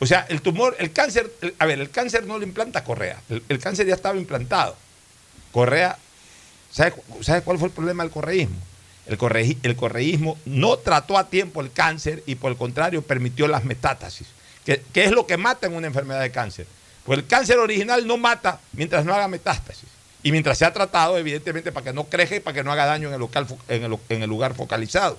[0.00, 3.58] O sea, el tumor, el cáncer, a ver, el cáncer no lo implanta Correa, el,
[3.60, 4.76] cáncer ya estaba implantado.
[5.52, 5.96] Correa,
[6.72, 8.56] ¿sabe, cu- sabe cuál fue el problema del correísmo?
[9.06, 13.46] El, correí- el correísmo no trató a tiempo el cáncer y por el contrario permitió
[13.46, 14.26] las metástasis,
[14.64, 16.66] que es lo que mata en una enfermedad de cáncer.
[17.04, 19.88] Pues el cáncer original no mata mientras no haga metástasis.
[20.24, 23.08] Y mientras sea tratado, evidentemente, para que no crezca y para que no haga daño
[23.08, 25.16] en el, local, en el, lugar focalizado.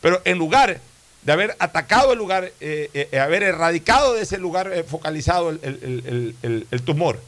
[0.00, 0.80] Pero en lugar
[1.22, 6.66] de haber atacado el lugar, eh, eh, haber erradicado de ese lugar eh, focalizado el-
[6.70, 7.20] el tumor,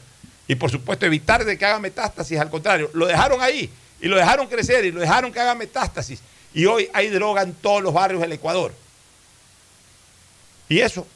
[0.47, 3.69] y por supuesto evitar de que haga metástasis, al contrario, lo dejaron ahí
[4.01, 6.19] y lo dejaron crecer y lo dejaron que haga metástasis.
[6.53, 8.73] Y hoy hay droga en todos los barrios del Ecuador.
[10.67, 11.07] Y eso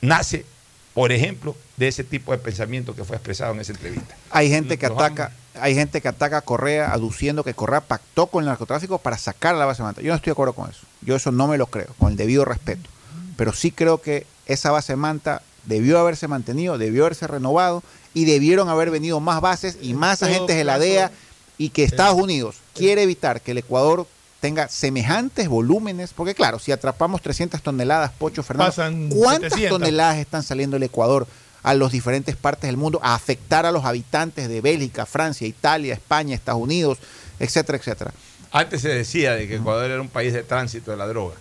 [0.00, 0.44] nace,
[0.92, 4.14] por ejemplo, de ese tipo de pensamiento que fue expresado en esa entrevista.
[4.30, 8.44] Hay gente que ataca, hay gente que ataca a Correa aduciendo que Correa pactó con
[8.44, 10.00] el narcotráfico para sacar a la base de Manta.
[10.00, 10.82] Yo no estoy de acuerdo con eso.
[11.00, 12.88] Yo eso no me lo creo, con el debido respeto.
[13.36, 17.82] Pero sí creo que esa base manta debió haberse mantenido, debió haberse renovado
[18.14, 21.10] y debieron haber venido más bases y más agentes de la DEA
[21.58, 24.06] y que Estados Unidos quiere evitar que el Ecuador
[24.38, 29.78] tenga semejantes volúmenes, porque claro, si atrapamos 300 toneladas, Pocho Fernando, Pasan ¿cuántas 700?
[29.80, 31.26] toneladas están saliendo del Ecuador
[31.62, 35.94] a las diferentes partes del mundo a afectar a los habitantes de Bélgica, Francia, Italia,
[35.94, 36.98] España, Estados Unidos,
[37.38, 38.12] etcétera, etcétera?
[38.50, 41.36] Antes se decía de que Ecuador era un país de tránsito de la droga.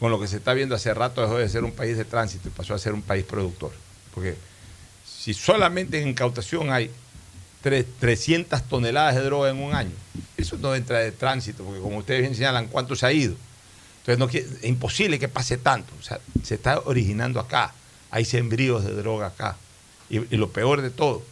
[0.00, 2.48] Con lo que se está viendo hace rato dejó de ser un país de tránsito
[2.48, 3.72] y pasó a ser un país productor.
[4.12, 4.36] Porque
[5.06, 6.90] si solamente en incautación hay
[7.62, 9.92] tre- 300 toneladas de droga en un año,
[10.36, 13.34] eso no entra de tránsito, porque como ustedes bien señalan, ¿cuánto se ha ido?
[14.06, 15.92] Entonces no, es imposible que pase tanto.
[15.98, 17.72] O sea, se está originando acá.
[18.14, 19.56] Hay sembríos de droga acá.
[20.08, 21.22] Y, y lo peor de todo,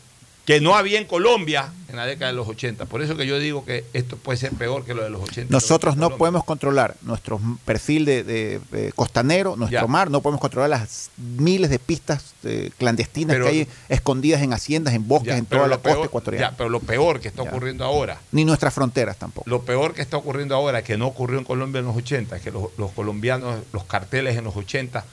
[0.47, 2.87] que no había en Colombia en la década de los 80.
[2.87, 5.53] Por eso que yo digo que esto puede ser peor que lo de los 80.
[5.53, 9.87] Nosotros no podemos controlar nuestro perfil de, de- de costanero, nuestro Ya.
[9.87, 14.53] mar, no podemos controlar las miles de pistas eh, clandestinas Pero- que hay escondidas en
[14.53, 16.51] haciendas, en bosques, Ya, en toda la costa ecuatoriana.
[16.51, 19.49] ya, pero lo peor que está ocurriendo ahora, Ni nuestras fronteras tampoco.
[19.49, 22.43] lo peor que está ocurriendo ahora, que no ocurrió en Colombia en los 80, es
[22.43, 25.05] que los, los colombianos, los carteles en los 80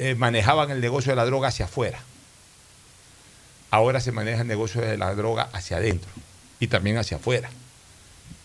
[0.00, 2.00] eh, manejaban el negocio de la droga hacia afuera.
[3.70, 6.10] Ahora se maneja el negocio de la droga hacia adentro
[6.58, 7.48] y también hacia afuera.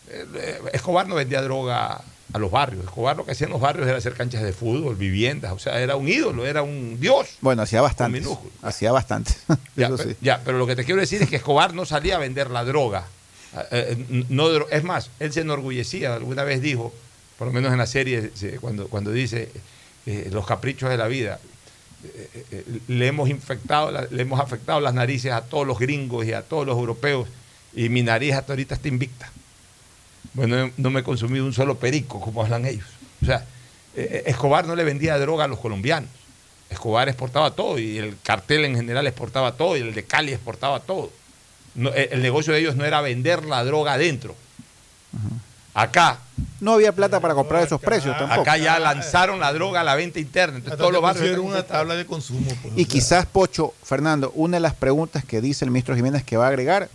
[0.10, 2.02] Eh, eh, Escobar no vendía droga
[2.34, 2.84] a los barrios.
[2.86, 5.80] Escobar lo que hacía en los barrios era hacer canchas de fútbol, viviendas, o sea,
[5.80, 7.38] era un ídolo, era un dios.
[7.42, 8.22] Bueno, hacía bastante.
[8.62, 9.34] Hacía bastante.
[9.76, 10.16] Ya, Eso pe- sí.
[10.22, 12.64] ya, pero lo que te quiero decir es que Escobar no salía a vender la
[12.64, 13.06] droga.
[13.72, 16.94] Eh, no es más, él se enorgullecía, alguna vez dijo,
[17.40, 19.50] por lo menos en la serie, se- cuando, cuando dice
[20.06, 21.40] eh, los caprichos de la vida,
[22.04, 26.34] eh, eh, le hemos infectado, le hemos afectado las narices a todos los gringos y
[26.34, 27.28] a todos los europeos,
[27.74, 29.32] y mi nariz hasta ahorita está invicta.
[30.34, 32.86] Bueno, no me he consumido un solo perico, como hablan ellos.
[33.24, 33.46] O sea,
[33.96, 36.10] Escobar no le vendía droga a los colombianos.
[36.70, 40.82] Escobar exportaba todo y el cartel en general exportaba todo y el de Cali exportaba
[40.82, 41.12] todo.
[41.96, 44.36] El negocio de ellos no era vender la droga adentro.
[45.76, 46.20] Acá,
[46.62, 48.42] No había plata para comprar esos precios tampoco.
[48.42, 50.58] acá ya lanzaron la droga a la venta interna.
[50.58, 52.48] Entonces todos los barrios una tabla de consumo.
[52.62, 52.86] pues, Y o sea.
[52.88, 56.48] quizás, Pocho, Fernando, una de las preguntas que dice el ministro Jiménez que va a
[56.48, 56.90] agregar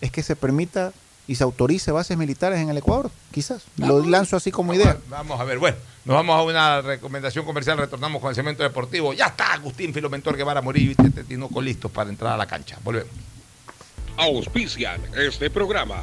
[0.00, 0.92] es que se permita
[1.28, 3.08] y se autorice bases militares en el Ecuador.
[3.30, 3.62] Quizás.
[3.76, 4.98] Lo lanzo así como idea.
[5.08, 9.12] Vamos a ver, bueno, nos vamos a una recomendación comercial, retornamos con el cemento deportivo.
[9.14, 12.76] Ya está Agustín Filomentor Guevara Morillo y Tete Tinoco listos para entrar a la cancha.
[12.82, 13.10] Volvemos.
[14.16, 16.02] Auspician este programa.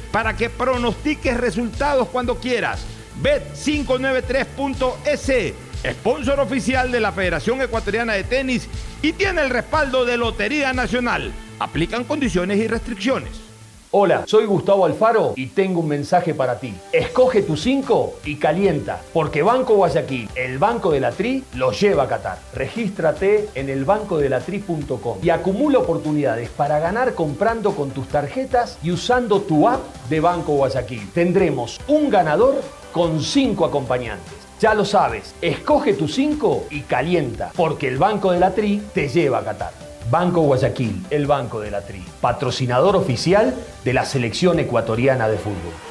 [0.11, 2.83] para que pronostiques resultados cuando quieras.
[3.21, 5.53] Bet593.es,
[5.93, 8.67] sponsor oficial de la Federación Ecuatoriana de Tenis
[9.01, 11.31] y tiene el respaldo de Lotería Nacional.
[11.59, 13.50] Aplican condiciones y restricciones.
[13.93, 16.73] Hola, soy Gustavo Alfaro y tengo un mensaje para ti.
[16.93, 22.03] Escoge tu 5 y calienta, porque Banco Guayaquil, el Banco de la Tri, lo lleva
[22.03, 22.39] a Qatar.
[22.53, 29.67] Regístrate en elbancodelatri.com y acumula oportunidades para ganar comprando con tus tarjetas y usando tu
[29.67, 31.11] app de Banco Guayaquil.
[31.11, 32.61] Tendremos un ganador
[32.93, 34.35] con 5 acompañantes.
[34.61, 39.09] Ya lo sabes, escoge tu 5 y calienta, porque el Banco de la Tri te
[39.09, 39.90] lleva a Qatar.
[40.09, 43.53] Banco Guayaquil, el Banco de la Tri, patrocinador oficial
[43.83, 45.90] de la selección ecuatoriana de fútbol.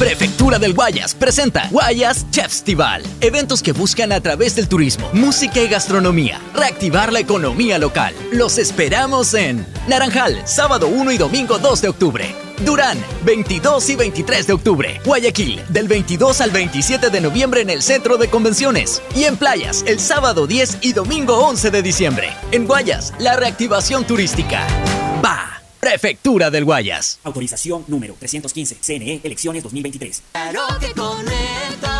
[0.00, 3.02] Prefectura del Guayas presenta Guayas Festival.
[3.20, 8.14] Eventos que buscan a través del turismo, música y gastronomía reactivar la economía local.
[8.32, 12.34] Los esperamos en Naranjal, sábado 1 y domingo 2 de octubre.
[12.64, 12.96] Durán,
[13.26, 15.00] 22 y 23 de octubre.
[15.04, 19.02] Guayaquil, del 22 al 27 de noviembre en el Centro de Convenciones.
[19.14, 22.30] Y en Playas, el sábado 10 y domingo 11 de diciembre.
[22.52, 24.66] En Guayas, la reactivación turística.
[25.22, 25.59] Va.
[25.80, 27.18] Prefectura del Guayas.
[27.24, 28.76] Autorización número 315.
[28.80, 30.22] CNE, elecciones 2023.
[30.32, 31.99] Claro que conecto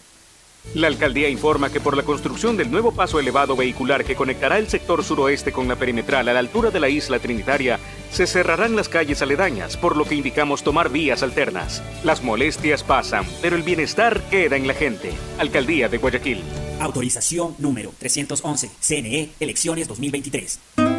[0.73, 4.69] La alcaldía informa que por la construcción del nuevo paso elevado vehicular que conectará el
[4.69, 7.79] sector suroeste con la perimetral a la altura de la isla Trinitaria,
[8.11, 11.83] se cerrarán las calles aledañas, por lo que indicamos tomar vías alternas.
[12.03, 15.11] Las molestias pasan, pero el bienestar queda en la gente.
[15.39, 16.41] Alcaldía de Guayaquil.
[16.79, 18.71] Autorización número 311.
[18.79, 20.90] CNE, elecciones 2023.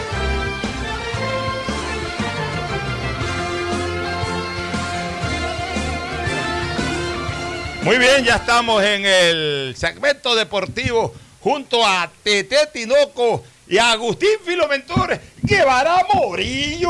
[7.84, 11.14] Muy bien, ya estamos en el segmento deportivo
[11.46, 16.90] junto a Tete Tinoco y a Agustín Filomentor Guevara Morillo.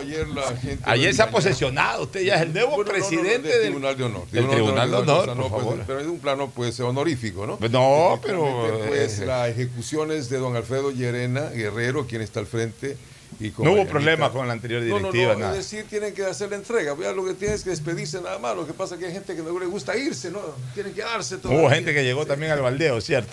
[0.00, 0.82] ayer la gente.
[0.84, 3.96] Ayer se ha posesionado, usted ya es el nuevo Bueno, no, no, presidente del Tribunal
[3.96, 4.26] de Honor.
[4.32, 7.56] Del Tribunal de Honor, por pues, pero es un plano pues honorífico, ¿no?
[7.70, 12.96] No, pero, Pues eh, las ejecuciones de don Alfredo Llerena, Guerrero, quien está al frente.
[13.40, 15.58] Y con No hubo problema con la anterior directiva, No, no, no, nada.
[15.58, 16.94] es decir, tienen que hacer la entrega.
[17.00, 18.54] Ya lo que tienen es que despedirse nada más.
[18.56, 20.40] Lo que pasa es que hay gente que no le gusta irse, ¿no?
[20.74, 21.52] Tienen que quedarse todo.
[21.52, 23.32] Hubo gente que llegó también al baldeo, ¿cierto?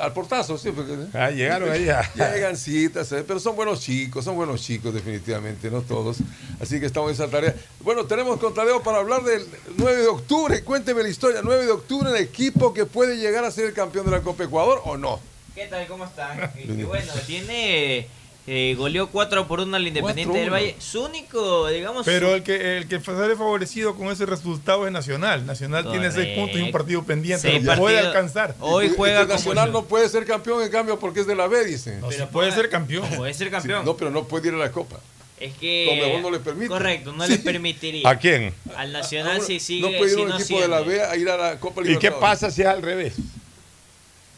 [0.00, 0.70] Al portazo, sí.
[0.70, 1.84] Porque, Ah, llegaron ahí
[2.14, 6.18] Llegan citas, eh, pero son buenos chicos, son buenos chicos definitivamente, no todos.
[6.60, 7.54] Así que estamos en esa tarea.
[7.80, 9.44] Bueno, tenemos con Tadeo para hablar del
[9.78, 10.62] 9 de octubre.
[10.62, 11.40] Cuénteme la historia.
[11.42, 14.44] 9 de octubre, el equipo que puede llegar a ser el campeón de la Copa
[14.44, 15.18] Ecuador o no.
[15.56, 15.84] ¿Qué tal?
[15.88, 16.52] ¿Cómo están?
[16.56, 18.06] Y bueno, tiene
[18.52, 20.52] eh, goleó 4 por 1 al Independiente del 4-1.
[20.52, 20.74] Valle.
[20.80, 22.04] Su único, digamos.
[22.04, 25.46] Pero su- el que, el que sale favorecido con ese resultado es Nacional.
[25.46, 27.48] Nacional tiene seis puntos y un partido pendiente.
[27.48, 28.56] Seis Lo puede alcanzar.
[28.58, 32.00] Hoy juega Nacional no puede ser campeón, en cambio, porque es de la B, dicen.
[32.00, 33.08] No, sí puede ser campeón.
[33.16, 33.82] Puede ser campeón.
[33.82, 34.98] Sí, no, pero no puede ir a la Copa.
[35.38, 36.18] Es que.
[36.20, 36.68] No le permite.
[36.68, 37.32] Correcto, no Sí.
[37.32, 38.08] le permitiría.
[38.08, 38.52] ¿A quién?
[38.76, 39.90] Al Nacional Ahora, si sigue.
[39.90, 40.80] no puede ir si un no equipo de la.
[40.80, 42.20] B a ir a la Copa ¿Y qué Libertadores.
[42.20, 43.14] pasa si es al revés?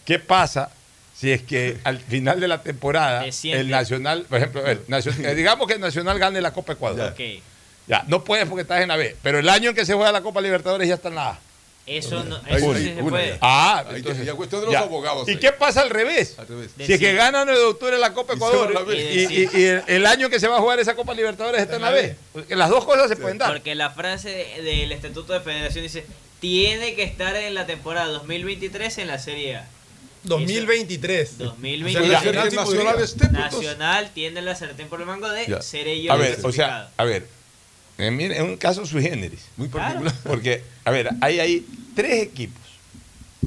[0.05, 0.71] ¿Qué pasa
[1.23, 3.61] si es que al final de la temporada Desciende.
[3.61, 7.13] el Nacional, por ejemplo, el Nacional- eh, digamos que el Nacional gane la Copa Ecuador?
[7.13, 7.21] Ok.
[7.87, 10.11] Ya, no puedes porque estás en la B, pero el año en que se juega
[10.11, 11.41] la Copa Libertadores ya está en la A.
[11.87, 12.39] Eso no.
[12.49, 13.29] Eso sí, sí se puede.
[13.31, 13.39] ya.
[13.41, 14.81] Ah, entonces, ya cuestión de los ya.
[14.81, 15.29] abogados.
[15.29, 15.39] ¿Y ahí.
[15.39, 16.37] qué pasa al revés?
[16.41, 16.71] Al revés.
[16.77, 20.07] Si es que gana 9 de octubre la Copa Ecuador y, y- y el, el
[20.07, 22.17] año que se va a jugar esa Copa Libertadores está en la B.
[22.33, 23.53] Porque las dos cosas se pueden dar.
[23.53, 26.05] Porque la frase de- del Estatuto de Federación dice:
[26.41, 29.69] tiene que estar en la temporada 2023 en la Serie A.
[30.25, 31.39] 2023.
[31.39, 31.95] 2023.
[32.09, 35.47] Puede ser que sí Nacional esté, pues, Nacional tiene la sartén por el mango de
[35.47, 35.63] Ya.
[35.63, 37.27] ser ellos A ver, o sea, a ver,
[37.99, 39.47] eh, es un caso sui generis.
[39.57, 40.01] Muy Claro.
[40.01, 40.15] particular.
[40.25, 41.67] Porque, a ver, hay ahí
[41.97, 42.61] tres equipos.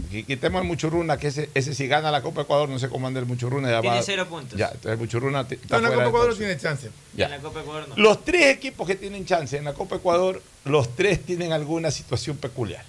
[0.08, 3.08] Aquí Quitemos el Muchurruna, que ese, ese si gana la Copa Ecuador, no sé cómo
[3.08, 3.70] anda el Muchurruna.
[3.72, 4.58] Ya Tiene va- cero puntos.
[4.60, 6.90] Ya, entonces el Muchurruna está No, en la Copa Ecuador tiene chance.
[7.16, 7.26] Ya.
[7.26, 7.96] En la Copa Ecuador no.
[7.98, 12.36] Los tres equipos que tienen chance en la Copa Ecuador, los tres tienen alguna situación
[12.38, 12.84] peculiar.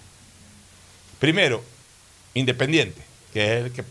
[1.18, 1.62] Primero,
[2.34, 3.00] Independiente,
[3.36, 3.84] que es el que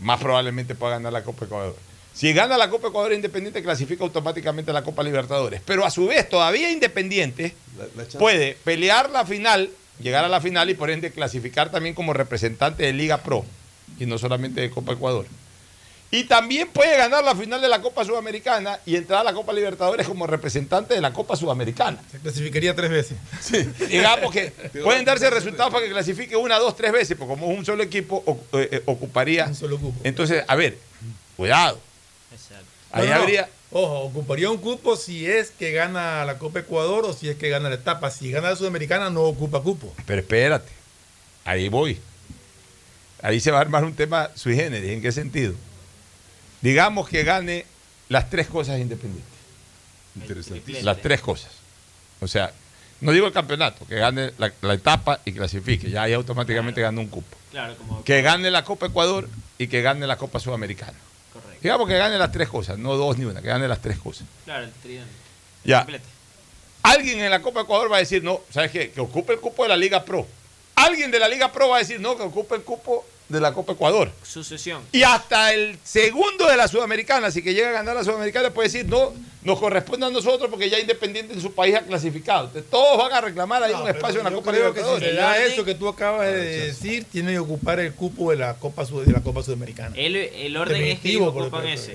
[0.00, 1.74] más probablemente pueda ganar la Copa Ecuador.
[2.12, 5.62] Si gana la Copa Ecuador, Independiente clasifica automáticamente a la Copa Libertadores.
[5.64, 8.18] Pero a su vez, todavía Independiente La- la chance.
[8.18, 9.70] puede pelear la final,
[10.02, 13.46] llegar a la final y por ende clasificar también como representante de Liga Pro
[13.98, 15.24] y no solamente de Copa Ecuador.
[16.12, 19.52] Y también puede ganar la final de la Copa Sudamericana y entrar a la Copa
[19.52, 22.02] Libertadores como representante de la Copa Sudamericana.
[22.10, 23.16] Se clasificaría tres veces.
[23.88, 24.50] Digamos que
[24.82, 27.84] pueden darse resultados para que clasifique una, dos, tres veces, porque como es un solo
[27.84, 28.24] equipo,
[28.54, 29.46] eh, eh, ocuparía.
[29.46, 30.00] Un solo cupo.
[30.02, 30.76] Entonces, a ver,
[31.36, 31.78] cuidado.
[32.32, 32.64] Exacto.
[32.90, 33.20] Ahí No, no.
[33.22, 33.48] habría.
[33.72, 37.50] Ojo, ocuparía un cupo si es que gana la Copa Ecuador o si es que
[37.50, 38.10] gana la etapa.
[38.10, 39.94] Si gana la Sudamericana, no ocupa cupo.
[40.06, 40.72] Pero espérate,
[41.44, 42.00] ahí voy.
[43.22, 44.90] Ahí se va a armar un tema sui generis.
[44.90, 45.54] ¿En qué sentido?
[46.60, 47.66] Digamos que gane
[48.08, 49.32] las tres cosas independientes.
[50.16, 50.84] Interesantísimo.
[50.84, 51.50] Las tres cosas.
[52.20, 52.52] O sea,
[53.00, 55.90] no digo el campeonato, que gane la, la etapa y clasifique.
[55.90, 57.36] Ya ahí automáticamente gana un cupo.
[57.50, 58.04] Claro, como.
[58.04, 59.28] Que gane la Copa Ecuador
[59.58, 60.98] y que gane la Copa Sudamericana.
[61.32, 61.58] Correcto.
[61.62, 64.26] Digamos que gane las tres cosas, no dos ni una, que gane las tres cosas.
[64.44, 65.12] Claro, el tridente.
[65.64, 65.84] Ya.
[65.84, 66.04] Triplete.
[66.82, 68.90] Alguien en la Copa Ecuador va a decir, no, ¿sabes qué?
[68.90, 70.26] Que ocupe el cupo de la Liga Pro.
[70.74, 73.52] Alguien de la Liga Pro va a decir, no, que ocupe el cupo de la
[73.54, 74.10] Copa Ecuador.
[74.22, 74.82] Sucesión.
[74.92, 78.68] Y hasta el segundo de la Sudamericana, así que llega a ganar la Sudamericana, puede
[78.68, 79.12] decir, no,
[79.42, 82.46] nos corresponde a nosotros porque ya Independiente en su país ha clasificado.
[82.46, 85.08] Entonces, todos van a reclamar ahí No, un espacio en la Copa si Libertadores.
[85.08, 88.30] se da El orden- eso que tú acabas de decir, tiene que ocupar el cupo
[88.32, 89.94] de la Copa, Sud- de la Copa Sudamericana.
[89.96, 91.94] El, el orden es que ocupan ese.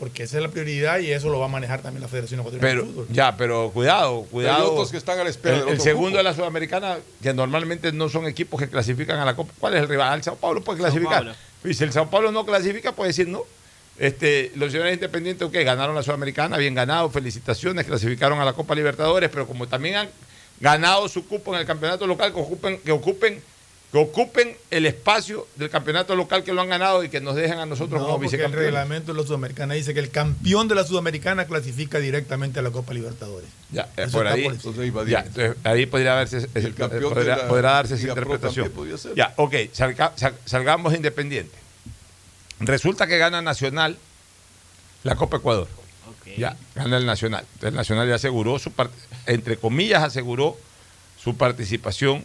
[0.00, 2.68] Porque esa es la prioridad y eso lo va a manejar también la Federación Ecuatoriana
[2.68, 3.06] Pero, de Fútbol.
[3.12, 4.64] ya, pero cuidado, cuidado.
[4.64, 6.16] Hay otros que están a la espera El, del el otro segundo cupo.
[6.16, 9.52] de la Sudamericana, que normalmente no son equipos que clasifican a la Copa.
[9.60, 10.16] ¿Cuál es el rival?
[10.16, 11.18] El Sao Paulo puede clasificar.
[11.18, 11.34] Paulo.
[11.64, 13.42] Y si el Sao Paulo no clasifica, puede decir no.
[13.98, 18.74] Este, los señores independientes, ok, ganaron la Sudamericana, bien ganado, felicitaciones, clasificaron a la Copa
[18.74, 20.08] Libertadores, pero como también han
[20.60, 23.42] ganado su cupo en el campeonato local, que ocupen, que ocupen,
[23.92, 27.58] que ocupen el espacio del campeonato local que lo han ganado y que nos dejen
[27.58, 28.66] a nosotros No, como porque el vicecampeones.
[28.66, 32.70] reglamento de la Sudamericana dice que el campeón de la Sudamericana clasifica directamente a la
[32.70, 33.48] Copa Libertadores.
[33.72, 36.48] Ya, eh, Eso por ahí, por Entonces ahí va ya, entonces, ahí podría haberse, ese-
[36.68, 38.70] el campeón podrá, la podrá darse esa interpretación.
[39.16, 41.58] Ya, ok, salga- sal- salgamos de Independiente.
[42.60, 43.96] Resulta que gana Nacional
[45.02, 45.66] la Copa Ecuador.
[46.36, 47.40] Ya, gana el Nacional.
[47.54, 48.70] Entonces el Nacional ya aseguró su
[49.26, 50.56] entre comillas, aseguró
[51.20, 52.24] su participación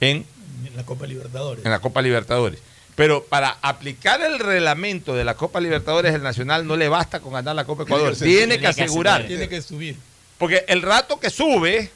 [0.00, 0.24] en,
[0.66, 1.64] En la Copa Libertadores.
[1.64, 2.60] en la Copa Libertadores.
[2.96, 7.32] Pero para aplicar el reglamento de la Copa Libertadores, el Nacional no le basta con
[7.32, 8.14] ganar la Copa Ecuador.
[8.16, 9.26] Tiene que asegurar.
[9.26, 9.96] Tiene que subir.
[10.38, 11.90] Porque el rato que sube,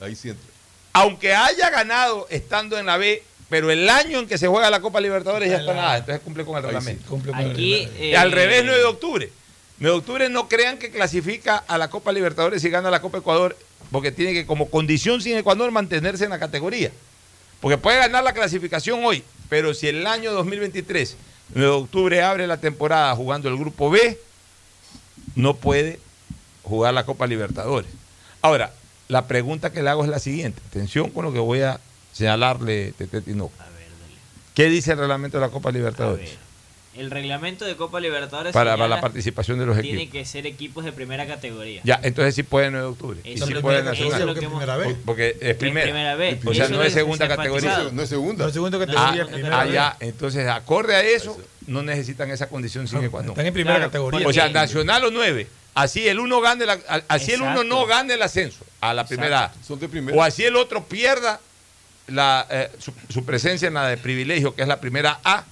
[0.00, 0.46] Ahí sí entra.
[0.92, 4.80] aunque haya ganado estando en la B, pero el año en que se juega la
[4.80, 7.08] Copa Libertadores ya está la- nada, entonces cumple con el sí, reglamento.
[7.08, 7.72] Cumple con el Aquí.
[7.74, 8.04] reglamento.
[8.04, 9.32] Y eh, al revés, 9 de octubre.
[9.78, 13.18] 9 de octubre no crean que clasifica a la Copa Libertadores y gana la Copa
[13.18, 13.56] Ecuador,
[13.92, 16.90] porque tiene que, como condición sin Ecuador, mantenerse en la categoría.
[17.66, 21.16] Porque puede ganar la clasificación hoy, pero si el año 2023,
[21.52, 24.20] 9 de octubre, abre la temporada jugando el grupo B,
[25.34, 25.98] no puede
[26.62, 27.90] jugar la Copa Libertadores.
[28.40, 28.72] Ahora,
[29.08, 30.62] la pregunta que le hago es la siguiente.
[30.68, 31.80] Atención con lo que voy a
[32.12, 33.52] señalarle, Tete Tinoco.
[34.54, 36.38] ¿Qué dice el reglamento de la Copa A Libertadores?
[36.96, 40.12] El reglamento de Copa Libertadores Para, la participación de los tiene equipos.
[40.12, 41.80] que ser equipos de primera categoría.
[41.84, 43.20] Ya, entonces sí puede 9 de octubre.
[43.22, 44.12] Y sí es lo puede que- Nacional.
[44.14, 44.96] eso es lo que hemos- primera vez.
[45.04, 45.84] Porque es primera.
[45.86, 46.38] primera vez.
[46.44, 47.88] O sea, no es es segunda categoría.
[47.92, 48.46] No es segunda.
[48.46, 49.72] No, segunda No, categoría, no, Ah, vez.
[49.74, 49.96] ya.
[50.00, 53.30] Entonces, acorde a eso, no necesitan esa condición sine qua non.
[53.32, 54.26] Están en primera Claro, categoría.
[54.28, 55.46] O sea, Nacional o 9.
[55.74, 56.78] Así el uno gane la-
[57.08, 59.52] así el uno no gane el ascenso a la primera A.
[59.66, 60.16] Son de primera.
[60.16, 61.38] O así el otro pierda
[62.06, 65.44] la, eh, su, su presencia en la de privilegio, que es la primera A.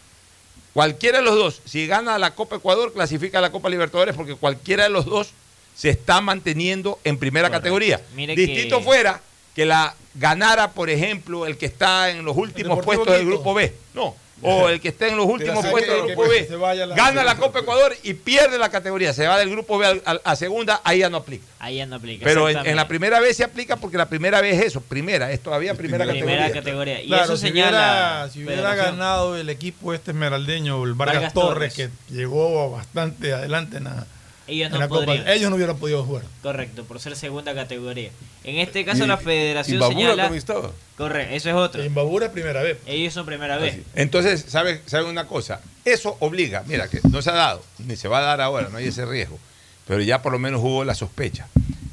[0.74, 4.34] Cualquiera de los dos, si gana la Copa Ecuador, clasifica a la Copa Libertadores porque
[4.34, 5.30] cualquiera de los dos
[5.76, 8.00] se está manteniendo en primera categoría.
[8.14, 9.20] Mire Distinto que- fuera
[9.54, 13.24] que la ganara, por ejemplo, el que está en los últimos puestos del.
[13.26, 13.72] Grupo B.
[13.94, 14.14] No.
[14.44, 16.76] O el que esté en los últimos puestos del Grupo B.
[16.86, 19.12] la- Gana la Copa Ecuador y pierde la categoría.
[19.12, 21.44] Se va del Grupo B a, segunda, ahí ya no aplica.
[21.58, 22.24] Ahí ya no aplica.
[22.24, 25.40] Pero en, la primera vez se aplica porque la primera vez es eso, primera, es
[25.40, 26.54] todavía primera, Primera categoría.
[26.60, 27.02] categoría.
[27.02, 27.70] Y Claro, eso si señala.
[27.70, 31.90] hubiera, si hubiera ganado el equipo este esmeraldeño, el Vargas, Vargas Torres, Torres.
[32.08, 34.06] que llegó bastante adelante en la,
[34.46, 35.26] Ellos no podrían.
[35.28, 36.24] ellos no hubieran podido jugar.
[36.42, 38.10] Correcto, por ser segunda categoría.
[38.44, 40.22] En este caso Y- la federación Imbabura señala...
[40.24, 40.70] también estaba.
[40.96, 41.82] Correcto, eso es otro.
[41.84, 42.78] Imbabura primera vez.
[42.86, 43.78] Ellos son primera vez.
[43.94, 45.60] Entonces, ¿sabe, ¿sabe una cosa?
[45.84, 48.76] Eso obliga, mira, que no se ha dado, ni se va a dar ahora, no
[48.78, 49.38] hay ese riesgo,
[49.86, 51.46] pero ya por lo menos hubo la sospecha.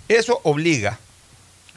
[0.10, 1.00] Eso obliga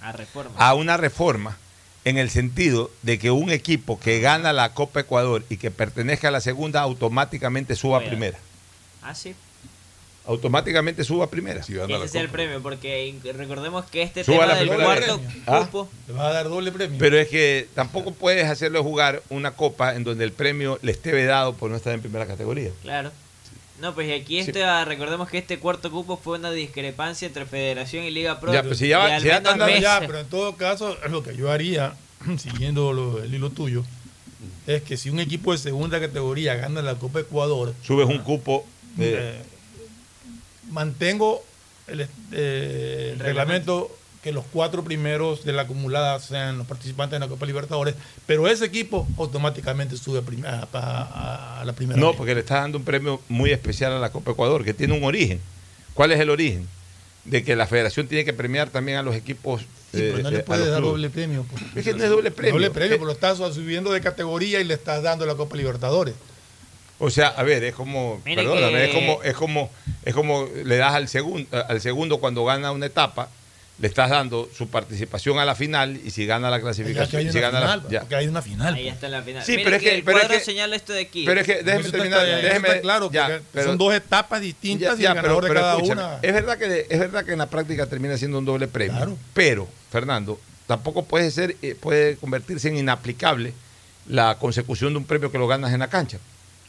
[0.01, 0.51] A reforma.
[0.59, 1.56] a una reforma
[2.05, 6.28] en el sentido de que un equipo que gana la Copa Ecuador y que pertenezca
[6.28, 8.38] a la segunda automáticamente suba a primera.
[9.02, 9.34] Ah, sí.
[10.26, 11.60] Automáticamente suba a primera.
[11.60, 15.20] Ese es el premio, porque recordemos que este Suba tema del cuarto.
[15.46, 15.64] Ah.
[15.66, 15.88] cupo...
[16.09, 16.96] Le vas a dar doble premio.
[16.98, 21.12] Pero es que tampoco puedes hacerle jugar una copa en donde el premio le esté
[21.12, 22.70] vedado por no estar en primera categoría.
[22.82, 23.12] Claro.
[23.80, 27.44] No, pues y aquí este, ah, recordemos que este cuarto cupo fue una discrepancia entre
[27.44, 28.52] Federación y Liga Pro.
[28.52, 30.96] Ya, pues si ya va- si ya menos están dando- ya, pero en todo caso,
[31.10, 31.94] lo que yo haría,
[32.38, 33.84] siguiendo lo- el hilo tuyo,
[34.66, 38.64] es que si un equipo de segunda categoría gana la Copa Ecuador, Subes un cupo
[38.96, 39.42] de- eh,
[40.74, 41.42] mantengo
[41.86, 47.20] el, eh, el reglamento que los cuatro primeros de la acumulada sean los participantes en
[47.20, 47.94] la Copa Libertadores,
[48.26, 52.01] pero ese equipo automáticamente sube a, la primera.
[52.01, 52.16] No, vez.
[52.16, 55.05] porque le estás dando un premio muy especial a la Copa Ecuador, que tiene un
[55.05, 55.40] origen.
[55.92, 56.66] ¿Cuál es el origen?
[57.26, 59.60] De que la federación tiene que premiar también a los equipos.
[59.60, 60.92] Sí, pero eh, no eh, le a puedes dar clubes.
[60.92, 61.44] doble premio.
[61.51, 61.62] pues.
[61.76, 62.55] Es que no es doble premio.
[62.55, 65.55] Doble premio, Eh, pero lo estás subiendo de categoría y le estás dando la Copa
[65.55, 66.14] Libertadores.
[66.99, 69.71] O sea, a ver, es como, Mire perdóname, que- es como, es como,
[70.05, 73.29] es como le das al segundo, al segundo cuando gana una etapa,
[73.81, 77.41] le estás dando su participación a la final y si gana la que clasificación, si
[77.41, 78.01] gana la- final, ya.
[78.01, 78.75] porque hay una final.
[78.75, 79.45] Ahí está la final.
[79.45, 81.25] Sí, Mire pero es que- el pero es cuadro que- señala esto de aquí.
[81.27, 84.97] Pero es que déjeme terminar, está- déjeme, está claro, ya, pero- son dos etapas distintas
[84.97, 86.19] Ya, y el ganador pero- de cada una.
[86.23, 89.19] Es verdad, que, es verdad que en la práctica termina siendo un doble premio.
[89.35, 90.39] Pero, Fernando,
[90.69, 93.53] tampoco puede ser, eh, puede convertirse en inaplicable
[94.07, 96.19] la consecución de un premio que lo ganas en la cancha.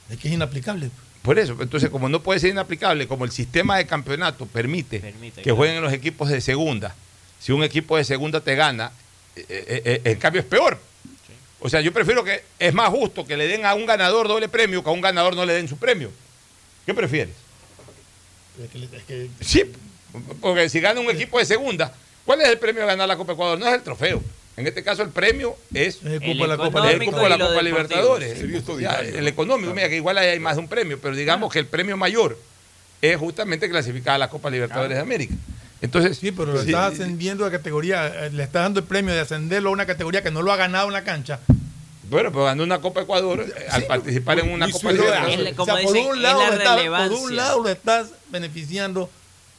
[0.10, 0.90] Es que es inaplicable.
[1.22, 5.38] Por eso, entonces, como no puede ser inaplicable, como el sistema de campeonato permite, Permite,
[5.38, 5.56] que claro.
[5.58, 6.94] jueguen los equipos de segunda,
[7.40, 8.92] si un equipo de segunda te gana,
[9.36, 10.80] eh, eh, eh, en cambio es peor.
[11.60, 14.48] O sea, yo prefiero que es más justo que le den a un ganador doble
[14.50, 16.12] premio que a un ganador no le den su premio.
[16.86, 17.34] ¿Qué prefieres?
[18.64, 19.64] Es que- es que- Sí,
[20.42, 21.92] porque si gana un equipo de segunda,
[22.24, 23.58] ¿cuál es el premio de ganar la Copa Ecuador?
[23.58, 24.22] No es el trofeo.
[24.58, 27.06] En este caso el premio es el cupo de la Copa el Libertadores.
[27.10, 27.62] cupo de la Copa.
[27.62, 28.80] Libertadores.
[28.80, 31.66] Ya, el económico, mira que igual hay más de un premio, pero digamos que el
[31.66, 32.38] premio mayor
[33.02, 35.34] es justamente clasificar a la Copa Libertadores de América.
[35.82, 39.14] Entonces, Sí, pero lo sí, estás ascendiendo de categoría, eh, le estás dando el premio
[39.14, 41.40] de ascenderlo a una categoría que no lo ha ganado en la cancha.
[42.10, 44.94] Bueno, pero ganó una Copa Ecuador al participar en una Copa.
[44.94, 45.60] Libertadores.
[45.60, 49.10] O sea, por, un lado, lo estás, por un lado lo estás beneficiando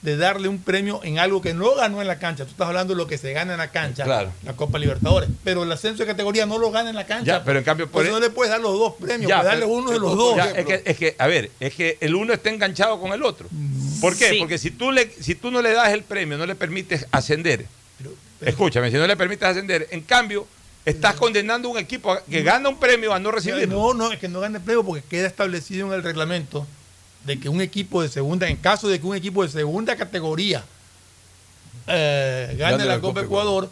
[0.07, 2.45] de darle un premio en algo que no ganó en la cancha.
[2.45, 4.31] Tú estás hablando de lo que se gana en la cancha, Claro.
[4.45, 5.29] la Copa Libertadores.
[5.43, 7.25] Pero el ascenso de categoría no lo gana en la cancha.
[7.39, 9.51] Ya, pero en cambio por Entonces no le puedes dar los dos premios, Ya, puedes
[9.51, 10.37] darle pero- uno de los dos.
[10.37, 13.25] Ya, es, que, es que, a ver, es que el uno está enganchado con el
[13.25, 13.49] otro.
[14.01, 14.31] ¿Por qué?
[14.31, 14.37] Sí.
[14.39, 17.67] Porque si tú, le, si tú no le das el premio, no le permites ascender.
[18.41, 20.47] Escúchame, si no le permites ascender, en cambio,
[20.85, 23.75] estás condenando a un equipo que gana un premio a no recibirlo.
[23.75, 26.65] No, no, es que no gane premio porque queda establecido en el reglamento
[27.27, 30.65] de que un equipo de segunda, en caso de que un equipo de segunda categoría
[31.89, 33.69] eh, gane, la, Copa Ecuador,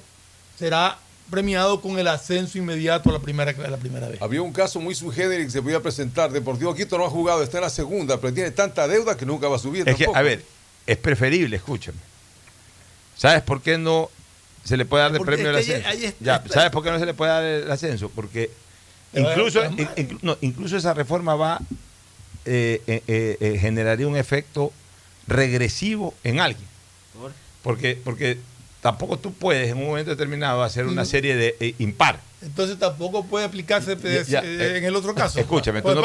[0.59, 0.99] será
[1.31, 4.21] premiado con el ascenso inmediato a la primera, a la primera vez.
[4.21, 6.31] Había un caso muy sui generis que se podía presentar.
[6.31, 9.49] Deportivo Quito no ha jugado, está en la segunda, pero tiene tanta deuda que nunca
[9.49, 9.89] va a subir.
[9.89, 10.45] Es que, a ver,
[10.87, 11.99] es preferible, escúchame.
[13.17, 14.11] ¿Sabes por qué no
[14.65, 15.89] se le puede dar Porque premio ahí- ascenso?
[15.89, 18.11] ahí está- Ya, ¿Sabes por qué no se le puede dar el ascenso?
[18.11, 18.51] Porque
[19.15, 19.61] incluso,
[20.23, 21.61] no, incluso esa reforma va
[22.47, 24.73] eh, eh, eh, generaría un efecto
[25.27, 26.67] regresivo en alguien.
[27.19, 27.33] ¿Por?
[27.63, 28.39] Porque, porque
[28.81, 31.07] tampoco tú puedes en un momento determinado hacer una Mm.
[31.07, 32.21] serie de eh, impar.
[32.43, 35.41] Entonces tampoco puede aplicarse pues, Ya, en el otro caso.
[35.41, 36.03] Escúchame, tú no,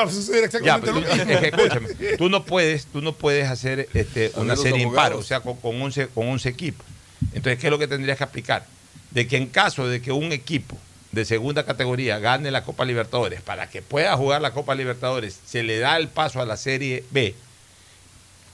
[0.64, 4.84] ya, tú- es que escúchame, tú no puedes, tú no puedes hacer este, una serie
[4.84, 6.86] impar, o sea, con, con 11, con 11 equipos.
[7.34, 8.66] Entonces, ¿qué es lo que tendrías que aplicar?
[9.11, 10.78] De que en caso de que un equipo
[11.11, 15.64] de segunda categoría gane la Copa Libertadores, para que pueda jugar la Copa Libertadores, se
[15.64, 17.34] le da el paso a la Serie B,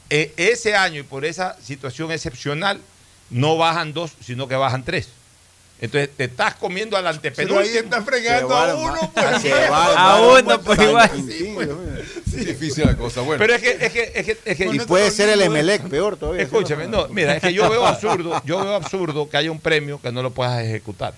[0.10, 2.80] e- ese año y por esa situación excepcional,
[3.30, 5.10] no bajan dos, sino que bajan tres.
[5.82, 7.10] Entonces te estás comiendo al Pero
[7.60, 7.80] ahí antepenúltimo.
[7.80, 9.12] está fregando a uno.
[9.14, 9.46] pues.
[9.98, 11.12] A uno, pues igual.
[11.28, 11.70] Sí, pues.
[12.32, 13.22] Sí, difícil la cosa.
[13.22, 13.40] Bueno.
[13.40, 16.16] Pero es que, es que, es que, es que- Y puede ser el Emelec, peor
[16.16, 16.44] todavía.
[16.44, 20.00] Escúchame, no, mira, es que yo veo absurdo, yo veo absurdo que haya un premio
[20.02, 21.14] que no lo puedas ejecutar.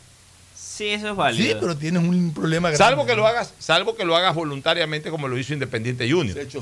[0.77, 1.53] Sí, eso es válido.
[1.53, 2.77] Sí, pero tienes un problema grande.
[2.83, 6.33] Salvo que lo hagas, salvo que lo hagas voluntariamente como lo hizo Independiente Junior.
[6.35, 6.61] Se ha hecho.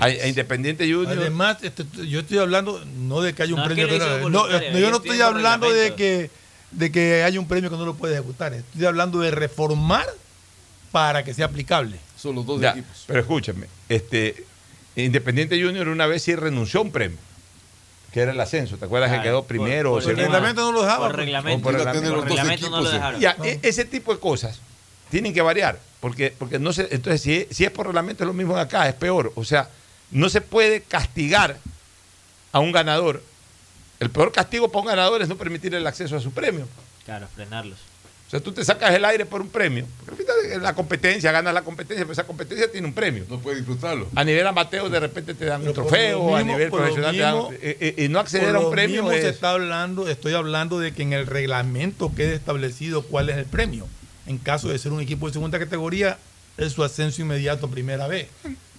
[0.00, 1.18] A, a Independiente Junior.
[1.18, 3.88] Además, este, yo estoy hablando no de que haya un No, premio.
[3.88, 6.30] que no- no, yo yo no estoy hablando de que,
[6.70, 8.54] de que haya un premio que no lo puede ejecutar.
[8.54, 10.06] Estoy hablando de reformar
[10.92, 11.96] para que sea aplicable.
[12.16, 13.04] Son los dos Ya, equipos.
[13.06, 14.44] pero escúchame, este
[14.96, 17.18] Independiente Junior una vez sí renunció a un premio,
[18.12, 18.76] que era el ascenso.
[18.76, 20.22] ¿Te acuerdas que Claro, quedó por- primero por o segundo?
[20.24, 22.70] reglamento no lo dejaba, Por reglamento, Por por reglamento.
[22.70, 23.20] no lo dejaron.
[23.20, 24.58] Ya, e- ese tipo de cosas
[25.10, 28.32] tienen que variar, porque, porque no se, entonces si, si es por reglamento es lo
[28.34, 29.32] mismo de acá, es peor.
[29.36, 29.68] O sea,
[30.10, 31.56] no se puede castigar
[32.52, 33.22] a un ganador.
[34.00, 36.66] El peor castigo para un ganador es no permitir el acceso a su premio.
[37.04, 37.78] Claro, frenarlos.
[38.30, 39.84] O sea, tú te sacas el aire por un premio.
[40.06, 43.24] Porque al final es la competencia, ganas la competencia, pero esa competencia tiene un premio.
[43.28, 44.06] No puede disfrutarlo.
[44.14, 47.36] A nivel amateur de repente te dan Pero un trofeo, a nivel profesional te dan...
[47.60, 49.22] eh, eh, y no acceder Por a un lo premio mismo es...
[49.22, 53.46] se está hablando, estoy hablando de que en el reglamento quede establecido cuál es el
[53.46, 53.88] premio.
[54.28, 56.16] En caso de ser un equipo de segunda categoría,
[56.56, 58.28] es su ascenso inmediato a primera vez.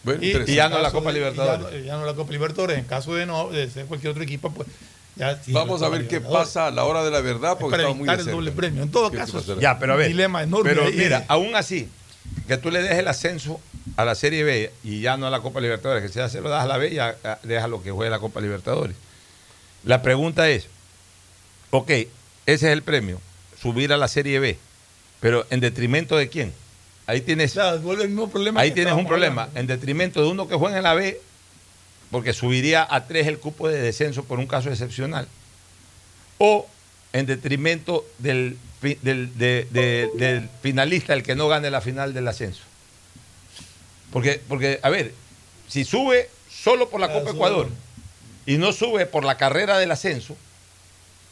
[0.04, 1.66] Bueno, Y, ya no la Copa de- Libertadores.
[1.74, 2.78] Ya, no- ya no la Copa Libertadores.
[2.80, 4.70] En caso de no de ser cualquier otro equipo, pues
[5.16, 7.72] ya sí, Vamos a ver qué pasa a la hora de la verdad, Es porque
[7.72, 8.32] para estamos muy de el cerca.
[8.32, 8.84] doble premio.
[8.84, 9.60] En todo ¿Qué caso?
[9.60, 10.08] Ya, pero a ver.
[10.08, 10.94] Un dilema enorme Pero ahí.
[10.94, 11.90] mira, aún así,
[12.48, 13.60] que tú le des el ascenso
[13.98, 16.40] a la Serie B y ya no a la Copa Libertadores, que si ya se
[16.42, 18.96] lo das a la B, ya ya deja lo que juegue la Copa Libertadores.
[19.84, 20.68] La pregunta es,
[21.72, 22.08] ok, ese
[22.46, 23.20] es el premio,
[23.62, 24.58] subir a la Serie B,
[25.20, 26.54] pero ¿en detrimento de quién?
[27.08, 29.60] Ahí tienes, Claro, vuelve el mismo problema ahí tienes un problema, hablando.
[29.60, 31.20] en detrimento de uno que juega en la B,
[32.12, 35.28] porque subiría a tres el cupo de descenso por un caso excepcional,
[36.38, 36.68] o
[37.14, 42.14] en detrimento del, fi- del, de- de- del finalista, el que no gane la final
[42.14, 42.62] del ascenso.
[44.12, 45.14] Porque, porque, a ver,
[45.68, 47.32] si sube solo por la Ah, Copa.
[47.32, 47.70] Ecuador
[48.46, 50.36] y no sube por la carrera del ascenso,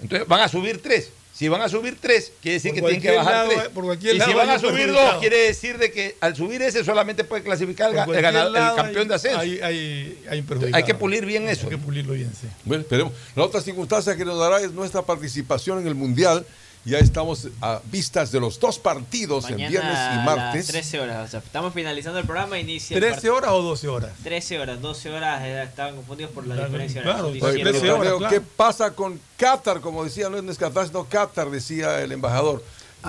[0.02, 1.12] entonces van a subir tres.
[1.40, 3.70] Si van a subir tres, quiere decir Por que tienen que bajar lado, tres.
[3.70, 6.62] por cualquier y si lado van a subir dos, quiere decir de que al subir
[6.62, 9.16] ese solamente puede clasificar el, Por ga- el cualquier ganador- el lado campeón hay- de
[9.16, 9.40] ascenso.
[9.40, 10.76] Hay, hay, hay un perjudicado.
[10.76, 11.64] Hay que pulir bien eso.
[11.64, 12.46] Hay que pulirlo bien, sí.
[12.66, 13.14] Bueno, esperemos.
[13.38, 16.46] La otra circunstancia que nos dará es nuestra participación en el Mundial.
[16.86, 20.68] Ya estamos a vistas de los dos partidos en Mañana viernes y a martes.
[20.68, 21.28] 13 horas.
[21.28, 22.58] O sea, estamos finalizando el programa.
[22.58, 24.12] Inicia el ¿13 horas o 12 horas?
[24.24, 27.44] 13 horas, 12 horas, eh, estaban confundidos por la Claro, diferencia claro, horaria.
[27.44, 28.34] Oye, 17 pero horas, Tadeo, claro.
[28.34, 29.82] ¿Qué pasa con Qatar?
[29.82, 32.64] Como decía, no es Qatar, sino Qatar, decía el embajador,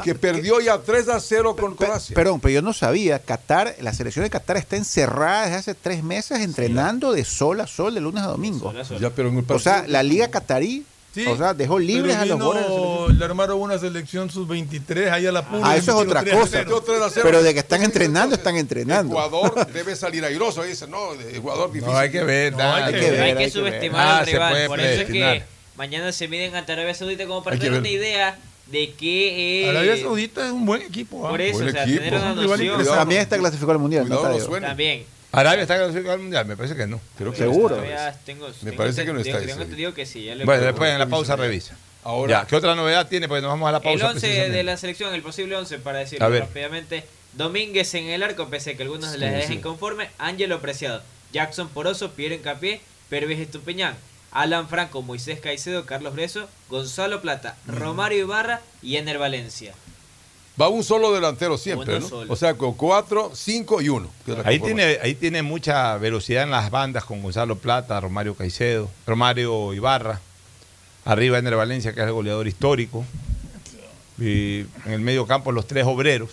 [0.05, 2.15] que perdió ya 3 a 0 con Pe- Croacia.
[2.15, 3.21] Perdón, pero yo no sabía.
[3.21, 7.67] Qatar, la selección de Qatar está encerrada desde hace tres meses entrenando de sol a
[7.69, 8.71] sol, de lunes a domingo.
[8.73, 8.99] Sol a sol.
[9.01, 12.17] Ya, pero en el O sea, partido- la liga catarí, Sí, o sea, dejó libres
[12.21, 13.19] pero a los selección.
[13.19, 15.61] Le armaron una selección sub-23 ahí a la pura.
[15.65, 16.49] Ah, eso es otra 3 a cosa.
[16.53, 16.65] 0.
[16.67, 17.21] Metió 3 a 0.
[17.25, 19.13] Pero de que están entrenando, están entrenando.
[19.15, 20.63] Ecuador debe salir airoso.
[20.63, 21.93] Dice, no, el jugador difícil.
[21.93, 22.53] No, hay que ver.
[22.53, 24.67] No, hay que ver, hay que subestimar al Ah, rival.
[24.69, 25.43] Por eso es que
[25.77, 29.65] mañana se miden ante Arabia Saudita como para tener una idea de que.
[29.65, 31.27] eh, Arabia Saudita es un buen equipo.
[31.27, 31.31] ¿ah?
[31.31, 31.99] Por eso, Buen o sea, equipo.
[32.05, 32.85] tener una noción.
[32.85, 34.03] También está clasificado al mundial.
[34.05, 34.47] Cuidado, ¿no, no Tadeo?
[34.49, 34.69] suena.
[34.69, 35.05] También.
[35.33, 37.01] Arabia está clasificado al mundial, me parece que no.
[37.17, 37.77] Creo que Seguro.
[37.77, 39.39] Todavía tengo- Me tengo parece que no está.
[39.41, 40.25] Tengo entendido que sí.
[40.25, 41.77] ya le- Bueno, después en la pausa revisa.
[42.03, 43.29] Ahora, Ya, ¿qué otra novedad tiene?
[43.29, 44.07] Pues nos vamos a la El pausa.
[44.09, 44.57] 11 precisamente.
[44.57, 47.05] de la selección, el posible 11, para decirlo rápidamente.
[47.35, 49.55] Domínguez en el arco, pese a que algunos Sí, les dejen sí.
[49.55, 50.09] inconforme.
[50.19, 51.03] Ángelo Preciado,
[51.33, 53.95] Jackson Poroso, Pierre Encapié, Pervis Estupiñán,
[54.33, 59.75] Alan Franco, Moisés Caicedo, Carlos Breso, Gonzalo Plata, Romario Ibarra y Ener Valencia.
[60.61, 62.09] Va un solo delantero siempre, Uno ¿no?
[62.09, 62.33] solo.
[62.33, 64.11] O sea, con 4, 5 y 1.
[64.45, 69.73] Ahí tiene, ahí tiene mucha velocidad en las bandas con Gonzalo Plata, Romario Caicedo, Romario
[69.73, 70.21] Ibarra.
[71.05, 73.05] Arriba Ener Valencia, que es el goleador histórico.
[74.19, 76.31] Y en el medio campo los tres obreros.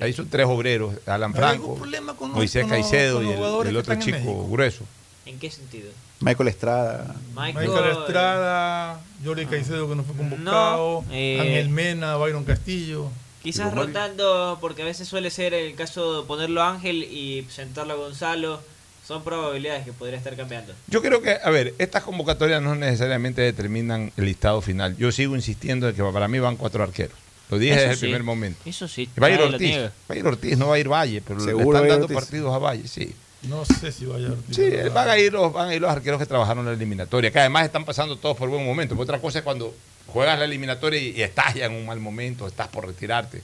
[0.00, 1.78] Ahí son tres obreros, Alan Franco,
[2.18, 4.84] con Moisés con Caicedo con y el, otro en chico grueso.
[5.24, 5.90] ¿En qué sentido?
[6.20, 7.14] Michael Estrada.
[7.34, 13.10] Michael, Michael Estrada, Jordi Caicedo que no fue convocado, No, eh, Ángel Mena, Byron Castillo.
[13.46, 17.92] Quizás rotando, porque a veces suele ser el caso de ponerlo a Ángel y sentarlo
[17.92, 18.60] a Gonzalo.
[19.06, 20.72] Son probabilidades que podría estar cambiando.
[20.88, 24.96] Yo creo que, a ver, estas convocatorias no necesariamente determinan el listado final.
[24.96, 27.16] Yo sigo insistiendo de que para mí van cuatro arqueros.
[27.48, 28.58] Lo dije Eso desde el primer momento.
[28.68, 29.08] Eso sí.
[29.22, 29.76] Va a ir Ortiz.
[29.78, 32.16] Va a ir Ortiz, no va a ir Valle, pero le Seguro están dando Ortiz.
[32.16, 33.14] partidos a Valle, sí.
[33.42, 34.56] No sé si vaya a Ortiz.
[34.56, 37.30] Sí, van a ir los, van a ir los arqueros que trabajaron en la eliminatoria,
[37.30, 38.96] que además están pasando todos por buen momento.
[38.96, 39.72] Porque otra cosa es cuando
[40.06, 43.42] juegas la eliminatoria y, y estás ya en un mal momento, estás por retirarte.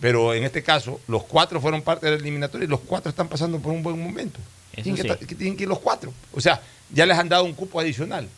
[0.00, 3.58] Pero en este caso, los cuatro fueron parte del eliminatorio y los cuatro están pasando
[3.58, 4.38] por un buen momento.
[4.72, 5.08] Tienen, que, sí.
[5.08, 6.12] ta- que tienen que ir los cuatro.
[6.32, 8.28] O sea, ya les han dado un cupo adicional.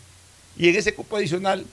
[0.56, 1.66] Y en ese cupo adicional,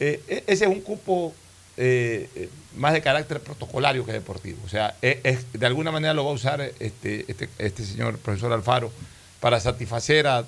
[0.00, 1.34] eh, e- ese es un cupo
[1.78, 4.58] eh, eh, más de carácter protocolario que deportivo.
[4.66, 8.18] O sea, es- es- de alguna manera lo va a usar este, este, este señor
[8.18, 8.92] profesor Alfaro
[9.40, 10.44] para satisfacer a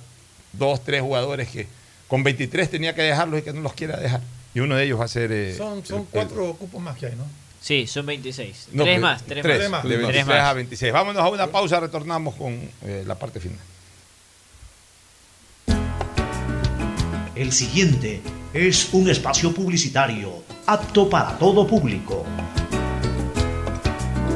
[0.52, 1.66] dos, tres jugadores que
[2.06, 4.20] con 23 tenía que dejarlos y que no los quiera dejar.
[4.54, 5.32] Y uno de ellos va a ser...
[5.32, 7.24] eh, Son, son el- cuatro cupos más que hay, ¿no?
[7.60, 8.68] Sí, son 26.
[8.72, 9.82] no, tres más, tres, tres, más.
[9.82, 10.40] De Tres 23 más.
[10.40, 10.92] a 26.
[10.92, 12.52] Vámonos a una pausa, retornamos con
[12.82, 13.58] eh, la parte final.
[17.34, 18.20] El siguiente
[18.52, 22.24] es un espacio publicitario apto para todo público.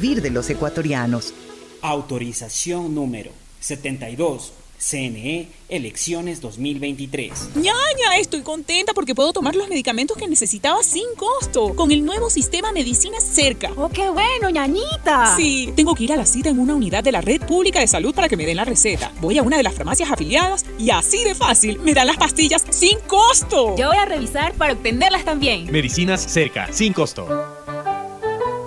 [0.00, 1.34] de los ecuatorianos.
[1.82, 4.54] Autorización número 72.
[4.78, 7.50] CNE Elecciones 2023.
[7.56, 12.30] Ñaña, estoy contenta porque puedo tomar los medicamentos que necesitaba sin costo con el nuevo
[12.30, 13.72] sistema Medicinas Cerca.
[13.76, 15.36] ¡Oh, qué bueno, ñañita!
[15.36, 17.86] Sí, tengo que ir a la cita en una unidad de la Red Pública de
[17.86, 19.12] Salud para que me den la receta.
[19.20, 22.64] Voy a una de las farmacias afiliadas y así de fácil me dan las pastillas
[22.70, 23.76] sin costo.
[23.76, 25.70] Yo voy a revisar para obtenerlas también.
[25.70, 27.49] Medicinas cerca, sin costo.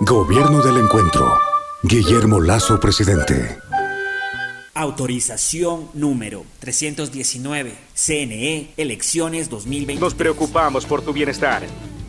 [0.06, 1.40] Gobierno del Encuentro.
[1.82, 3.56] Guillermo Lazo, presidente.
[4.74, 7.72] Autorización número 319.
[7.94, 10.00] CNE Elecciones 2023.
[10.00, 11.62] Nos preocupamos por tu bienestar.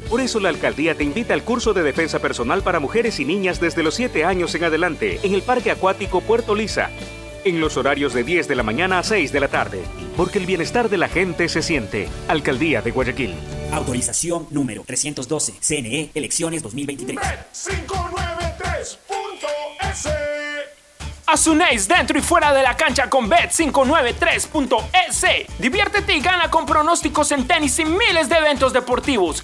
[0.10, 3.62] Por eso la alcaldía te invita al curso de defensa personal para mujeres y niñas
[3.62, 6.90] desde los 7 años en adelante en el Parque Acuático Puerto Lisa,
[7.46, 9.80] en los horarios de 10 de la mañana a 6 de la tarde,
[10.16, 12.10] porque el bienestar de la gente se siente.
[12.28, 13.36] Alcaldía de Guayaquil.
[13.72, 15.54] Autorización número 312.
[15.60, 17.20] CNE Elecciones 2023.
[17.54, 19.00] 593.es
[21.28, 25.26] Asunéis dentro y fuera de la cancha con Bet593.es.
[25.60, 29.44] Diviértete y gana con pronósticos en tenis y miles de eventos deportivos.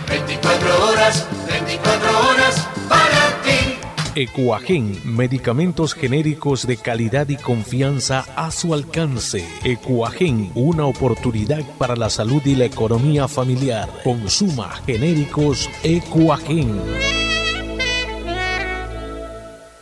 [0.08, 4.20] 24 horas, 24 horas para ti.
[4.20, 9.46] Ecuagen, medicamentos genéricos de calidad y confianza a su alcance.
[9.62, 13.88] Ecuagen, una oportunidad para la salud y la economía familiar.
[14.02, 16.80] Consuma genéricos Ecuagen.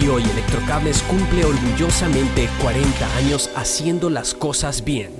[0.00, 5.10] Y hoy Electrocables cumple orgullosamente 40 años haciendo las cosas bien.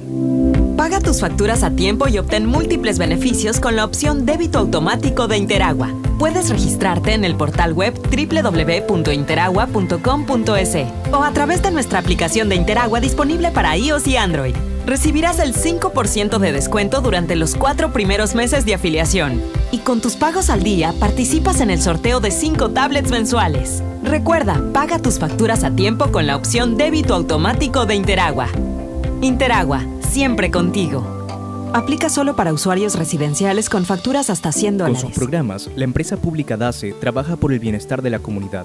[0.76, 5.36] Paga tus facturas a tiempo y obtén múltiples beneficios con la opción débito automático de
[5.36, 5.92] Interagua.
[6.18, 10.76] Puedes registrarte en el portal web www.interagua.com.es
[11.12, 14.54] o a través de nuestra aplicación de Interagua disponible para iOS y Android.
[14.88, 19.42] Recibirás el 5% de descuento durante los cuatro primeros meses de afiliación.
[19.70, 23.82] Y con tus pagos al día participas en el sorteo de 5 tablets mensuales.
[24.02, 28.48] Recuerda, paga tus facturas a tiempo con la opción débito automático de Interagua.
[29.20, 31.06] Interagua, siempre contigo.
[31.74, 35.02] Aplica solo para usuarios residenciales con facturas hasta 100 Con dólares.
[35.02, 38.64] sus programas, la empresa pública DACE trabaja por el bienestar de la comunidad.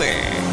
[0.00, 0.47] 哎。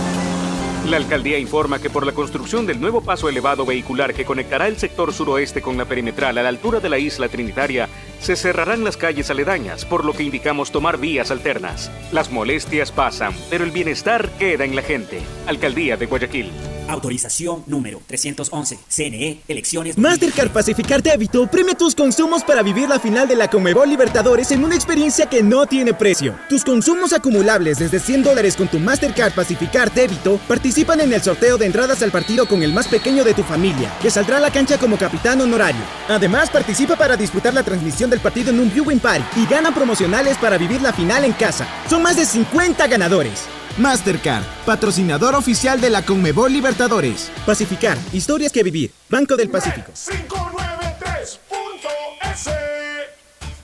[0.85, 4.77] La alcaldía informa que por la construcción del nuevo paso elevado vehicular que conectará el
[4.77, 7.89] sector suroeste con la perimetral a la altura de la isla Trinitaria,
[8.21, 11.89] se cerrarán las calles aledañas, por lo que indicamos tomar vías alternas.
[12.11, 15.21] Las molestias pasan, pero el bienestar queda en la gente.
[15.47, 16.51] Alcaldía de Guayaquil.
[16.87, 18.77] Autorización número 311.
[18.87, 19.97] CNE, elecciones.
[19.97, 24.63] Mastercard Pacificar Débito premia tus consumos para vivir la final de la Comebol Libertadores en
[24.63, 26.35] una experiencia que no tiene precio.
[26.47, 31.57] Tus consumos acumulables desde 100 dólares con tu Mastercard Pacificar Débito participan en el sorteo
[31.57, 34.51] de entradas al partido con el más pequeño de tu familia, que saldrá a la
[34.51, 35.81] cancha como capitán honorario.
[36.09, 40.37] Además, participa para disputar la transmisión del partido en un viewing party y gana promocionales
[40.37, 41.65] para vivir la final en casa.
[41.89, 43.43] Son más de 50 ganadores.
[43.77, 47.31] Mastercard, patrocinador oficial de la Conmebol Libertadores.
[47.45, 48.91] Pacificar, historias que vivir.
[49.09, 49.93] Banco del Pacífico.
[49.93, 50.74] 593.es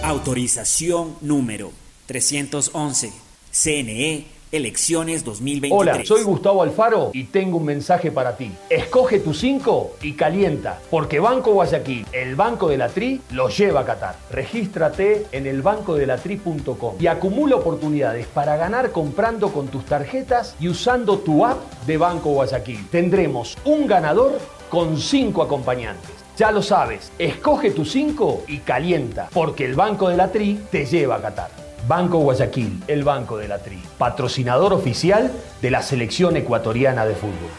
[0.01, 1.71] Autorización número
[2.05, 3.11] 311.
[3.51, 5.71] CNE, Elecciones 2023.
[5.73, 8.49] Hola, soy Gustavo Alfaro y tengo un mensaje para ti.
[8.69, 13.81] Escoge tu 5 y calienta, porque Banco Guayaquil, el Banco de la Tri, lo lleva
[13.81, 14.15] a Qatar.
[14.31, 21.45] Regístrate en elbancodelatri.com y acumula oportunidades para ganar comprando con tus tarjetas y usando tu
[21.45, 22.87] app de Banco Guayaquil.
[22.89, 24.39] Tendremos un ganador
[24.69, 26.28] con 5 acompañantes.
[26.39, 30.85] Ya lo sabes, escoge tu 5 y calienta, porque el Banco de la Tri te
[30.85, 31.51] lleva a Qatar.
[31.85, 37.51] Banco Guayaquil, el Banco de la Tri, patrocinador oficial de la selección ecuatoriana de fútbol.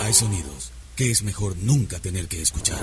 [0.00, 2.78] Hay sonidos que es mejor nunca tener que escuchar.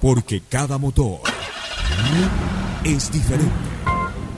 [0.00, 1.20] Porque cada motor
[2.82, 3.52] es diferente.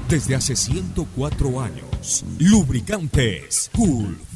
[0.09, 4.36] Desde hace 104 años, lubricantes Gulf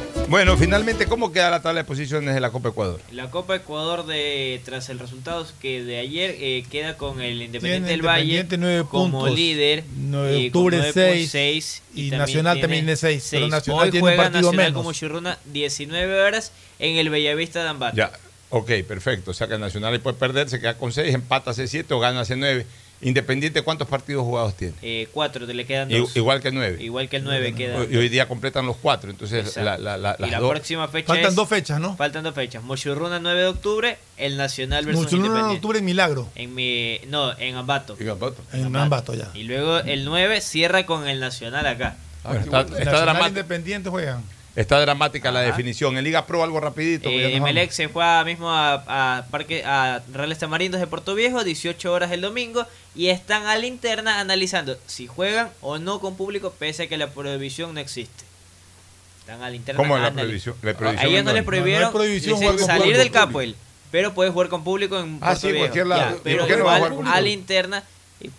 [0.27, 3.01] Bueno, finalmente, ¿cómo queda la tabla de posiciones de la Copa Ecuador?
[3.11, 7.87] La Copa Ecuador, de tras el resultado que de ayer, eh, queda con el Independiente
[7.89, 9.35] Tiene del Valle como puntos.
[9.35, 9.83] líder.
[9.97, 13.47] 9 de eh, con octubre nueve 6, puntos, seis, y Nacional también tiene seis, pero
[13.49, 14.77] Nacional Hoy tiene un juega partido Nacional menos.
[14.81, 17.97] como Chirruna 19 horas en el Bellavista de Ambato.
[17.97, 18.11] Ya,
[18.51, 19.31] ok, perfecto.
[19.31, 22.21] O sea que el Nacional puede perder, se queda con 6, empata C7 o gana
[22.21, 22.65] C9.
[23.01, 24.73] Independiente, ¿cuántos partidos jugados tiene?
[24.81, 26.15] Eh, cuatro, le quedan I- dos.
[26.15, 26.83] Igual que el 9.
[26.83, 27.83] Igual que el 9 queda.
[27.89, 29.09] Y hoy día completan los 4.
[29.09, 31.95] Entonces, la, la, la, y las la dos- próxima fecha Faltan es- dos fechas, ¿no?
[31.95, 32.63] Faltan dos fechas.
[32.63, 35.55] Mochurruna 9 de octubre, el Nacional versus Mucho en Independiente.
[35.57, 36.29] octubre en Milagro.
[36.35, 37.95] En mi, no, en Ambato.
[37.99, 38.41] En Ambato.
[38.53, 39.29] En Ambato ya.
[39.33, 41.95] Y luego el 9 cierra con el Nacional acá.
[42.23, 44.23] Bueno, está, está Nacional dramática, Independiente juegan.
[44.55, 45.97] Está dramática la definición.
[45.97, 47.09] En Liga Pro algo rapidito.
[47.09, 51.15] Eh, nos Emelec se fue a- mismo a, a Parque a Reales Tamarindos de Puerto
[51.15, 52.65] Viejo, 18 horas el domingo,
[52.95, 56.97] y están a la interna analizando si juegan o no con público, pese a que
[56.97, 58.23] la prohibición no existe.
[59.21, 59.77] Están a la interna.
[59.77, 60.55] ¿Cómo es la prohibición?
[60.61, 62.97] La A ellos no les prohibieron No, no con salir público.
[62.99, 63.55] del Capoel,
[63.91, 65.59] pero puedes jugar con público en Ah, Puerto sí, Viejo.
[65.59, 66.01] cualquier lado.
[66.11, 67.83] Ya, ¿Y pero por qué no va a igual jugar con a la interna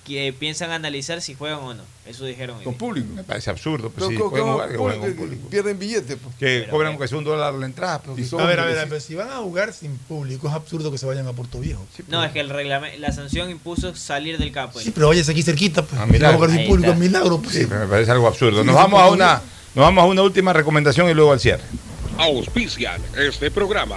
[0.07, 1.83] que piensan analizar si juegan o no.
[2.07, 2.75] Eso dijeron ellos.
[2.75, 3.09] público.
[3.15, 3.91] Me parece absurdo.
[3.91, 5.49] Pues, Pero sí, ¿cómo- pueden cómo- jugar, que con público.
[5.49, 6.17] Pierden billetes.
[6.23, 6.35] pues.
[6.37, 8.01] Que Pero cobran sea un dólar la entrada.
[8.03, 10.49] pues, son- A ver, a ver, Hombre, a ver, si van a jugar sin público,
[10.49, 11.87] es absurdo que se vayan a Puerto Viejo.
[12.09, 14.85] No, es que el reglamento, la sanción impuso salir del Capoel.
[14.85, 16.01] Sí, pero vayas aquí cerquita, pues.
[16.01, 16.99] Ah, Si a jugar sin público, está.
[17.01, 17.55] milagro, pues.
[17.55, 18.61] Sí, me parece algo absurdo.
[18.61, 19.35] Sí, Nos vamos a una,
[19.75, 21.63] nos vamos a una última recomendación y luego al cierre.
[22.19, 23.97] Auspician este programa.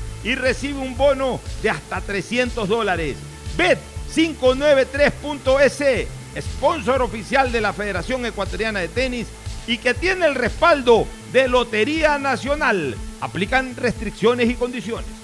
[0.23, 3.17] y recibe un bono de hasta 300 dólares.
[3.57, 6.07] Bet593.es,
[6.41, 9.27] sponsor oficial de la Federación Ecuatoriana de Tenis
[9.67, 12.95] y que tiene el respaldo de Lotería Nacional.
[13.19, 15.20] Aplican restricciones y condiciones.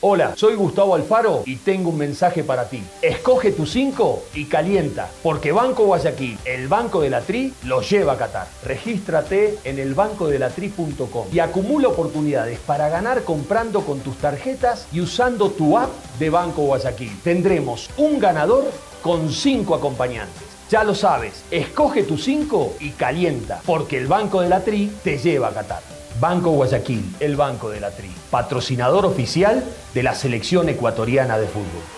[0.00, 2.84] Hola, soy Gustavo Alfaro y tengo un mensaje para ti.
[3.02, 8.12] Escoge tu 5 y calienta, porque Banco Guayaquil, el Banco de la Tri, lo lleva
[8.12, 8.46] a Qatar.
[8.62, 15.76] Regístrate en elbancodelatri.com y acumula oportunidades para ganar comprando con tus tarjetas y usando tu
[15.76, 17.20] app de Banco Guayaquil.
[17.24, 18.70] Tendremos un ganador
[19.02, 20.44] con 5 acompañantes.
[20.70, 25.18] Ya lo sabes, escoge tu 5 y calienta, porque el Banco de la Tri te
[25.18, 25.97] lleva a Qatar.
[26.20, 29.62] Banco Guayaquil, el Banco de la Tri, patrocinador oficial
[29.94, 31.97] de la selección ecuatoriana de fútbol.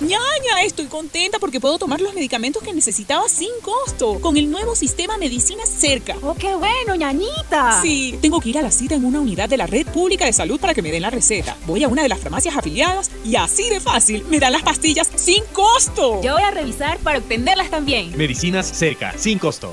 [0.00, 4.76] Ñaña, estoy contenta porque puedo tomar los medicamentos que necesitaba sin costo con el nuevo
[4.76, 6.14] sistema Medicina Cerca.
[6.22, 7.82] ¡Oh, qué bueno, ñañita!
[7.82, 10.32] Sí, tengo que ir a la cita en una unidad de la red pública de
[10.32, 11.56] salud para que me den la receta.
[11.66, 15.10] Voy a una de las farmacias afiliadas y así de fácil me dan las pastillas
[15.16, 16.22] sin costo.
[16.22, 18.16] Yo voy a revisar para obtenerlas también.
[18.16, 19.72] Medicinas cerca, sin costo.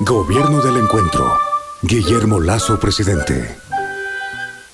[0.00, 1.38] Gobierno del Encuentro.
[1.82, 3.65] Guillermo Lazo, presidente.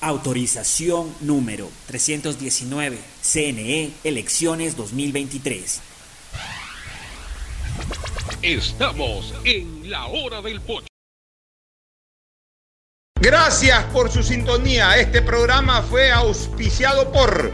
[0.03, 5.81] Autorización número 319 CNE Elecciones 2023.
[8.41, 10.87] Estamos en la hora del pocho.
[13.21, 14.97] Gracias por su sintonía.
[14.97, 17.53] Este programa fue auspiciado por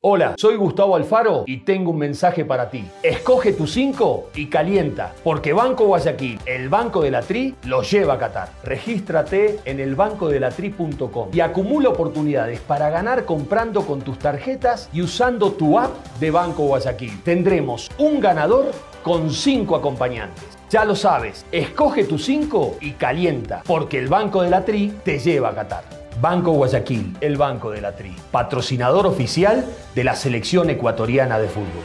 [0.00, 2.84] Hola, soy Gustavo Alfaro y tengo un mensaje para ti.
[3.02, 8.14] Escoge tu 5 y calienta, porque Banco Guayaquil, el Banco de la Tri, lo lleva
[8.14, 8.50] a Qatar.
[8.62, 15.76] Regístrate en elbancodelatri.com y acumula oportunidades para ganar comprando con tus tarjetas y usando tu
[15.76, 17.20] app de Banco Guayaquil.
[17.24, 18.70] Tendremos un ganador
[19.02, 20.44] con 5 acompañantes.
[20.70, 25.18] Ya lo sabes, escoge tu 5 y calienta, porque el Banco de la Tri te
[25.18, 26.05] lleva a Qatar.
[26.20, 31.84] Banco Guayaquil, el Banco de la Tri, patrocinador oficial de la selección ecuatoriana de fútbol.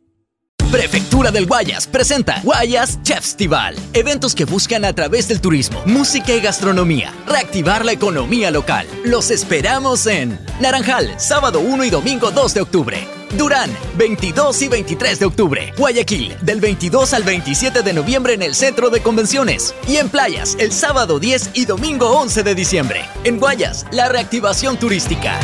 [0.71, 3.75] Prefectura del Guayas presenta Guayas Chefstival.
[3.91, 8.87] Eventos que buscan a través del turismo, música y gastronomía reactivar la economía local.
[9.03, 13.07] Los esperamos en Naranjal, sábado 1 y domingo 2 de octubre.
[13.37, 15.73] Durán, 22 y 23 de octubre.
[15.77, 19.75] Guayaquil, del 22 al 27 de noviembre en el Centro de Convenciones.
[19.89, 23.05] Y en Playas, el sábado 10 y domingo 11 de diciembre.
[23.25, 25.37] En Guayas, la reactivación turística.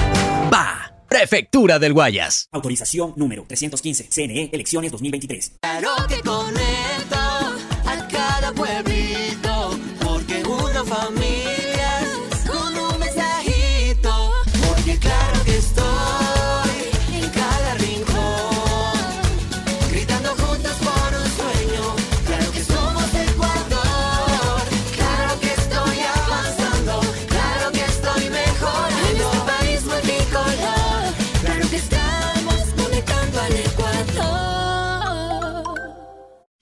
[0.54, 0.87] Va.
[1.10, 2.50] Prefectura del Guayas.
[2.52, 4.10] Autorización número 315.
[4.10, 5.54] CNE, elecciones 2023.
[5.62, 6.22] Claro que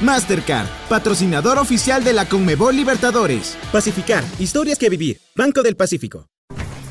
[0.00, 3.56] Mastercard, patrocinador oficial de la Conmebol Libertadores.
[3.72, 5.20] Pacificar, historias que vivir.
[5.36, 6.26] Banco del Pacífico.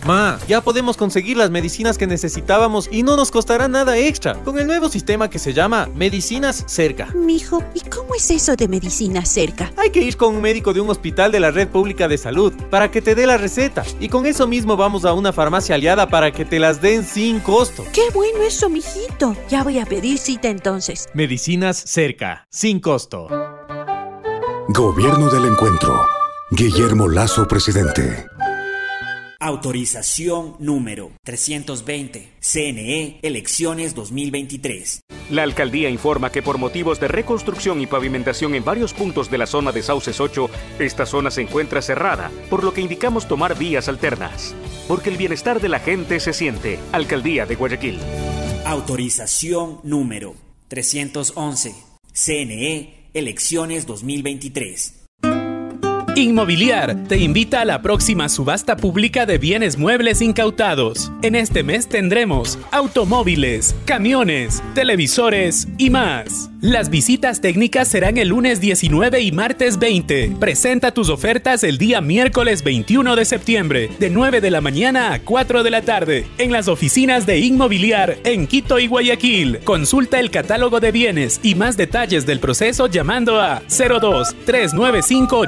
[0.06, 4.60] Ma, ya podemos conseguir las medicinas que necesitábamos y no nos costará nada extra con
[4.60, 7.08] el nuevo sistema que se llama Medicinas Cerca.
[7.16, 9.72] Mijo, ¿y cómo es eso de medicina cerca?
[9.78, 12.52] Hay que ir con un médico de un hospital de la red pública de salud
[12.70, 16.08] para que te dé la receta y con eso mismo vamos a una farmacia aliada
[16.10, 17.86] para que te las den sin costo.
[17.94, 19.38] Qué bueno eso, mijito.
[19.50, 21.08] Ya voy a pedir cita entonces.
[21.14, 23.28] Medicinas Cerca, sin costo.
[24.68, 26.06] Gobierno del Encuentro.
[26.52, 28.28] Guillermo Lazo, presidente.
[29.46, 32.32] Autorización número 320.
[32.40, 35.02] CNE, elecciones 2023.
[35.32, 39.46] La alcaldía informa que por motivos de reconstrucción y pavimentación en varios puntos de la
[39.46, 40.50] zona de Sauces 8,
[40.80, 44.56] esta zona se encuentra cerrada, por lo que indicamos tomar vías alternas.
[44.88, 46.80] Porque el bienestar de la gente se siente.
[46.94, 48.00] Alcaldía de Guayaquil.
[48.66, 50.36] Autorización número
[50.70, 51.76] 311.
[52.14, 55.03] CNE, elecciones 2023.
[56.16, 61.12] Inmobiliar te invita a la próxima subasta pública de bienes muebles incautados.
[61.24, 66.52] En este mes tendremos automóviles, camiones, televisores y más.
[66.62, 70.38] Las visitas técnicas serán el lunes 19 y martes 20.
[70.40, 75.20] Presenta tus ofertas el día miércoles 21 de septiembre, de 9 de la mañana a
[75.20, 79.60] 4 de la tarde, en las oficinas de Inmobiliar en Quito y Guayaquil.
[79.66, 85.48] Consulta el catálogo de bienes y más detalles del proceso llamando a 02 395